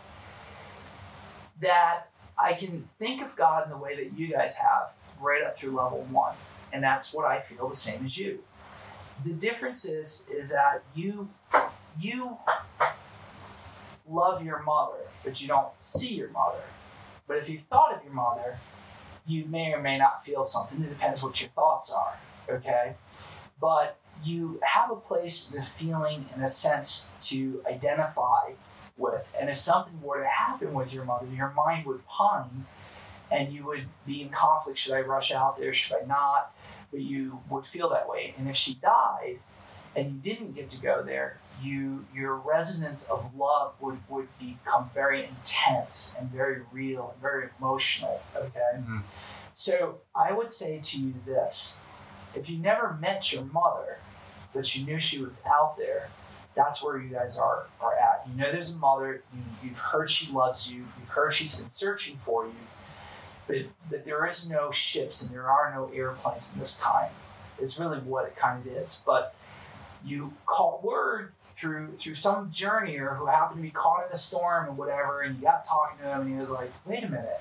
that 1.61 2.09
I 2.39 2.53
can 2.55 2.89
think 2.99 3.23
of 3.23 3.37
God 3.37 3.65
in 3.65 3.71
the 3.71 3.77
way 3.77 3.97
that 3.97 4.19
you 4.19 4.29
guys 4.29 4.57
have 4.57 4.93
right 5.21 5.43
up 5.43 5.57
through 5.57 5.77
level 5.77 6.07
one. 6.11 6.35
And 6.73 6.83
that's 6.83 7.13
what 7.13 7.27
I 7.27 7.41
feel 7.41 7.69
the 7.69 7.77
same 7.77 8.05
as 8.05 8.19
you. 8.19 8.41
The 9.25 9.33
difference 9.33 9.85
is 9.85 10.27
is 10.33 10.51
that 10.51 10.83
you 10.95 11.29
you 11.99 12.39
love 14.13 14.45
your 14.45 14.63
mother, 14.63 14.99
but 15.25 15.41
you 15.41 15.49
don't 15.49 15.79
see 15.81 16.15
your 16.15 16.31
mother. 16.31 16.63
But 17.27 17.39
if 17.39 17.49
you 17.49 17.59
thought 17.59 17.95
of 17.95 18.05
your 18.05 18.13
mother, 18.13 18.59
you 19.27 19.45
may 19.47 19.73
or 19.73 19.81
may 19.81 19.99
not 19.99 20.25
feel 20.25 20.45
something. 20.45 20.83
It 20.83 20.91
depends 20.91 21.23
what 21.23 21.41
your 21.41 21.51
thoughts 21.51 21.93
are, 21.93 22.19
okay? 22.51 22.95
But 23.61 23.99
you 24.25 24.61
have 24.63 24.91
a 24.91 24.97
place 24.97 25.51
and 25.51 25.63
a 25.63 25.65
feeling 25.65 26.27
and 26.35 26.43
a 26.43 26.49
sense 26.49 27.13
to 27.23 27.63
identify 27.67 28.53
with. 28.97 29.29
And 29.39 29.49
if 29.49 29.59
something 29.59 30.01
were 30.03 30.21
to 30.21 30.29
happen 30.29 30.75
with 30.75 30.93
your 30.93 31.05
mother, 31.05 31.27
your 31.27 31.51
mind 31.51 31.87
would 31.87 32.07
pine 32.07 32.67
and 33.31 33.53
you 33.53 33.65
would 33.65 33.87
be 34.07 34.23
in 34.23 34.29
conflict. 34.29 34.79
Should 34.79 34.95
I 34.95 35.01
rush 35.01 35.33
out 35.33 35.59
there? 35.59 35.73
Should 35.73 35.97
I 35.97 36.07
not? 36.07 36.55
But 36.91 37.01
you 37.01 37.41
would 37.49 37.65
feel 37.65 37.89
that 37.91 38.09
way. 38.09 38.35
And 38.37 38.49
if 38.49 38.57
she 38.57 38.75
died 38.75 39.39
and 39.97 40.13
you 40.13 40.21
didn't 40.21 40.55
get 40.55 40.69
to 40.71 40.83
go 40.83 41.03
there, 41.03 41.39
you 41.63 42.05
your 42.15 42.35
resonance 42.37 43.09
of 43.09 43.35
love 43.37 43.75
would, 43.81 43.99
would 44.09 44.29
become 44.39 44.91
very 44.95 45.25
intense 45.27 46.15
and 46.19 46.31
very 46.31 46.63
real 46.73 47.11
and 47.13 47.21
very 47.23 47.49
emotional. 47.59 48.23
Okay. 48.37 48.73
Mhm. 48.77 49.03
So 49.55 50.01
I 50.15 50.33
would 50.33 50.51
say 50.53 50.81
to 50.83 50.99
you 51.01 51.15
this 51.27 51.81
If 52.35 52.49
you 52.49 52.57
never 52.59 52.95
met 52.95 53.33
your 53.33 53.45
mother, 53.45 53.99
but 54.55 54.75
you 54.75 54.85
knew 54.87 54.99
she 54.99 55.19
was 55.19 55.45
out 55.47 55.77
there, 55.77 56.09
that's 56.55 56.83
where 56.83 56.99
you 56.99 57.09
guys 57.11 57.39
are 57.39 57.67
are 57.81 57.95
at. 57.95 58.27
You 58.29 58.35
know 58.37 58.51
there's 58.53 58.71
a 58.75 58.77
mother, 58.79 59.23
you, 59.35 59.43
you've 59.63 59.79
heard 59.79 60.09
she 60.11 60.33
loves 60.33 60.71
you, 60.71 60.87
you've 60.99 61.09
heard 61.11 61.33
she's 61.35 61.59
been 61.59 61.69
searching 61.69 62.17
for 62.17 62.47
you, 62.47 62.55
but, 63.47 63.57
but 63.91 64.05
there 64.05 64.25
is 64.27 64.49
no 64.49 64.71
ships 64.71 65.23
and 65.23 65.35
there 65.35 65.51
are 65.51 65.73
no 65.75 65.91
airplanes 65.95 66.55
in 66.55 66.61
this 66.61 66.79
time. 66.81 67.11
It's 67.59 67.79
really 67.79 67.99
what 67.99 68.25
it 68.27 68.37
kind 68.37 68.65
of 68.67 68.73
is. 68.73 69.03
But 69.05 69.35
you 70.05 70.33
caught 70.47 70.83
word 70.83 71.33
through 71.63 71.93
through 71.97 72.17
some 72.17 72.51
journeyer 72.51 73.17
who 73.17 73.27
happened 73.27 73.59
to 73.59 73.63
be 73.63 73.71
caught 73.71 74.05
in 74.09 74.13
a 74.13 74.17
storm 74.17 74.69
or 74.69 74.73
whatever, 74.73 75.21
and 75.21 75.37
you 75.37 75.43
got 75.43 75.65
talking 75.65 75.97
to 75.99 76.05
him, 76.05 76.23
and 76.23 76.31
he 76.33 76.37
was 76.37 76.51
like, 76.51 76.73
"Wait 76.85 77.05
a 77.05 77.09
minute, 77.09 77.41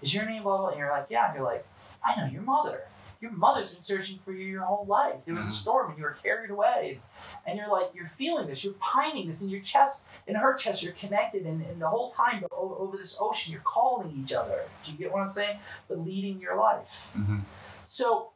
is 0.00 0.14
your 0.14 0.24
name 0.24 0.44
blah 0.44 0.58
blah?" 0.58 0.68
And 0.68 0.78
you're 0.78 0.90
like, 0.90 1.06
"Yeah." 1.10 1.26
And 1.26 1.34
you're 1.34 1.44
like, 1.44 1.66
"I 2.06 2.14
know 2.16 2.30
your 2.30 2.42
mother. 2.42 2.82
Your 3.20 3.32
mother's 3.32 3.72
been 3.72 3.80
searching 3.80 4.20
for 4.24 4.30
you 4.30 4.46
your 4.46 4.62
whole 4.62 4.86
life. 4.86 5.24
There 5.24 5.34
was 5.34 5.44
a 5.44 5.48
Mhm. 5.48 5.60
storm, 5.62 5.88
and 5.90 5.98
you 5.98 6.04
were 6.04 6.16
carried 6.22 6.50
away." 6.50 7.00
And 7.44 7.58
you're 7.58 7.66
like, 7.68 7.92
you're 7.94 8.06
feeling 8.06 8.46
this, 8.46 8.62
you're 8.62 8.74
pining 8.74 9.26
this 9.26 9.42
in 9.42 9.48
your 9.48 9.60
chest, 9.60 10.06
in 10.28 10.36
her 10.36 10.54
chest, 10.54 10.82
you're 10.84 10.92
connected, 10.92 11.44
and, 11.46 11.60
and 11.62 11.80
the 11.82 11.88
whole 11.88 12.12
time 12.12 12.44
o- 12.52 12.76
over 12.78 12.96
this 12.96 13.16
ocean, 13.18 13.52
you're 13.52 13.62
calling 13.62 14.12
each 14.22 14.32
other. 14.32 14.60
Do 14.84 14.92
you 14.92 14.98
get 14.98 15.10
what 15.12 15.22
I'm 15.22 15.30
saying? 15.30 15.58
But 15.88 15.98
leading 16.04 16.40
your 16.40 16.56
life. 16.56 17.10
Mhm. 17.16 17.40
So 17.82 18.30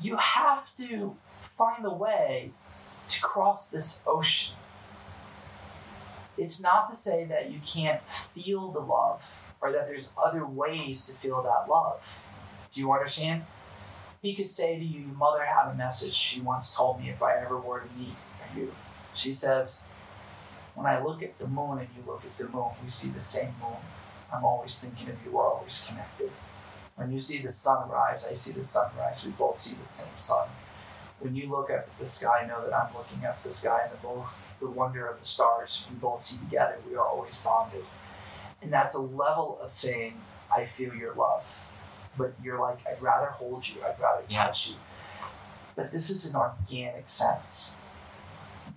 you 0.00 0.16
have 0.16 0.74
to 0.76 1.16
find 1.56 1.84
a 1.84 1.90
way 1.92 2.50
cross 3.20 3.68
this 3.68 4.02
ocean. 4.06 4.56
It's 6.36 6.62
not 6.62 6.88
to 6.88 6.96
say 6.96 7.24
that 7.24 7.50
you 7.50 7.60
can't 7.64 8.02
feel 8.08 8.70
the 8.70 8.80
love 8.80 9.38
or 9.60 9.72
that 9.72 9.86
there's 9.88 10.12
other 10.22 10.46
ways 10.46 11.04
to 11.06 11.12
feel 11.12 11.42
that 11.42 11.70
love. 11.70 12.22
Do 12.72 12.80
you 12.80 12.92
understand? 12.92 13.44
He 14.22 14.34
could 14.34 14.48
say 14.48 14.78
to 14.78 14.84
you, 14.84 15.00
Your 15.00 15.16
mother 15.16 15.44
had 15.44 15.70
a 15.70 15.74
message 15.74 16.12
she 16.12 16.40
once 16.40 16.74
told 16.74 17.00
me 17.00 17.10
if 17.10 17.22
I 17.22 17.36
ever 17.36 17.58
were 17.58 17.80
to 17.80 17.98
meet 17.98 18.14
you. 18.56 18.72
She 19.14 19.32
says, 19.32 19.84
When 20.74 20.86
I 20.86 21.02
look 21.02 21.22
at 21.22 21.38
the 21.38 21.46
moon 21.46 21.78
and 21.78 21.88
you 21.96 22.02
look 22.06 22.24
at 22.24 22.36
the 22.38 22.48
moon, 22.48 22.70
we 22.82 22.88
see 22.88 23.10
the 23.10 23.20
same 23.20 23.54
moon. 23.60 23.78
I'm 24.32 24.44
always 24.44 24.78
thinking 24.82 25.08
of 25.08 25.16
you, 25.24 25.32
we're 25.32 25.44
always 25.46 25.84
connected. 25.86 26.30
When 26.96 27.12
you 27.12 27.20
see 27.20 27.38
the 27.38 27.50
sunrise, 27.50 28.28
I 28.30 28.34
see 28.34 28.52
the 28.52 28.62
sunrise. 28.62 29.24
We 29.24 29.32
both 29.32 29.56
see 29.56 29.74
the 29.74 29.84
same 29.84 30.16
sun. 30.16 30.48
When 31.20 31.34
you 31.36 31.48
look 31.50 31.70
up 31.70 31.80
at 31.80 31.98
the 31.98 32.06
sky, 32.06 32.46
know 32.48 32.64
that 32.64 32.74
I'm 32.74 32.94
looking 32.94 33.24
up 33.24 33.36
at 33.36 33.44
the 33.44 33.52
sky 33.52 33.80
and 33.84 33.92
the 33.92 33.96
both 34.02 34.34
the 34.58 34.66
wonder 34.68 35.06
of 35.06 35.18
the 35.18 35.24
stars. 35.24 35.86
We 35.90 35.96
both 35.96 36.20
see 36.20 36.38
together. 36.38 36.76
We 36.88 36.94
are 36.96 37.04
always 37.06 37.36
bonded. 37.38 37.84
And 38.62 38.72
that's 38.72 38.94
a 38.94 39.00
level 39.00 39.58
of 39.62 39.70
saying, 39.72 40.20
I 40.54 40.64
feel 40.64 40.94
your 40.94 41.14
love. 41.14 41.66
But 42.16 42.34
you're 42.42 42.58
like, 42.60 42.78
I'd 42.86 43.00
rather 43.00 43.26
hold 43.28 43.68
you, 43.68 43.76
I'd 43.82 43.98
rather 44.00 44.24
Yeah. 44.28 44.46
touch 44.46 44.68
you. 44.68 44.74
But 45.76 45.92
this 45.92 46.10
is 46.10 46.26
an 46.26 46.36
organic 46.36 47.08
sense. 47.08 47.74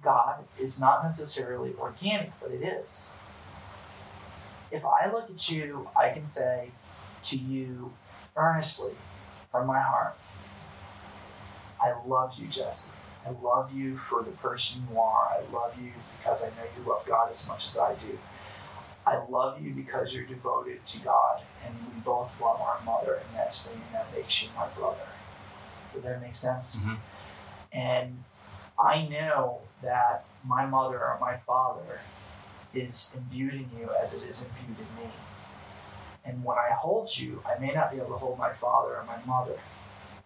God 0.02 0.46
is 0.60 0.80
not 0.80 1.04
necessarily 1.04 1.74
organic, 1.80 2.32
but 2.40 2.52
it 2.52 2.62
is. 2.62 3.16
If 4.72 4.86
I 4.86 5.12
look 5.12 5.30
at 5.30 5.50
you, 5.50 5.90
I 5.96 6.10
can 6.10 6.26
say 6.26 6.72
to 7.24 7.38
you 7.38 7.94
earnestly 8.36 8.96
from 9.52 9.68
my 9.68 9.80
heart, 9.80 10.16
I 11.84 11.94
love 12.06 12.36
you, 12.40 12.48
Jesse. 12.48 12.96
I 13.28 13.32
love 13.32 13.74
you 13.74 13.98
for 13.98 14.24
the 14.24 14.32
person 14.32 14.88
you 14.90 15.00
are. 15.00 15.38
I 15.38 15.42
love 15.54 15.76
you 15.82 15.92
because 16.18 16.46
I 16.46 16.50
know 16.50 16.64
you 16.78 16.90
love 16.90 17.06
God 17.06 17.30
as 17.32 17.48
much 17.48 17.68
as 17.68 17.78
I 17.78 17.96
do. 17.96 18.20
I 19.06 19.18
love 19.30 19.62
you 19.62 19.74
because 19.74 20.14
you're 20.16 20.26
devoted 20.26 20.86
to 20.86 21.00
God, 21.02 21.42
and 21.66 21.76
we 21.94 22.00
both 22.02 22.40
love 22.42 22.62
our 22.62 22.80
mother, 22.86 23.16
and 23.16 23.36
that's 23.36 23.66
the 23.66 23.72
thing 23.72 23.82
that 23.92 24.08
makes 24.16 24.42
you 24.44 24.50
my 24.56 24.68
brother. 24.68 25.08
Does 25.94 26.06
that 26.06 26.22
make 26.22 26.36
sense? 26.38 26.78
Mhm. 26.78 26.98
And 27.74 28.24
I 28.80 29.04
know 29.08 29.62
that 29.82 30.26
my 30.44 30.66
mother 30.66 31.00
or 31.00 31.18
my 31.20 31.36
father 31.38 32.00
is 32.74 33.14
imbued 33.16 33.54
in 33.54 33.70
you 33.78 33.92
as 34.02 34.14
it 34.14 34.24
is 34.24 34.44
imbued 34.46 34.78
in 34.80 34.96
me. 35.04 35.12
And 36.26 36.44
when 36.46 36.58
I 36.58 36.72
hold 36.72 37.18
you, 37.18 37.44
I 37.46 37.60
may 37.60 37.74
not 37.74 37.92
be 37.92 37.98
able 37.98 38.14
to 38.14 38.18
hold 38.18 38.40
my 38.40 38.54
father 38.54 38.98
or 38.98 39.04
my 39.04 39.18
mother, 39.26 39.60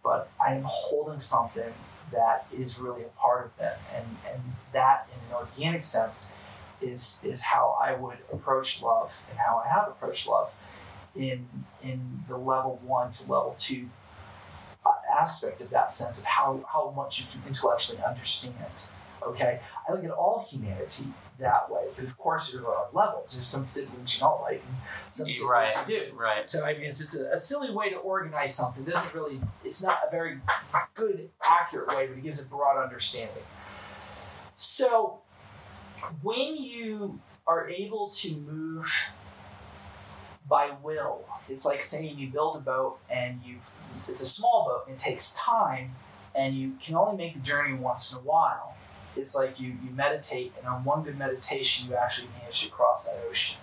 but 0.03 0.29
I 0.43 0.53
am 0.53 0.63
holding 0.65 1.19
something 1.19 1.73
that 2.11 2.47
is 2.51 2.79
really 2.79 3.03
a 3.03 3.19
part 3.19 3.45
of 3.45 3.57
them. 3.57 3.77
And, 3.93 4.05
and 4.31 4.41
that, 4.73 5.09
in 5.13 5.19
an 5.29 5.35
organic 5.35 5.83
sense, 5.83 6.33
is, 6.81 7.23
is 7.25 7.41
how 7.41 7.77
I 7.81 7.93
would 7.93 8.19
approach 8.31 8.81
love 8.81 9.21
and 9.29 9.39
how 9.39 9.61
I 9.65 9.69
have 9.69 9.87
approached 9.87 10.27
love 10.27 10.53
in, 11.15 11.47
in 11.83 12.23
the 12.27 12.37
level 12.37 12.79
one 12.83 13.11
to 13.11 13.31
level 13.31 13.55
two 13.57 13.89
aspect 15.17 15.61
of 15.61 15.69
that 15.71 15.91
sense 15.91 16.19
of 16.19 16.25
how, 16.25 16.63
how 16.71 16.93
much 16.95 17.19
you 17.19 17.25
can 17.31 17.41
intellectually 17.47 18.01
understand. 18.03 18.55
Okay, 19.29 19.59
I 19.87 19.91
look 19.91 20.03
at 20.03 20.11
all 20.11 20.45
humanity 20.49 21.05
that 21.39 21.69
way, 21.71 21.85
but 21.95 22.05
of 22.05 22.17
course 22.17 22.51
there 22.51 22.65
are 22.67 22.87
levels. 22.93 23.33
There's 23.33 23.45
some 23.45 23.67
siblings 23.67 24.15
you 24.15 24.21
don't 24.21 24.41
like, 24.41 24.63
and 24.67 24.77
some 25.13 25.29
siblings 25.29 25.49
Right. 25.49 25.89
you 25.89 25.99
do. 25.99 26.15
Right. 26.15 26.47
So 26.49 26.63
I 26.65 26.73
mean, 26.73 26.83
it's 26.83 26.99
just 26.99 27.15
a, 27.15 27.33
a 27.33 27.39
silly 27.39 27.71
way 27.71 27.89
to 27.89 27.97
organize 27.97 28.55
something. 28.55 28.83
It 28.85 28.91
doesn't 28.91 29.13
really. 29.13 29.39
It's 29.63 29.83
not 29.83 29.99
a 30.07 30.11
very 30.11 30.39
good, 30.95 31.29
accurate 31.43 31.87
way, 31.89 32.07
but 32.07 32.17
it 32.17 32.23
gives 32.23 32.41
a 32.41 32.45
broad 32.47 32.81
understanding. 32.81 33.43
So 34.55 35.19
when 36.21 36.55
you 36.57 37.19
are 37.45 37.69
able 37.69 38.09
to 38.09 38.31
move 38.35 38.91
by 40.47 40.71
will, 40.81 41.25
it's 41.49 41.65
like 41.65 41.81
saying 41.81 42.17
you 42.17 42.27
build 42.29 42.55
a 42.55 42.59
boat 42.59 42.99
and 43.09 43.41
you've. 43.45 43.69
It's 44.07 44.21
a 44.21 44.25
small 44.25 44.65
boat 44.65 44.83
and 44.87 44.95
it 44.95 44.99
takes 44.99 45.33
time, 45.35 45.95
and 46.33 46.55
you 46.55 46.73
can 46.81 46.95
only 46.95 47.17
make 47.17 47.33
the 47.33 47.41
journey 47.41 47.73
once 47.73 48.11
in 48.11 48.17
a 48.19 48.21
while. 48.21 48.75
It's 49.17 49.35
like 49.35 49.59
you 49.59 49.69
you 49.83 49.91
meditate, 49.93 50.53
and 50.57 50.67
on 50.67 50.83
one 50.83 51.03
good 51.03 51.17
meditation, 51.17 51.89
you 51.89 51.95
actually 51.95 52.29
manage 52.39 52.63
to 52.65 52.71
cross 52.71 53.05
that 53.05 53.19
ocean. 53.29 53.57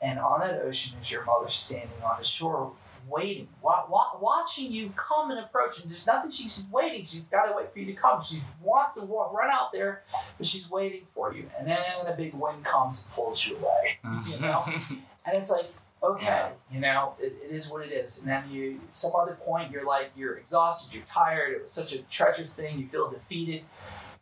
And 0.00 0.18
on 0.18 0.40
that 0.40 0.60
ocean 0.62 0.98
is 1.00 1.10
your 1.10 1.24
mother 1.24 1.48
standing 1.48 1.88
on 2.04 2.16
the 2.18 2.24
shore, 2.24 2.72
waiting, 3.08 3.48
wa- 3.62 3.86
wa- 3.88 4.18
watching 4.20 4.70
you 4.70 4.92
come 4.96 5.30
and 5.30 5.40
approach. 5.40 5.80
And 5.80 5.90
there's 5.90 6.06
nothing 6.06 6.30
she, 6.30 6.42
she's 6.44 6.66
waiting. 6.70 7.04
She's 7.06 7.30
got 7.30 7.46
to 7.46 7.56
wait 7.56 7.72
for 7.72 7.78
you 7.78 7.86
to 7.86 7.94
come. 7.94 8.20
She 8.22 8.38
wants 8.62 8.94
to 8.96 9.00
run 9.02 9.50
out 9.50 9.72
there, 9.72 10.02
but 10.36 10.46
she's 10.46 10.70
waiting 10.70 11.02
for 11.14 11.32
you. 11.34 11.46
And 11.58 11.66
then 11.68 11.78
a 12.06 12.12
big 12.14 12.34
wind 12.34 12.64
comes 12.64 13.04
and 13.04 13.14
pulls 13.14 13.46
you 13.46 13.56
away. 13.56 13.98
You 14.30 14.40
know? 14.40 14.60
Mm-hmm. 14.66 14.94
And 15.26 15.38
it's 15.38 15.48
like, 15.48 15.72
okay, 16.02 16.26
Yeah. 16.26 16.48
you 16.70 16.80
know, 16.80 17.14
it, 17.18 17.34
it 17.42 17.50
is 17.50 17.70
what 17.70 17.82
it 17.82 17.90
is. 17.90 18.18
And 18.18 18.28
then 18.28 18.44
you, 18.50 18.78
at 18.86 18.92
some 18.94 19.12
other 19.18 19.38
point, 19.42 19.70
you're 19.70 19.86
like, 19.86 20.10
you're 20.14 20.34
exhausted, 20.36 20.92
you're 20.94 21.06
tired. 21.06 21.54
It 21.54 21.62
was 21.62 21.70
such 21.70 21.94
a 21.94 22.02
treacherous 22.10 22.52
thing. 22.52 22.78
You 22.78 22.86
feel 22.86 23.10
defeated. 23.10 23.62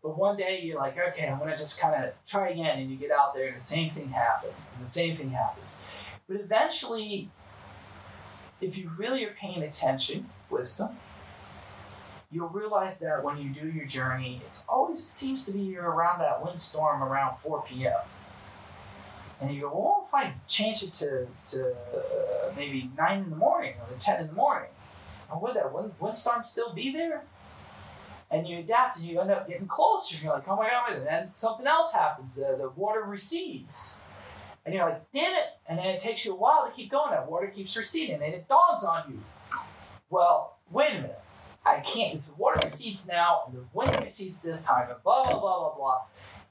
But 0.03 0.18
one 0.18 0.36
day 0.36 0.61
you're 0.62 0.78
like, 0.78 0.98
okay, 0.98 1.28
I'm 1.28 1.38
gonna 1.38 1.57
just 1.57 1.80
kind 1.80 2.05
of 2.05 2.12
try 2.26 2.48
again, 2.48 2.78
and 2.78 2.90
you 2.90 2.96
get 2.96 3.12
out 3.12 3.34
there, 3.34 3.46
and 3.46 3.57
the 3.57 3.61
same 3.61 3.90
thing 3.90 4.09
happens, 4.09 4.76
and 4.76 4.86
the 4.86 4.90
same 4.90 5.16
thing 5.16 5.30
happens. 5.30 5.82
But 6.28 6.40
eventually, 6.40 7.28
if 8.61 8.76
you 8.76 8.90
really 8.96 9.24
are 9.24 9.32
paying 9.32 9.62
attention, 9.62 10.28
wisdom, 10.50 10.96
you'll 12.32 12.48
realize 12.48 12.98
that 13.00 13.22
when 13.22 13.36
you 13.38 13.50
do 13.50 13.68
your 13.68 13.84
journey, 13.84 14.40
it's 14.46 14.64
always 14.68 15.05
seems 15.05 15.44
to 15.46 15.53
be 15.53 15.61
you're 15.61 15.84
around 15.84 16.18
that 16.20 16.44
windstorm 16.44 17.03
around 17.03 17.36
4 17.38 17.62
p.m. 17.68 17.92
And 19.40 19.55
you 19.55 19.62
go, 19.62 19.68
well, 19.68 20.05
if 20.07 20.14
I 20.14 20.34
change 20.46 20.82
it 20.82 20.94
to, 20.94 21.26
to 21.46 21.70
uh, 21.70 22.53
maybe 22.57 22.90
9 22.96 23.18
in 23.18 23.30
the 23.30 23.36
morning 23.36 23.74
or 23.80 23.96
10 23.98 24.20
in 24.20 24.26
the 24.28 24.32
morning? 24.32 24.70
Would 25.34 25.55
that 25.55 25.72
wind, 25.72 25.92
windstorm 25.98 26.44
still 26.44 26.72
be 26.72 26.92
there? 26.92 27.22
And 28.33 28.49
you 28.49 28.59
adapt 28.59 28.97
and 28.97 29.07
you 29.07 29.20
end 29.20 29.30
up 29.30 29.47
getting 29.47 29.66
closer. 29.66 30.16
You're 30.22 30.33
like, 30.33 30.49
oh 30.49 30.57
my 30.57 30.68
god, 30.70 30.97
and 30.97 31.07
then 31.07 31.33
something 31.33 31.66
else 31.66 31.93
happens. 31.93 32.35
The, 32.35 32.57
the 32.59 32.70
water 32.70 33.03
recedes. 33.03 34.01
And 34.64 34.74
you're 34.74 34.89
like, 34.89 35.03
damn 35.12 35.35
it. 35.35 35.47
And 35.66 35.78
then 35.78 35.95
it 35.95 36.01
takes 36.01 36.24
you 36.24 36.33
a 36.33 36.37
while 36.37 36.64
to 36.64 36.72
keep 36.72 36.91
going. 36.91 37.11
That 37.11 37.30
water 37.30 37.49
keeps 37.49 37.76
receding. 37.76 38.22
And 38.22 38.35
it 38.35 38.49
dawns 38.49 38.85
on 38.85 39.05
you. 39.11 39.20
Well, 40.09 40.57
wait 40.70 40.93
a 40.93 40.95
minute. 40.95 41.20
I 41.66 41.80
can't. 41.80 42.18
If 42.18 42.26
the 42.26 42.35
water 42.35 42.61
recedes 42.62 43.07
now 43.07 43.43
and 43.47 43.57
the 43.57 43.64
wind 43.72 44.01
recedes 44.01 44.41
this 44.41 44.64
time, 44.64 44.89
and 44.89 45.03
blah, 45.03 45.24
blah, 45.24 45.39
blah, 45.39 45.59
blah, 45.59 45.74
blah. 45.76 46.01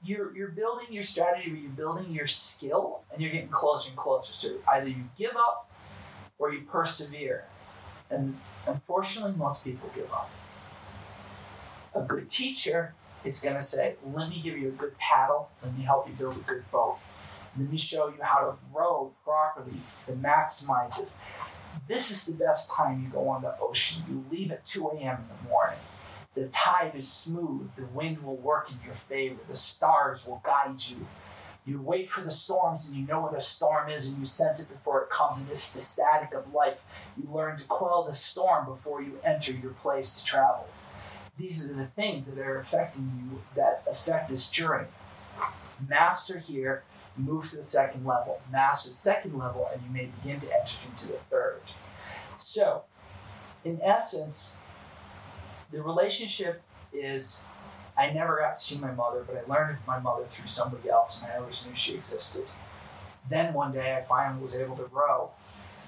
You're, 0.04 0.36
you're 0.36 0.48
building 0.48 0.88
your 0.90 1.02
strategy, 1.02 1.50
but 1.50 1.60
you're 1.60 1.70
building 1.70 2.12
your 2.12 2.26
skill, 2.26 3.00
and 3.12 3.22
you're 3.22 3.30
getting 3.30 3.48
closer 3.48 3.88
and 3.88 3.96
closer. 3.96 4.34
So 4.34 4.56
either 4.68 4.88
you 4.88 5.04
give 5.16 5.36
up 5.36 5.70
or 6.38 6.52
you 6.52 6.62
persevere. 6.62 7.44
And 8.10 8.36
unfortunately, 8.66 9.34
most 9.36 9.64
people 9.64 9.90
give 9.94 10.12
up 10.12 10.30
a 11.94 12.00
good 12.00 12.28
teacher 12.28 12.94
is 13.24 13.40
going 13.40 13.56
to 13.56 13.62
say, 13.62 13.96
let 14.12 14.28
me 14.28 14.40
give 14.42 14.58
you 14.58 14.68
a 14.68 14.72
good 14.72 14.96
paddle, 14.98 15.50
let 15.62 15.76
me 15.76 15.84
help 15.84 16.08
you 16.08 16.14
build 16.14 16.36
a 16.36 16.40
good 16.40 16.70
boat. 16.70 16.98
Let 17.58 17.70
me 17.70 17.76
show 17.76 18.08
you 18.08 18.22
how 18.22 18.40
to 18.40 18.54
row 18.76 19.12
properly 19.24 19.80
to 20.06 20.12
maximize 20.12 20.96
this. 20.98 21.24
Is 22.10 22.26
the 22.26 22.32
best 22.32 22.72
time 22.72 23.02
you 23.02 23.08
go 23.08 23.28
on 23.28 23.42
the 23.42 23.54
ocean. 23.60 24.02
You 24.08 24.24
leave 24.30 24.50
at 24.50 24.64
2 24.64 24.88
a.m. 24.88 25.18
in 25.18 25.28
the 25.28 25.48
morning. 25.48 25.78
The 26.34 26.48
tide 26.48 26.92
is 26.94 27.06
smooth. 27.08 27.70
The 27.76 27.84
wind 27.86 28.22
will 28.22 28.36
work 28.36 28.70
in 28.70 28.78
your 28.84 28.94
favor. 28.94 29.40
The 29.48 29.56
stars 29.56 30.26
will 30.26 30.40
guide 30.44 30.82
you. 30.88 31.06
You 31.66 31.80
wait 31.80 32.08
for 32.08 32.22
the 32.22 32.30
storms 32.30 32.88
and 32.88 32.96
you 32.98 33.06
know 33.06 33.20
where 33.20 33.32
the 33.32 33.40
storm 33.40 33.88
is 33.90 34.08
and 34.08 34.18
you 34.18 34.24
sense 34.24 34.58
it 34.60 34.68
before 34.68 35.02
it 35.02 35.10
comes. 35.10 35.40
And 35.40 35.50
this 35.50 35.68
is 35.68 35.74
the 35.74 35.80
static 35.80 36.32
of 36.32 36.52
life. 36.54 36.82
You 37.16 37.28
learn 37.30 37.58
to 37.58 37.64
quell 37.64 38.02
the 38.02 38.14
storm 38.14 38.64
before 38.66 39.02
you 39.02 39.18
enter 39.22 39.52
your 39.52 39.72
place 39.72 40.18
to 40.18 40.24
travel. 40.24 40.66
These 41.38 41.70
are 41.70 41.74
the 41.74 41.86
things 41.86 42.30
that 42.30 42.40
are 42.40 42.58
affecting 42.58 43.30
you 43.30 43.42
that 43.56 43.82
affect 43.90 44.28
this 44.28 44.50
journey. 44.50 44.88
Master 45.88 46.38
here, 46.38 46.82
move 47.16 47.48
to 47.50 47.56
the 47.56 47.62
second 47.62 48.04
level. 48.04 48.40
Master 48.50 48.90
the 48.90 48.94
second 48.94 49.38
level, 49.38 49.68
and 49.72 49.82
you 49.82 49.90
may 49.90 50.10
begin 50.22 50.40
to 50.40 50.46
enter 50.54 50.76
into 50.88 51.08
the 51.08 51.18
third. 51.30 51.60
So, 52.38 52.82
in 53.64 53.80
essence, 53.82 54.58
the 55.70 55.82
relationship 55.82 56.62
is 56.92 57.44
I 57.96 58.10
never 58.10 58.38
got 58.38 58.56
to 58.56 58.62
see 58.62 58.80
my 58.80 58.92
mother, 58.92 59.24
but 59.26 59.36
I 59.36 59.50
learned 59.50 59.78
of 59.78 59.86
my 59.86 59.98
mother 59.98 60.24
through 60.28 60.46
somebody 60.46 60.88
else, 60.88 61.22
and 61.22 61.32
I 61.32 61.36
always 61.36 61.66
knew 61.66 61.74
she 61.74 61.94
existed. 61.94 62.44
Then 63.28 63.54
one 63.54 63.72
day 63.72 63.96
I 63.96 64.02
finally 64.02 64.42
was 64.42 64.56
able 64.56 64.76
to 64.76 64.84
row, 64.84 65.30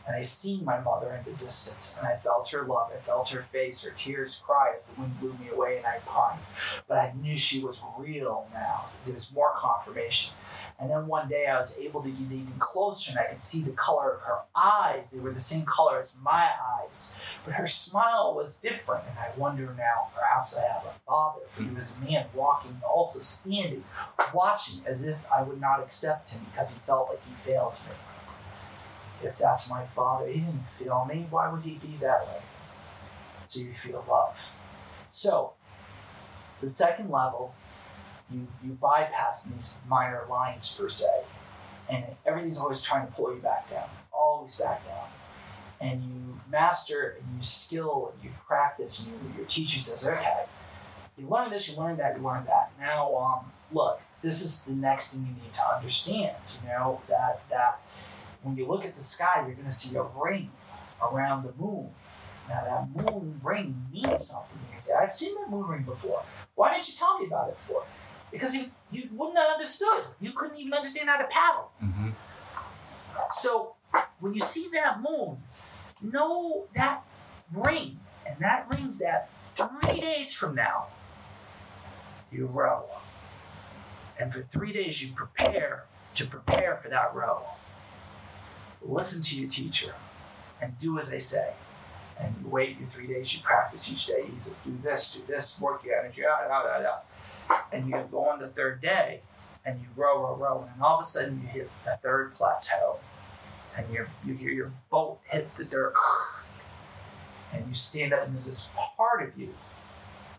and 0.07 0.17
I 0.17 0.23
seen 0.23 0.65
my 0.65 0.81
mother 0.81 1.13
in 1.13 1.31
the 1.31 1.39
distance, 1.39 1.97
and 1.99 2.07
I 2.07 2.17
felt 2.17 2.51
her 2.51 2.65
love. 2.65 2.91
I 2.95 2.99
felt 2.99 3.31
her 3.31 3.43
face, 3.43 3.85
her 3.85 3.93
tears 3.97 4.43
cry 4.45 4.73
as 4.75 4.93
the 4.93 5.01
wind 5.01 5.21
blew 5.21 5.35
me 5.41 5.49
away, 5.49 5.79
and 5.79 5.87
I 5.87 5.99
pined. 6.07 6.41
But 6.87 6.99
I 6.99 7.13
knew 7.21 7.37
she 7.37 7.61
was 7.61 7.83
real 7.99 8.47
now. 8.53 8.85
There 9.05 9.15
was 9.15 9.33
more 9.33 9.53
confirmation. 9.57 10.35
And 10.79 10.91
then 10.91 11.07
one 11.07 11.29
day 11.29 11.47
I 11.47 11.57
was 11.57 11.79
able 11.79 12.03
to 12.03 12.11
get 12.11 12.33
even 12.33 12.55
closer 12.59 13.13
and 13.13 13.21
I 13.21 13.31
could 13.31 13.43
see 13.43 13.63
the 13.63 13.71
color 13.71 14.11
of 14.11 14.21
her 14.23 14.39
eyes. 14.57 15.11
They 15.11 15.21
were 15.21 15.31
the 15.31 15.41
same 15.41 15.65
color 15.65 16.01
as 16.01 16.13
my 16.21 16.51
eyes, 16.83 17.17
but 17.45 17.55
her 17.55 17.67
smile 17.67 18.35
was 18.35 18.59
different. 18.61 19.05
And 19.09 19.19
I 19.19 19.31
wonder 19.37 19.73
now, 19.79 20.09
perhaps 20.15 20.59
I 20.59 20.63
have 20.63 20.85
a 20.85 20.99
father, 21.07 21.43
for 21.49 21.63
he 21.63 21.71
was 21.71 21.97
a 21.97 22.05
man 22.05 22.27
walking, 22.35 22.81
also 22.85 23.21
standing, 23.21 23.85
watching 24.35 24.83
as 24.85 25.05
if 25.05 25.25
I 25.33 25.43
would 25.43 25.61
not 25.61 25.81
accept 25.81 26.35
him 26.35 26.47
because 26.51 26.75
he 26.75 26.81
felt 26.81 27.09
like 27.09 27.25
he 27.25 27.35
failed 27.35 27.75
me. 27.89 27.95
If 29.25 29.39
that's 29.39 29.69
my 29.69 29.85
father, 29.85 30.27
he 30.29 30.41
didn't 30.41 30.67
feel 30.79 31.05
me. 31.05 31.27
Why 31.31 31.51
would 31.51 31.63
he 31.63 31.75
be 31.75 31.97
that 32.01 32.27
way? 32.27 32.41
So 33.47 33.61
you 33.61 33.73
feel 33.73 34.05
love. 34.09 34.55
So, 35.09 35.53
the 36.61 36.69
second 36.69 37.11
level 37.11 37.55
you 38.31 38.47
you 38.63 38.73
bypass 38.73 39.45
these 39.45 39.77
minor 39.89 40.23
lines 40.29 40.75
per 40.77 40.89
se, 40.89 41.07
and 41.91 42.05
everything's 42.25 42.59
always 42.59 42.81
trying 42.81 43.07
to 43.07 43.13
pull 43.13 43.35
you 43.35 43.41
back 43.41 43.71
down, 43.71 43.89
always 44.13 44.59
back 44.61 44.87
down. 44.87 45.09
And 45.81 46.03
you 46.03 46.41
master 46.51 47.17
and 47.19 47.37
you 47.37 47.43
skill 47.43 48.13
and 48.15 48.25
you 48.25 48.31
practice, 48.47 49.07
and 49.07 49.17
you, 49.17 49.39
your 49.39 49.47
teacher 49.47 49.79
says, 49.79 50.07
"Okay, 50.07 50.45
you 51.17 51.29
learn 51.29 51.51
this, 51.51 51.69
you 51.69 51.77
learn 51.77 51.97
that, 51.99 52.17
you 52.17 52.23
learn 52.23 52.45
that. 52.47 52.73
Now, 52.79 53.15
um, 53.17 53.53
look, 53.73 54.01
this 54.23 54.43
is 54.43 54.65
the 54.65 54.73
next 54.73 55.15
thing 55.15 55.27
you 55.27 55.43
need 55.43 55.53
to 55.53 55.75
understand. 55.77 56.37
You 56.63 56.69
know 56.69 57.01
that 57.09 57.43
that 57.51 57.81
when 58.45 58.57
you 58.57 58.67
look 58.67 58.85
at 58.85 58.95
the 58.97 59.03
sky, 59.03 59.45
you're 59.47 59.55
going 59.55 59.67
to 59.67 59.73
see 59.73 59.97
a 59.97 60.03
ring 60.03 60.51
around 61.03 61.45
the 61.45 61.53
moon. 61.63 61.91
Now 62.49 62.63
that 62.65 63.05
moon 63.05 63.41
ring 63.43 63.87
means 63.93 64.27
something. 64.27 64.59
You 64.65 64.73
can 64.73 64.81
say, 64.81 64.95
I've 64.95 65.15
seen 65.15 65.35
that 65.37 65.51
moon 65.51 65.67
ring 65.67 65.83
before. 65.83 66.23
Why 66.55 66.75
didn't 66.75 66.89
you 66.89 66.95
tell 66.95 67.19
me 67.19 67.27
about 67.27 67.49
it 67.49 67.57
before? 67.57 67.85
because 68.35 68.53
you, 68.53 68.65
you 68.91 69.09
wouldn't 69.13 69.39
have 69.39 69.53
understood. 69.53 70.03
You 70.21 70.33
couldn't 70.33 70.59
even 70.59 70.75
understand 70.75 71.09
how 71.09 71.19
to 71.19 71.25
paddle. 71.25 71.71
Mm-hmm. 71.81 72.11
So 73.31 73.77
when 74.19 74.35
you 74.35 74.41
see 74.41 74.69
that 74.73 75.01
moon, 75.01 75.39
know 76.03 76.67
that 76.75 77.05
ring, 77.53 78.01
and 78.27 78.37
that 78.41 78.67
rings 78.69 78.99
that 78.99 79.31
three 79.55 80.01
days 80.01 80.35
from 80.35 80.57
now, 80.57 80.89
you 82.33 82.47
row. 82.47 82.87
And 84.19 84.35
for 84.35 84.43
three 84.43 84.73
days, 84.73 85.01
you 85.01 85.15
prepare 85.15 85.85
to 86.17 86.27
prepare 86.27 86.77
for 86.77 86.89
that 86.89 87.15
row. 87.15 87.43
Listen 88.85 89.23
to 89.23 89.37
your 89.37 89.49
teacher 89.49 89.95
and 90.61 90.77
do 90.79 90.99
as 90.99 91.11
they 91.11 91.19
say. 91.19 91.55
And 92.19 92.35
you 92.41 92.49
wait 92.49 92.79
your 92.79 92.89
three 92.89 93.09
days, 93.09 93.35
you 93.35 93.43
practice 93.43 93.91
each 93.91 94.07
day. 94.07 94.25
He 94.33 94.39
says, 94.39 94.59
do 94.59 94.77
this, 94.83 95.17
do 95.17 95.25
this, 95.27 95.61
work 95.61 95.85
your 95.85 95.99
energy, 95.99 96.23
and 97.73 97.89
you 97.89 98.09
go 98.11 98.29
on 98.29 98.39
the 98.39 98.49
third 98.49 98.81
day 98.81 99.21
and 99.65 99.81
you 99.81 99.87
row, 99.97 100.23
row, 100.23 100.37
row, 100.37 100.69
and 100.73 100.83
all 100.83 100.99
of 100.99 101.01
a 101.01 101.05
sudden 101.05 101.41
you 101.43 101.49
hit 101.49 101.71
the 101.85 101.99
third 102.03 102.35
plateau 102.35 102.99
and 103.77 103.87
you 103.93 104.07
you 104.25 104.35
hear 104.35 104.51
your 104.51 104.73
boat 104.91 105.19
hit 105.25 105.55
the 105.57 105.65
dirt 105.65 105.95
and 107.53 107.67
you 107.67 107.75
stand 107.75 108.13
up 108.13 108.25
and 108.25 108.35
there's 108.35 108.47
this 108.47 108.69
part 108.97 109.27
of 109.27 109.39
you 109.39 109.55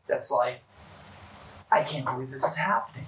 that's 0.07 0.29
like, 0.29 0.61
I 1.71 1.83
can't 1.83 2.05
believe 2.05 2.29
this 2.29 2.45
is 2.45 2.57
happening. 2.57 3.07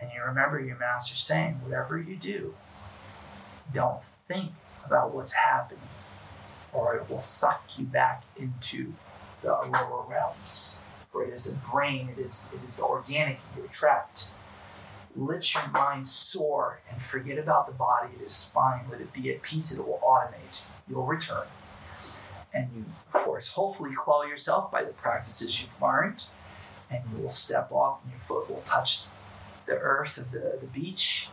And 0.00 0.10
you 0.12 0.22
remember 0.22 0.60
your 0.60 0.76
master 0.78 1.14
saying, 1.14 1.60
whatever 1.62 1.96
you 1.96 2.16
do, 2.16 2.54
don't 3.72 4.02
think 4.32 4.52
about 4.84 5.14
what's 5.14 5.34
happening 5.34 5.88
or 6.72 6.96
it 6.96 7.10
will 7.10 7.20
suck 7.20 7.64
you 7.76 7.84
back 7.84 8.24
into 8.36 8.94
the 9.42 9.48
lower 9.48 10.04
realms 10.08 10.82
for 11.12 11.22
it 11.22 11.34
is 11.34 11.44
the 11.44 11.60
brain, 11.70 12.08
it 12.16 12.18
is, 12.18 12.48
it 12.54 12.64
is 12.64 12.76
the 12.76 12.84
organic, 12.84 13.38
you're 13.54 13.66
trapped. 13.66 14.30
Let 15.14 15.54
your 15.54 15.68
mind 15.68 16.08
soar 16.08 16.80
and 16.90 17.02
forget 17.02 17.36
about 17.36 17.66
the 17.66 17.72
body, 17.72 18.14
it 18.18 18.24
is 18.24 18.46
fine, 18.46 18.86
let 18.90 19.02
it 19.02 19.12
be 19.12 19.30
at 19.30 19.42
peace, 19.42 19.70
it 19.78 19.86
will 19.86 20.00
automate. 20.02 20.62
You'll 20.88 21.04
return. 21.04 21.46
And 22.54 22.70
you, 22.74 22.84
of 23.12 23.24
course, 23.24 23.48
hopefully 23.48 23.94
quell 23.94 24.26
yourself 24.26 24.72
by 24.72 24.84
the 24.84 24.92
practices 24.92 25.60
you've 25.60 25.80
learned, 25.82 26.24
and 26.90 27.02
you 27.12 27.22
will 27.22 27.28
step 27.28 27.70
off 27.70 28.00
and 28.02 28.12
your 28.12 28.20
foot 28.20 28.48
will 28.48 28.62
touch 28.64 29.04
the 29.66 29.74
earth 29.74 30.16
of 30.16 30.32
the, 30.32 30.58
the 30.60 30.66
beach, 30.66 31.28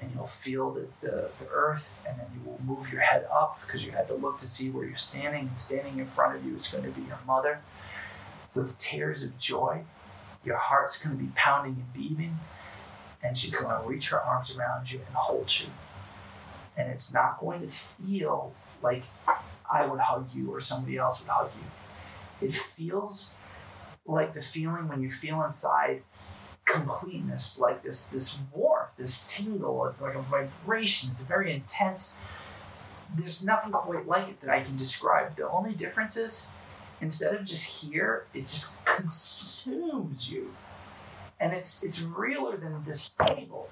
and 0.00 0.12
you'll 0.14 0.26
feel 0.26 0.70
the, 0.70 0.86
the, 1.00 1.30
the 1.40 1.48
earth, 1.50 1.96
and 2.06 2.18
then 2.18 2.26
you 2.34 2.48
will 2.48 2.60
move 2.64 2.92
your 2.92 3.00
head 3.00 3.26
up 3.32 3.60
because 3.64 3.84
you 3.84 3.92
had 3.92 4.06
to 4.08 4.14
look 4.14 4.38
to 4.38 4.48
see 4.48 4.70
where 4.70 4.84
you're 4.84 4.96
standing, 4.96 5.48
and 5.48 5.58
standing 5.58 5.98
in 5.98 6.06
front 6.06 6.36
of 6.36 6.44
you 6.44 6.54
is 6.54 6.68
going 6.68 6.84
to 6.84 6.90
be 6.90 7.02
your 7.06 7.18
mother 7.26 7.60
with 8.54 8.78
tears 8.78 9.22
of 9.22 9.38
joy. 9.38 9.82
Your 10.44 10.56
heart's 10.56 11.02
going 11.02 11.16
to 11.16 11.22
be 11.22 11.30
pounding 11.34 11.74
and 11.74 11.92
beating, 11.92 12.38
and 13.22 13.36
she's 13.36 13.54
going 13.54 13.80
to 13.80 13.88
reach 13.88 14.10
her 14.10 14.20
arms 14.20 14.56
around 14.56 14.92
you 14.92 15.00
and 15.06 15.16
hold 15.16 15.58
you. 15.58 15.66
And 16.76 16.90
it's 16.90 17.12
not 17.12 17.40
going 17.40 17.62
to 17.62 17.68
feel 17.68 18.52
like 18.82 19.02
I 19.70 19.84
would 19.84 20.00
hug 20.00 20.34
you 20.34 20.54
or 20.54 20.60
somebody 20.60 20.96
else 20.96 21.20
would 21.20 21.28
hug 21.28 21.50
you. 21.60 22.46
It 22.46 22.54
feels 22.54 23.34
like 24.06 24.32
the 24.32 24.40
feeling 24.42 24.88
when 24.88 25.02
you 25.02 25.10
feel 25.10 25.42
inside 25.42 26.02
completeness, 26.64 27.58
like 27.58 27.82
this 27.82 28.08
this 28.08 28.40
warmth, 28.52 28.67
this 28.98 29.26
tingle. 29.26 29.86
It's 29.86 30.02
like 30.02 30.14
a 30.14 30.22
vibration. 30.22 31.08
It's 31.10 31.24
very 31.24 31.52
intense. 31.52 32.20
There's 33.16 33.44
nothing 33.44 33.72
quite 33.72 34.06
like 34.06 34.28
it 34.28 34.40
that 34.42 34.50
I 34.50 34.60
can 34.60 34.76
describe. 34.76 35.36
The 35.36 35.48
only 35.48 35.72
difference 35.74 36.16
is 36.16 36.50
instead 37.00 37.34
of 37.34 37.44
just 37.44 37.82
here, 37.82 38.26
it 38.34 38.42
just 38.42 38.84
consumes 38.84 40.30
you. 40.30 40.54
And 41.40 41.52
it's 41.52 41.82
it's 41.82 42.02
realer 42.02 42.56
than 42.56 42.84
this 42.84 43.08
table. 43.08 43.68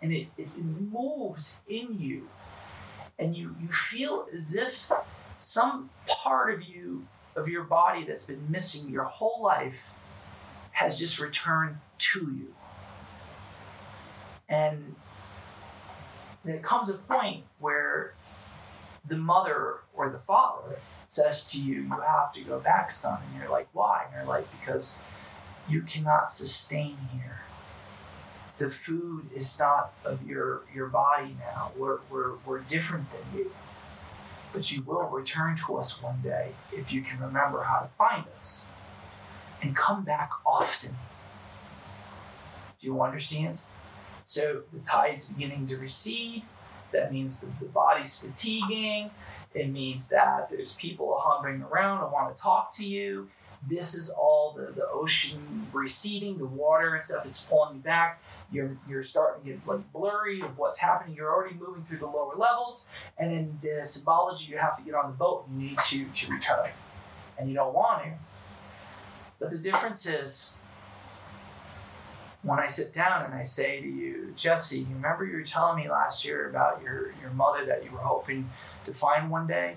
And 0.00 0.12
it, 0.12 0.28
it, 0.38 0.48
moves 0.56 1.60
in 1.68 1.98
you. 1.98 2.28
And 3.18 3.36
you, 3.36 3.56
you 3.60 3.68
feel 3.68 4.28
as 4.32 4.54
if 4.54 4.92
some 5.36 5.90
part 6.06 6.54
of 6.54 6.62
you, 6.62 7.08
of 7.34 7.48
your 7.48 7.64
body 7.64 8.04
that's 8.04 8.26
been 8.26 8.48
missing 8.48 8.90
your 8.90 9.04
whole 9.04 9.42
life, 9.42 9.90
has 10.70 11.00
just 11.00 11.18
returned 11.18 11.78
to 11.98 12.20
you. 12.20 12.54
And 14.48 14.94
there 16.44 16.58
comes 16.58 16.88
a 16.88 16.94
point 16.94 17.44
where 17.58 18.14
the 19.06 19.18
mother 19.18 19.80
or 19.94 20.08
the 20.10 20.18
father 20.18 20.78
says 21.04 21.50
to 21.50 21.60
you, 21.60 21.82
You 21.82 21.90
have 21.90 22.32
to 22.34 22.42
go 22.42 22.58
back, 22.58 22.92
son. 22.92 23.20
And 23.26 23.40
you're 23.40 23.50
like, 23.50 23.68
Why? 23.72 24.04
And 24.06 24.14
you're 24.14 24.24
like, 24.24 24.46
Because 24.58 24.98
you 25.68 25.82
cannot 25.82 26.30
sustain 26.30 26.96
here. 27.12 27.42
The 28.58 28.70
food 28.70 29.30
is 29.34 29.58
not 29.58 29.92
of 30.04 30.26
your, 30.26 30.62
your 30.74 30.88
body 30.88 31.36
now. 31.38 31.70
We're, 31.76 31.98
we're, 32.10 32.32
we're 32.44 32.58
different 32.60 33.10
than 33.10 33.38
you. 33.38 33.52
But 34.52 34.72
you 34.72 34.82
will 34.82 35.02
return 35.02 35.56
to 35.66 35.76
us 35.76 36.02
one 36.02 36.20
day 36.22 36.52
if 36.72 36.92
you 36.92 37.02
can 37.02 37.20
remember 37.20 37.64
how 37.64 37.80
to 37.80 37.88
find 37.88 38.24
us 38.34 38.70
and 39.62 39.76
come 39.76 40.04
back 40.04 40.30
often. 40.44 40.96
Do 42.80 42.86
you 42.86 43.02
understand? 43.02 43.58
So 44.28 44.60
the 44.74 44.80
tide's 44.80 45.24
beginning 45.24 45.64
to 45.68 45.78
recede. 45.78 46.42
That 46.92 47.10
means 47.10 47.40
the, 47.40 47.46
the 47.60 47.64
body's 47.64 48.20
fatiguing. 48.20 49.10
It 49.54 49.70
means 49.70 50.10
that 50.10 50.50
there's 50.50 50.74
people 50.74 51.16
hovering 51.18 51.62
around 51.62 52.04
and 52.04 52.12
want 52.12 52.36
to 52.36 52.42
talk 52.42 52.70
to 52.74 52.86
you. 52.86 53.30
This 53.66 53.94
is 53.94 54.10
all 54.10 54.52
the, 54.54 54.70
the 54.70 54.86
ocean 54.86 55.66
receding, 55.72 56.36
the 56.36 56.44
water 56.44 56.92
and 56.92 57.02
stuff, 57.02 57.24
it's 57.24 57.40
pulling 57.40 57.76
you 57.76 57.80
back. 57.80 58.22
You're, 58.52 58.76
you're 58.86 59.02
starting 59.02 59.44
to 59.44 59.50
get 59.52 59.66
like 59.66 59.90
blurry 59.94 60.42
of 60.42 60.58
what's 60.58 60.76
happening. 60.76 61.16
You're 61.16 61.32
already 61.32 61.54
moving 61.54 61.82
through 61.84 61.98
the 61.98 62.06
lower 62.06 62.36
levels. 62.36 62.86
And 63.16 63.32
in 63.32 63.58
the 63.62 63.82
symbology, 63.82 64.52
you 64.52 64.58
have 64.58 64.76
to 64.76 64.84
get 64.84 64.94
on 64.94 65.10
the 65.10 65.16
boat. 65.16 65.46
You 65.50 65.58
need 65.58 65.78
to, 65.84 66.04
to 66.04 66.30
return. 66.30 66.68
And 67.38 67.48
you 67.48 67.54
don't 67.54 67.72
want 67.72 68.04
to. 68.04 68.10
But 69.40 69.52
the 69.52 69.58
difference 69.58 70.04
is 70.04 70.58
when 72.42 72.58
I 72.58 72.68
sit 72.68 72.92
down 72.92 73.24
and 73.24 73.34
I 73.34 73.44
say 73.44 73.80
to 73.80 73.88
you, 73.88 74.32
Jesse, 74.36 74.80
you 74.80 74.94
remember 74.94 75.24
you 75.24 75.36
were 75.36 75.42
telling 75.42 75.82
me 75.82 75.90
last 75.90 76.24
year 76.24 76.48
about 76.48 76.82
your, 76.82 77.12
your 77.20 77.30
mother 77.30 77.64
that 77.66 77.84
you 77.84 77.90
were 77.90 77.98
hoping 77.98 78.50
to 78.84 78.94
find 78.94 79.30
one 79.30 79.46
day? 79.46 79.76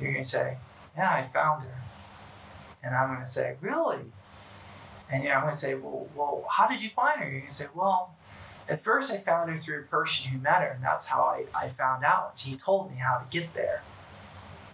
You're 0.00 0.12
going 0.12 0.22
to 0.22 0.28
say, 0.28 0.56
Yeah, 0.96 1.10
I 1.10 1.22
found 1.22 1.62
her. 1.62 1.82
And 2.82 2.94
I'm 2.94 3.08
going 3.08 3.20
to 3.20 3.26
say, 3.26 3.56
Really? 3.60 4.00
And 5.10 5.22
you 5.22 5.28
know, 5.28 5.36
I'm 5.36 5.42
going 5.42 5.52
to 5.52 5.58
say, 5.58 5.74
well, 5.74 6.08
well, 6.16 6.44
how 6.50 6.66
did 6.66 6.82
you 6.82 6.90
find 6.90 7.20
her? 7.20 7.30
You're 7.30 7.40
going 7.40 7.50
to 7.50 7.54
say, 7.54 7.66
Well, 7.72 8.16
at 8.68 8.82
first 8.82 9.12
I 9.12 9.18
found 9.18 9.50
her 9.50 9.56
through 9.56 9.80
a 9.80 9.82
person 9.82 10.32
who 10.32 10.38
met 10.38 10.60
her, 10.60 10.68
and 10.68 10.82
that's 10.82 11.06
how 11.06 11.22
I, 11.22 11.44
I 11.56 11.68
found 11.68 12.04
out. 12.04 12.32
He 12.36 12.56
told 12.56 12.90
me 12.90 12.96
how 12.96 13.18
to 13.18 13.24
get 13.30 13.54
there. 13.54 13.82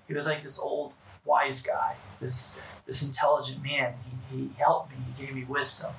He 0.09 0.15
was 0.15 0.27
like 0.27 0.43
this 0.43 0.59
old 0.59 0.95
wise 1.25 1.63
guy, 1.63 1.97
this 2.21 2.59
this 2.87 3.03
intelligent 3.03 3.63
man. 3.63 3.95
He, 4.31 4.37
he 4.37 4.51
helped 4.57 4.91
me, 4.91 4.97
he 5.15 5.27
gave 5.27 5.35
me 5.35 5.45
wisdom. 5.45 5.93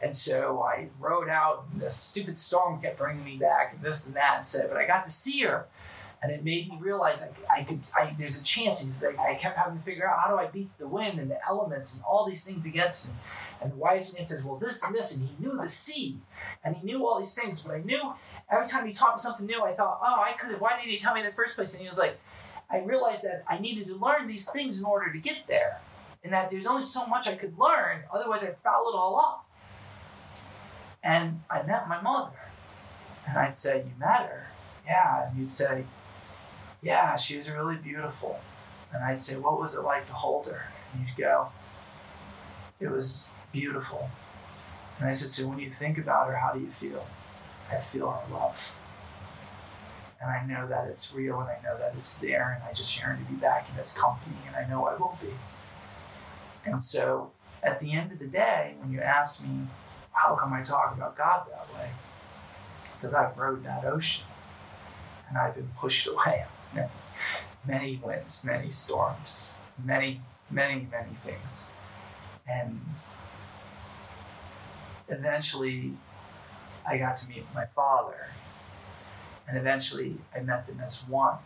And 0.00 0.16
so 0.16 0.62
I 0.62 0.88
rode 1.00 1.28
out, 1.28 1.66
and 1.72 1.80
this 1.80 1.96
stupid 1.96 2.38
storm 2.38 2.80
kept 2.80 2.98
bringing 2.98 3.24
me 3.24 3.36
back, 3.36 3.72
and 3.74 3.82
this 3.82 4.06
and 4.06 4.14
that, 4.16 4.34
and 4.36 4.46
said, 4.46 4.68
but 4.68 4.76
I 4.76 4.86
got 4.86 5.04
to 5.04 5.10
see 5.10 5.40
her. 5.40 5.66
And 6.20 6.32
it 6.32 6.42
made 6.42 6.68
me 6.68 6.76
realize 6.80 7.22
I, 7.48 7.60
I 7.60 7.62
could, 7.64 7.80
I, 7.96 8.14
there's 8.18 8.40
a 8.40 8.44
chance. 8.44 9.02
Like, 9.04 9.18
I 9.18 9.34
kept 9.34 9.56
having 9.56 9.78
to 9.78 9.84
figure 9.84 10.08
out 10.08 10.18
how 10.18 10.30
do 10.30 10.38
I 10.38 10.46
beat 10.46 10.68
the 10.78 10.88
wind 10.88 11.20
and 11.20 11.30
the 11.30 11.38
elements 11.46 11.96
and 11.96 12.04
all 12.04 12.26
these 12.26 12.44
things 12.44 12.66
against 12.66 13.08
me. 13.08 13.14
And 13.60 13.72
the 13.72 13.76
wise 13.76 14.14
man 14.14 14.24
says, 14.24 14.44
well, 14.44 14.56
this 14.56 14.82
and 14.84 14.94
this, 14.94 15.16
and 15.16 15.28
he 15.28 15.34
knew 15.38 15.56
the 15.56 15.68
sea, 15.68 16.18
and 16.64 16.76
he 16.76 16.84
knew 16.84 17.06
all 17.06 17.18
these 17.18 17.34
things. 17.34 17.60
But 17.60 17.74
I 17.76 17.78
knew 17.80 18.14
every 18.50 18.66
time 18.66 18.86
he 18.86 18.92
taught 18.92 19.14
me 19.14 19.18
something 19.18 19.46
new, 19.46 19.62
I 19.62 19.74
thought, 19.74 20.00
oh, 20.02 20.20
I 20.20 20.32
could 20.32 20.50
have. 20.50 20.60
Why 20.60 20.76
didn't 20.76 20.90
he 20.90 20.98
tell 20.98 21.14
me 21.14 21.20
in 21.20 21.26
the 21.26 21.32
first 21.32 21.56
place? 21.56 21.72
And 21.74 21.82
he 21.82 21.88
was 21.88 21.98
like, 21.98 22.18
I 22.70 22.80
realized 22.80 23.24
that 23.24 23.44
I 23.48 23.58
needed 23.58 23.86
to 23.86 23.94
learn 23.94 24.26
these 24.28 24.50
things 24.50 24.78
in 24.78 24.84
order 24.84 25.12
to 25.12 25.18
get 25.18 25.46
there, 25.46 25.80
and 26.22 26.32
that 26.32 26.50
there's 26.50 26.66
only 26.66 26.82
so 26.82 27.06
much 27.06 27.26
I 27.28 27.34
could 27.34 27.58
learn. 27.58 28.02
Otherwise, 28.12 28.42
I'd 28.44 28.58
foul 28.58 28.88
it 28.88 28.96
all 28.96 29.20
up. 29.20 29.47
And 31.02 31.42
I 31.48 31.62
met 31.62 31.88
my 31.88 32.00
mother, 32.00 32.38
and 33.26 33.38
I'd 33.38 33.54
say, 33.54 33.78
"You 33.78 33.92
met 33.98 34.26
her?" 34.26 34.48
Yeah, 34.86 35.28
and 35.28 35.38
you'd 35.38 35.52
say, 35.52 35.84
"Yeah, 36.82 37.16
she 37.16 37.36
was 37.36 37.50
really 37.50 37.76
beautiful." 37.76 38.40
And 38.92 39.04
I'd 39.04 39.20
say, 39.20 39.36
"What 39.36 39.60
was 39.60 39.74
it 39.74 39.82
like 39.82 40.06
to 40.06 40.14
hold 40.14 40.46
her?" 40.46 40.70
And 40.92 41.06
you'd 41.06 41.16
go, 41.16 41.52
"It 42.80 42.90
was 42.90 43.30
beautiful." 43.52 44.10
And 44.98 45.08
I 45.08 45.12
said, 45.12 45.28
"So 45.28 45.46
when 45.46 45.58
you 45.58 45.70
think 45.70 45.98
about 45.98 46.28
her, 46.28 46.36
how 46.36 46.52
do 46.52 46.60
you 46.60 46.70
feel?" 46.70 47.06
I 47.70 47.76
feel 47.76 48.10
her 48.10 48.32
love. 48.32 48.78
And 50.20 50.30
I 50.30 50.44
know 50.44 50.66
that 50.66 50.88
it's 50.88 51.14
real 51.14 51.40
and 51.40 51.48
I 51.48 51.58
know 51.62 51.78
that 51.78 51.94
it's 51.96 52.16
there 52.18 52.52
and 52.54 52.68
I 52.68 52.72
just 52.72 53.00
yearn 53.00 53.18
to 53.18 53.30
be 53.30 53.36
back 53.36 53.68
in 53.72 53.78
its 53.78 53.96
company 53.96 54.36
and 54.46 54.56
I 54.56 54.68
know 54.68 54.86
I 54.86 54.96
will 54.96 55.16
be. 55.20 55.34
And 56.64 56.82
so 56.82 57.30
at 57.62 57.78
the 57.78 57.92
end 57.92 58.12
of 58.12 58.18
the 58.18 58.26
day, 58.26 58.74
when 58.78 58.90
you 58.90 59.00
ask 59.00 59.42
me, 59.44 59.68
how 60.18 60.34
come 60.34 60.52
I 60.52 60.62
talk 60.62 60.94
about 60.96 61.16
God 61.16 61.46
that 61.48 61.72
way? 61.74 61.90
Because 62.94 63.14
I've 63.14 63.38
rode 63.38 63.64
that 63.64 63.84
ocean 63.84 64.24
and 65.28 65.38
I've 65.38 65.54
been 65.54 65.70
pushed 65.78 66.06
away. 66.12 66.44
many 67.66 68.00
winds, 68.02 68.44
many 68.44 68.70
storms, 68.70 69.54
many, 69.82 70.22
many, 70.50 70.88
many 70.90 71.14
things. 71.24 71.70
And 72.48 72.80
eventually 75.08 75.92
I 76.86 76.98
got 76.98 77.16
to 77.18 77.28
meet 77.28 77.44
my 77.54 77.66
father. 77.66 78.28
And 79.46 79.56
eventually 79.56 80.16
I 80.34 80.40
met 80.40 80.66
them 80.66 80.80
as 80.84 81.06
one. 81.06 81.38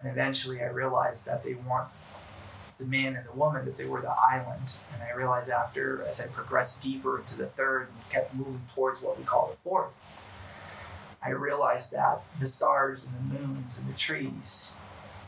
And 0.00 0.10
eventually 0.10 0.62
I 0.62 0.66
realized 0.66 1.26
that 1.26 1.44
they 1.44 1.54
weren't 1.54 1.88
the 2.78 2.84
man 2.84 3.16
and 3.16 3.26
the 3.26 3.32
woman, 3.32 3.64
that 3.64 3.76
they 3.76 3.84
were 3.84 4.00
the 4.00 4.14
island. 4.30 4.74
And 4.94 5.02
I 5.02 5.12
realized 5.12 5.50
after, 5.50 6.02
as 6.02 6.20
I 6.20 6.28
progressed 6.28 6.82
deeper 6.82 7.18
into 7.18 7.34
the 7.34 7.46
third 7.46 7.88
and 7.88 8.10
kept 8.10 8.34
moving 8.34 8.62
towards 8.74 9.02
what 9.02 9.18
we 9.18 9.24
call 9.24 9.48
the 9.48 9.56
fourth, 9.68 9.90
I 11.22 11.30
realized 11.30 11.92
that 11.92 12.22
the 12.38 12.46
stars 12.46 13.06
and 13.06 13.14
the 13.16 13.40
moons 13.40 13.78
and 13.78 13.88
the 13.88 13.98
trees 13.98 14.76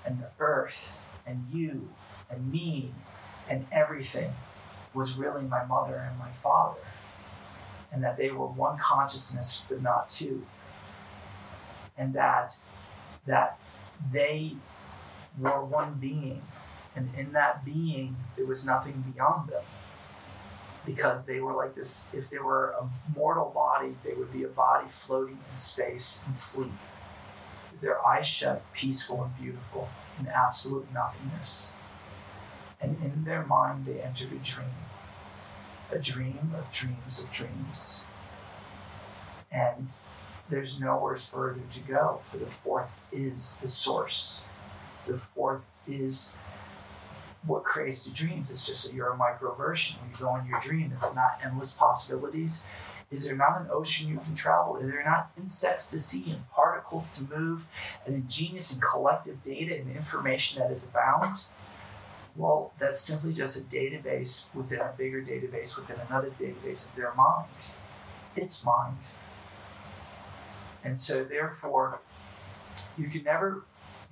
and 0.04 0.20
the 0.20 0.30
earth 0.38 0.98
and 1.26 1.46
you 1.52 1.88
and 2.30 2.52
me 2.52 2.92
and 3.48 3.66
everything 3.72 4.32
was 4.94 5.16
really 5.16 5.42
my 5.42 5.64
mother 5.64 5.96
and 6.08 6.18
my 6.18 6.30
father. 6.30 6.80
And 7.92 8.04
that 8.04 8.16
they 8.16 8.30
were 8.30 8.46
one 8.46 8.78
consciousness, 8.78 9.64
but 9.68 9.82
not 9.82 10.08
two. 10.08 10.46
And 11.98 12.14
that 12.14 12.56
that 13.26 13.58
they 14.12 14.54
were 15.36 15.64
one 15.64 15.94
being 15.94 16.42
and 16.94 17.10
in 17.16 17.32
that 17.32 17.64
being, 17.64 18.16
there 18.36 18.46
was 18.46 18.66
nothing 18.66 19.12
beyond 19.14 19.48
them. 19.48 19.62
Because 20.86 21.26
they 21.26 21.40
were 21.40 21.52
like 21.52 21.74
this, 21.74 22.10
if 22.14 22.30
they 22.30 22.38
were 22.38 22.70
a 22.70 22.88
mortal 23.14 23.50
body, 23.54 23.94
they 24.02 24.14
would 24.14 24.32
be 24.32 24.42
a 24.42 24.48
body 24.48 24.86
floating 24.90 25.38
in 25.50 25.56
space 25.56 26.24
and 26.26 26.36
sleep. 26.36 26.72
Their 27.80 28.04
eyes 28.04 28.26
shut, 28.26 28.62
peaceful 28.72 29.22
and 29.22 29.38
beautiful, 29.38 29.88
in 30.18 30.26
absolute 30.26 30.86
nothingness. 30.92 31.72
And 32.80 32.96
in 33.02 33.24
their 33.24 33.44
mind, 33.44 33.84
they 33.84 34.00
entered 34.00 34.32
a 34.32 34.36
dream 34.36 34.74
a 35.92 35.98
dream 35.98 36.52
of 36.56 36.70
dreams 36.70 37.18
of 37.18 37.30
dreams. 37.30 38.04
And 39.50 39.90
there's 40.48 40.80
nowhere 40.80 41.16
further 41.16 41.62
to 41.70 41.80
go, 41.80 42.20
for 42.30 42.38
the 42.38 42.46
fourth 42.46 42.90
is 43.12 43.58
the 43.58 43.68
source. 43.68 44.42
The 45.06 45.16
fourth 45.16 45.62
is 45.88 46.36
what 47.46 47.64
creates 47.64 48.04
the 48.04 48.10
dreams. 48.10 48.50
It's 48.50 48.66
just 48.66 48.86
that 48.86 48.94
you're 48.94 49.12
a 49.12 49.16
micro 49.16 49.54
version. 49.54 49.96
When 50.00 50.10
you 50.10 50.16
go 50.18 50.36
in 50.36 50.46
your 50.46 50.60
dream, 50.60 50.92
is 50.92 51.02
it 51.02 51.14
not 51.14 51.38
endless 51.42 51.72
possibilities? 51.72 52.66
Is 53.10 53.24
there 53.24 53.36
not 53.36 53.60
an 53.60 53.66
ocean 53.72 54.08
you 54.08 54.18
can 54.18 54.34
travel? 54.34 54.76
Is 54.76 54.90
there 54.90 55.02
not 55.04 55.32
insects 55.36 55.90
to 55.90 55.98
see 55.98 56.30
and 56.30 56.48
particles 56.50 57.16
to 57.16 57.24
move 57.24 57.66
and 58.06 58.14
ingenious 58.14 58.72
and 58.72 58.80
collective 58.80 59.42
data 59.42 59.76
and 59.76 59.94
information 59.96 60.60
that 60.60 60.70
is 60.70 60.88
abound? 60.88 61.44
Well, 62.36 62.72
that's 62.78 63.00
simply 63.00 63.32
just 63.32 63.58
a 63.58 63.64
database 63.64 64.54
within 64.54 64.78
a 64.78 64.92
bigger 64.96 65.20
database 65.20 65.76
within 65.76 65.96
another 66.08 66.30
database 66.40 66.88
of 66.88 66.94
their 66.94 67.12
mind. 67.14 67.70
It's 68.36 68.64
mind. 68.64 68.98
And 70.84 70.98
so, 70.98 71.24
therefore, 71.24 72.00
you 72.96 73.08
can 73.08 73.24
never 73.24 73.64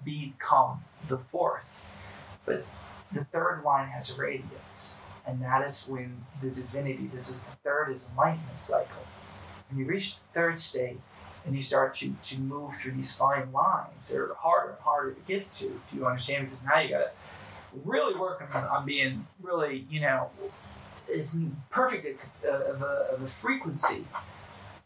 become 0.05 0.81
the 1.09 1.19
fourth. 1.19 1.79
But 2.45 2.67
the 3.13 3.25
third 3.25 3.63
line 3.65 3.89
has 3.89 4.17
a 4.17 4.21
radiance, 4.21 5.01
and 5.27 5.43
that 5.43 5.65
is 5.65 5.87
when 5.89 6.25
the 6.41 6.51
divinity, 6.51 7.11
this 7.13 7.29
is 7.29 7.47
the 7.47 7.57
third 7.57 7.91
is 7.91 8.09
enlightenment 8.11 8.61
cycle. 8.61 9.07
When 9.71 9.79
you 9.79 9.87
reach 9.87 10.17
the 10.17 10.27
third 10.33 10.59
state 10.59 11.01
and 11.45 11.55
you 11.55 11.63
start 11.63 11.95
to, 11.97 12.15
to 12.23 12.39
move 12.39 12.77
through 12.77 12.93
these 12.93 13.13
fine 13.15 13.53
lines, 13.53 14.11
they're 14.11 14.33
harder 14.35 14.71
and 14.71 14.81
harder 14.81 15.13
to 15.13 15.21
get 15.27 15.51
to. 15.53 15.81
Do 15.91 15.97
you 15.97 16.07
understand? 16.07 16.47
Because 16.47 16.65
now 16.65 16.79
you 16.79 16.91
got 16.91 16.99
to 16.99 17.11
really 17.85 18.19
work 18.19 18.43
on, 18.55 18.65
on 18.65 18.87
being 18.87 19.27
really, 19.43 19.87
you 19.91 20.01
know, 20.01 20.31
as 21.15 21.39
perfect 21.71 22.45
of 22.45 22.83
a, 22.83 23.09
of 23.13 23.23
a 23.23 23.27
frequency 23.27 24.05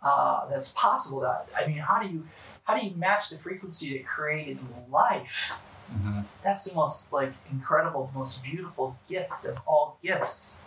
uh, 0.03 0.49
that's 0.49 0.71
possible. 0.71 1.21
That 1.21 1.49
I 1.57 1.67
mean, 1.67 1.79
how 1.79 2.01
do 2.01 2.09
you 2.09 2.27
how 2.65 2.77
do 2.77 2.87
you 2.87 2.95
match 2.95 3.31
the 3.31 3.39
frequency 3.39 3.97
that 3.97 4.07
created 4.07 4.59
life? 4.91 5.61
Mm-hmm. 5.93 6.21
That's 6.43 6.65
the 6.65 6.75
most 6.75 7.13
like 7.13 7.33
incredible, 7.51 8.11
most 8.15 8.43
beautiful 8.43 8.97
gift 9.09 9.45
of 9.45 9.61
all 9.67 9.99
gifts. 10.03 10.65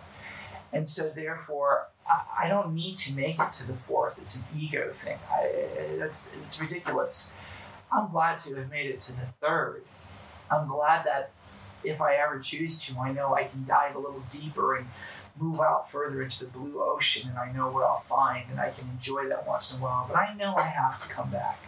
And 0.71 0.87
so, 0.87 1.09
therefore, 1.09 1.87
I, 2.07 2.45
I 2.45 2.49
don't 2.49 2.73
need 2.73 2.97
to 2.97 3.13
make 3.13 3.39
it 3.39 3.53
to 3.53 3.67
the 3.67 3.73
fourth. 3.73 4.17
It's 4.19 4.37
an 4.37 4.45
ego 4.57 4.91
thing. 4.93 5.17
I, 5.31 5.97
that's 5.97 6.35
it's 6.35 6.59
ridiculous. 6.59 7.33
I'm 7.91 8.11
glad 8.11 8.39
to 8.39 8.55
have 8.55 8.69
made 8.69 8.89
it 8.89 8.99
to 9.01 9.11
the 9.13 9.27
third. 9.41 9.83
I'm 10.51 10.67
glad 10.67 11.05
that 11.05 11.31
if 11.83 12.01
I 12.01 12.15
ever 12.15 12.39
choose 12.39 12.83
to, 12.85 12.97
I 12.99 13.11
know 13.11 13.35
I 13.35 13.43
can 13.43 13.65
dive 13.65 13.95
a 13.95 13.99
little 13.99 14.23
deeper 14.29 14.75
and 14.75 14.87
move 15.39 15.59
out 15.59 15.89
further 15.89 16.21
into 16.21 16.39
the 16.45 16.49
blue 16.49 16.81
ocean, 16.81 17.29
and 17.29 17.37
I 17.37 17.51
know 17.51 17.69
what 17.69 17.83
I'll 17.83 17.99
find, 17.99 18.45
and 18.49 18.59
I 18.59 18.69
can 18.71 18.89
enjoy 18.89 19.27
that 19.29 19.45
once 19.45 19.73
in 19.73 19.79
a 19.79 19.83
while. 19.83 20.05
But 20.07 20.17
I 20.17 20.33
know 20.33 20.55
I 20.55 20.63
have 20.63 20.99
to 20.99 21.09
come 21.09 21.29
back, 21.29 21.59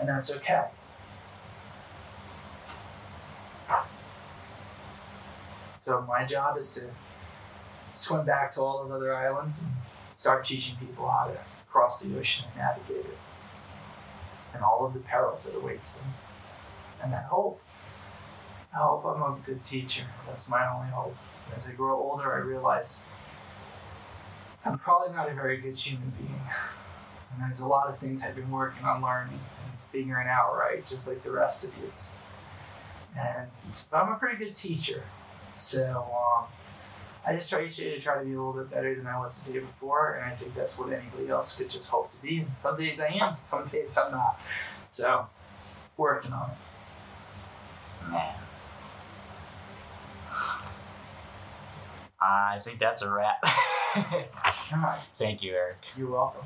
and 0.00 0.08
that's 0.08 0.32
okay. 0.36 0.66
So 5.86 6.04
my 6.08 6.24
job 6.24 6.58
is 6.58 6.74
to 6.74 6.86
swim 7.92 8.26
back 8.26 8.50
to 8.54 8.60
all 8.60 8.82
those 8.82 8.90
other 8.90 9.14
islands 9.14 9.62
and 9.62 9.72
start 10.12 10.42
teaching 10.42 10.74
people 10.80 11.08
how 11.08 11.26
to 11.28 11.38
cross 11.68 12.02
the 12.02 12.18
ocean 12.18 12.46
and 12.48 12.56
navigate 12.56 13.04
it, 13.04 13.18
and 14.52 14.64
all 14.64 14.84
of 14.84 14.94
the 14.94 14.98
perils 14.98 15.46
that 15.46 15.56
awaits 15.56 16.00
them. 16.00 16.12
And 17.00 17.14
I 17.14 17.22
hope, 17.22 17.62
I 18.74 18.78
hope 18.78 19.04
I'm 19.04 19.22
a 19.22 19.38
good 19.46 19.62
teacher. 19.62 20.02
That's 20.26 20.50
my 20.50 20.68
only 20.68 20.90
hope. 20.90 21.16
As 21.56 21.68
I 21.68 21.70
grow 21.70 21.96
older, 21.96 22.34
I 22.34 22.38
realize 22.38 23.04
I'm 24.64 24.78
probably 24.78 25.14
not 25.14 25.30
a 25.30 25.34
very 25.34 25.56
good 25.58 25.76
human 25.76 26.12
being. 26.18 26.40
And 27.32 27.42
there's 27.42 27.60
a 27.60 27.68
lot 27.68 27.86
of 27.88 27.98
things 27.98 28.26
I've 28.26 28.34
been 28.34 28.50
working 28.50 28.84
on 28.84 29.02
learning 29.02 29.38
and 29.64 29.78
figuring 29.92 30.26
out 30.26 30.56
right, 30.56 30.84
just 30.84 31.08
like 31.08 31.22
the 31.22 31.30
rest 31.30 31.64
of 31.64 31.76
you. 31.80 31.88
And 33.16 33.48
but 33.88 33.98
I'm 33.98 34.12
a 34.12 34.16
pretty 34.16 34.44
good 34.44 34.56
teacher. 34.56 35.04
So 35.52 36.06
um, 36.12 36.44
I 37.26 37.34
just 37.34 37.50
try 37.50 37.64
each 37.64 37.76
day 37.76 37.94
to 37.94 38.00
try 38.00 38.18
to 38.18 38.24
be 38.24 38.34
a 38.34 38.36
little 38.40 38.52
bit 38.52 38.70
better 38.70 38.94
than 38.94 39.06
I 39.06 39.18
was 39.18 39.42
the 39.42 39.52
day 39.52 39.58
before, 39.58 40.14
and 40.14 40.24
I 40.24 40.34
think 40.34 40.54
that's 40.54 40.78
what 40.78 40.92
anybody 40.92 41.28
else 41.28 41.56
could 41.56 41.68
just 41.68 41.88
hope 41.88 42.12
to 42.12 42.22
be. 42.22 42.38
And 42.38 42.56
some 42.56 42.76
days 42.76 43.00
I 43.00 43.08
am, 43.08 43.34
some 43.36 43.64
days 43.64 43.98
I'm 43.98 44.12
not. 44.12 44.40
So, 44.88 45.26
working 45.96 46.32
on 46.32 46.50
it. 46.50 48.10
Man. 48.10 48.34
I 52.20 52.58
think 52.60 52.78
that's 52.78 53.02
a 53.02 53.10
wrap. 53.10 53.38
All 53.96 54.78
right. 54.78 54.98
Thank 55.18 55.42
you, 55.42 55.52
Eric. 55.52 55.78
You're 55.96 56.10
welcome. 56.10 56.42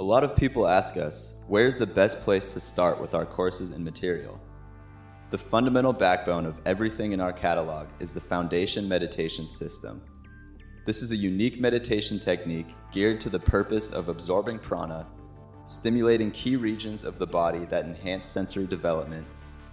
A 0.00 0.02
lot 0.02 0.22
of 0.22 0.36
people 0.36 0.66
ask 0.68 0.96
us, 0.96 1.34
where's 1.48 1.76
the 1.76 1.86
best 1.86 2.20
place 2.20 2.46
to 2.46 2.60
start 2.60 3.00
with 3.00 3.14
our 3.14 3.26
courses 3.26 3.72
and 3.72 3.84
material? 3.84 4.40
The 5.30 5.36
fundamental 5.36 5.92
backbone 5.92 6.46
of 6.46 6.58
everything 6.64 7.12
in 7.12 7.20
our 7.20 7.34
catalog 7.34 7.88
is 8.00 8.14
the 8.14 8.20
Foundation 8.20 8.88
Meditation 8.88 9.46
System. 9.46 10.00
This 10.86 11.02
is 11.02 11.12
a 11.12 11.16
unique 11.16 11.60
meditation 11.60 12.18
technique 12.18 12.68
geared 12.92 13.20
to 13.20 13.28
the 13.28 13.38
purpose 13.38 13.90
of 13.90 14.08
absorbing 14.08 14.58
prana, 14.58 15.06
stimulating 15.66 16.30
key 16.30 16.56
regions 16.56 17.04
of 17.04 17.18
the 17.18 17.26
body 17.26 17.66
that 17.66 17.84
enhance 17.84 18.24
sensory 18.24 18.66
development, 18.66 19.26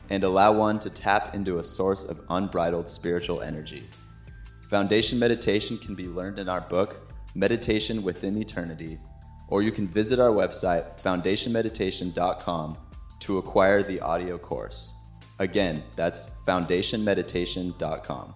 and 0.10 0.26
allow 0.26 0.51
one 0.51 0.78
to 0.78 0.89
tap 0.89 1.34
into 1.34 1.60
a 1.60 1.64
source 1.64 2.03
of 2.03 2.20
unbridled 2.32 2.89
spiritual 2.89 3.41
energy. 3.41 3.86
Foundation 4.70 5.18
meditation 5.18 5.78
can 5.78 5.95
be 5.95 6.10
learned 6.10 6.38
in 6.38 6.49
our 6.49 6.60
book, 6.60 7.10
Meditation 7.34 8.03
Within 8.03 8.38
Eternity, 8.38 8.99
or 9.47 9.62
you 9.62 9.72
can 9.72 9.88
visit 9.88 10.20
our 10.20 10.32
website, 10.32 10.99
foundationmeditation.com, 10.99 12.78
to 13.22 13.38
acquire 13.38 13.82
the 13.82 14.01
audio 14.01 14.38
course. 14.38 14.94
Again, 15.39 15.83
that's 15.95 16.36
foundationmeditation.com. 16.45 18.36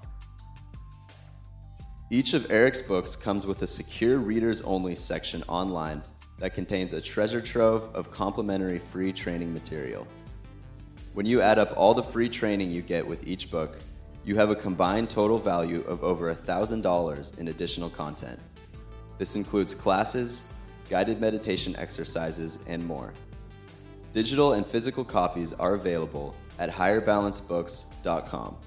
Each 2.11 2.33
of 2.33 2.51
Eric's 2.51 2.81
books 2.81 3.15
comes 3.15 3.45
with 3.45 3.61
a 3.61 3.67
secure 3.67 4.17
readers 4.17 4.61
only 4.63 4.95
section 4.95 5.43
online 5.47 6.01
that 6.39 6.55
contains 6.55 6.93
a 6.93 7.01
treasure 7.01 7.41
trove 7.41 7.93
of 7.93 8.11
complimentary 8.11 8.79
free 8.79 9.13
training 9.13 9.53
material. 9.53 10.07
When 11.13 11.25
you 11.25 11.41
add 11.41 11.59
up 11.59 11.73
all 11.77 11.93
the 11.93 12.03
free 12.03 12.29
training 12.29 12.71
you 12.71 12.81
get 12.81 13.05
with 13.05 13.27
each 13.27 13.51
book, 13.51 13.77
you 14.23 14.35
have 14.35 14.49
a 14.49 14.55
combined 14.55 15.09
total 15.09 15.39
value 15.39 15.81
of 15.81 16.03
over 16.03 16.33
$1,000 16.33 17.39
in 17.39 17.47
additional 17.47 17.89
content. 17.89 18.39
This 19.17 19.35
includes 19.35 19.73
classes, 19.73 20.45
guided 20.89 21.19
meditation 21.19 21.75
exercises, 21.77 22.59
and 22.67 22.85
more. 22.85 23.13
Digital 24.11 24.53
and 24.53 24.65
physical 24.65 25.03
copies 25.03 25.53
are 25.53 25.75
available 25.75 26.35
at 26.57 26.71
higherbalancebooks.com. 26.71 28.57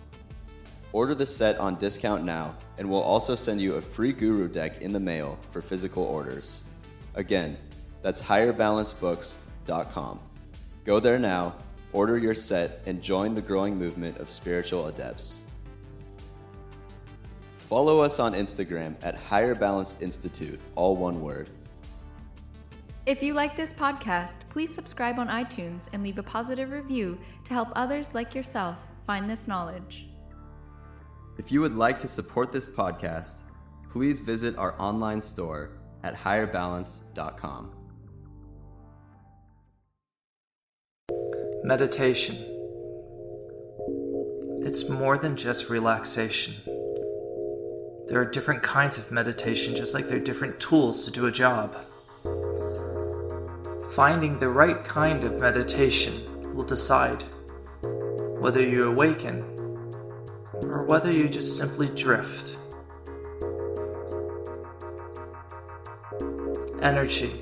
Order 0.92 1.14
the 1.14 1.26
set 1.26 1.58
on 1.58 1.76
discount 1.76 2.22
now, 2.22 2.54
and 2.78 2.88
we'll 2.88 3.02
also 3.02 3.34
send 3.34 3.60
you 3.60 3.74
a 3.74 3.82
free 3.82 4.12
guru 4.12 4.46
deck 4.46 4.82
in 4.82 4.92
the 4.92 5.00
mail 5.00 5.38
for 5.50 5.60
physical 5.60 6.04
orders. 6.04 6.64
Again, 7.14 7.56
that's 8.02 8.20
higherbalancebooks.com. 8.20 10.20
Go 10.84 11.00
there 11.00 11.18
now, 11.18 11.54
order 11.92 12.18
your 12.18 12.34
set, 12.34 12.80
and 12.86 13.02
join 13.02 13.34
the 13.34 13.42
growing 13.42 13.76
movement 13.76 14.18
of 14.18 14.30
spiritual 14.30 14.86
adepts. 14.86 15.40
Follow 17.58 18.00
us 18.00 18.20
on 18.20 18.34
Instagram 18.34 18.94
at 19.02 19.14
Higher 19.14 19.54
Balance 19.54 20.00
Institute, 20.02 20.60
all 20.74 20.94
one 20.94 21.22
word. 21.22 21.48
If 23.04 23.20
you 23.20 23.34
like 23.34 23.56
this 23.56 23.72
podcast, 23.72 24.48
please 24.48 24.72
subscribe 24.72 25.18
on 25.18 25.26
iTunes 25.26 25.88
and 25.92 26.04
leave 26.04 26.18
a 26.18 26.22
positive 26.22 26.70
review 26.70 27.18
to 27.42 27.52
help 27.52 27.70
others 27.74 28.14
like 28.14 28.32
yourself 28.32 28.76
find 29.04 29.28
this 29.28 29.48
knowledge. 29.48 30.06
If 31.36 31.50
you 31.50 31.60
would 31.62 31.74
like 31.74 31.98
to 31.98 32.06
support 32.06 32.52
this 32.52 32.68
podcast, 32.68 33.40
please 33.90 34.20
visit 34.20 34.56
our 34.56 34.80
online 34.80 35.20
store 35.20 35.70
at 36.04 36.14
higherbalance.com. 36.14 37.72
Meditation. 41.64 42.36
It's 44.64 44.88
more 44.88 45.18
than 45.18 45.36
just 45.36 45.68
relaxation. 45.68 46.54
There 48.06 48.20
are 48.20 48.30
different 48.30 48.62
kinds 48.62 48.96
of 48.96 49.10
meditation, 49.10 49.74
just 49.74 49.92
like 49.92 50.06
there 50.06 50.18
are 50.18 50.20
different 50.20 50.60
tools 50.60 51.04
to 51.04 51.10
do 51.10 51.26
a 51.26 51.32
job. 51.32 51.74
Finding 53.94 54.38
the 54.38 54.48
right 54.48 54.82
kind 54.84 55.22
of 55.22 55.38
meditation 55.38 56.14
will 56.54 56.64
decide 56.64 57.24
whether 57.82 58.66
you 58.66 58.88
awaken 58.88 59.42
or 60.62 60.82
whether 60.84 61.12
you 61.12 61.28
just 61.28 61.58
simply 61.58 61.88
drift. 61.88 62.56
Energy. 66.80 67.32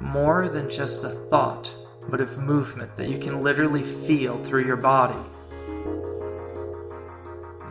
More 0.00 0.48
than 0.48 0.70
just 0.70 1.04
a 1.04 1.10
thought, 1.10 1.70
but 2.08 2.22
of 2.22 2.38
movement 2.38 2.96
that 2.96 3.10
you 3.10 3.18
can 3.18 3.42
literally 3.42 3.82
feel 3.82 4.42
through 4.42 4.64
your 4.64 4.78
body. 4.78 5.20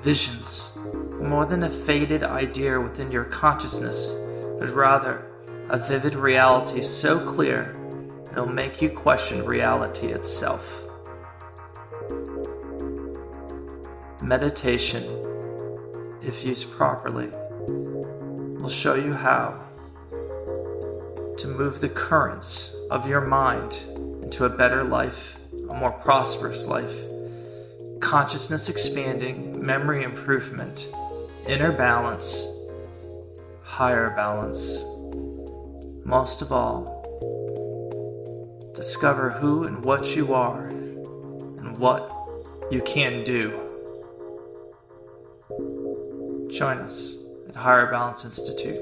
Visions. 0.01 0.77
More 1.19 1.47
than 1.47 1.63
a 1.63 1.69
faded 1.71 2.21
idea 2.21 2.79
within 2.79 3.11
your 3.11 3.25
consciousness, 3.25 4.23
but 4.59 4.69
rather 4.69 5.28
a 5.69 5.77
vivid 5.77 6.15
reality 6.15 6.81
so 6.81 7.19
clear 7.19 7.75
it'll 8.31 8.47
make 8.47 8.81
you 8.81 8.89
question 8.89 9.45
reality 9.45 10.07
itself. 10.07 10.85
Meditation, 14.21 15.03
if 16.21 16.43
used 16.43 16.71
properly, 16.71 17.29
will 17.67 18.69
show 18.69 18.95
you 18.95 19.13
how 19.13 19.59
to 21.37 21.47
move 21.47 21.79
the 21.79 21.89
currents 21.89 22.75
of 22.91 23.07
your 23.07 23.21
mind 23.21 23.81
into 24.21 24.45
a 24.45 24.49
better 24.49 24.83
life, 24.83 25.39
a 25.69 25.75
more 25.75 25.91
prosperous 25.91 26.67
life, 26.67 26.99
consciousness 27.99 28.69
expanding, 28.69 29.63
memory 29.63 30.03
improvement, 30.03 30.91
inner 31.47 31.71
balance, 31.71 32.65
higher 33.61 34.09
balance. 34.15 34.83
Most 36.09 36.41
of 36.41 36.51
all, 36.51 37.05
discover 38.73 39.29
who 39.29 39.65
and 39.65 39.85
what 39.85 40.15
you 40.15 40.33
are 40.33 40.65
and 40.65 41.77
what 41.77 42.11
you 42.71 42.81
can 42.81 43.23
do. 43.23 43.51
Join 46.49 46.79
us 46.79 47.29
at 47.47 47.55
Higher 47.55 47.91
Balance 47.91 48.25
Institute. 48.25 48.81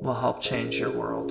We'll 0.00 0.14
help 0.14 0.40
change 0.40 0.80
your 0.80 0.90
world. 0.90 1.30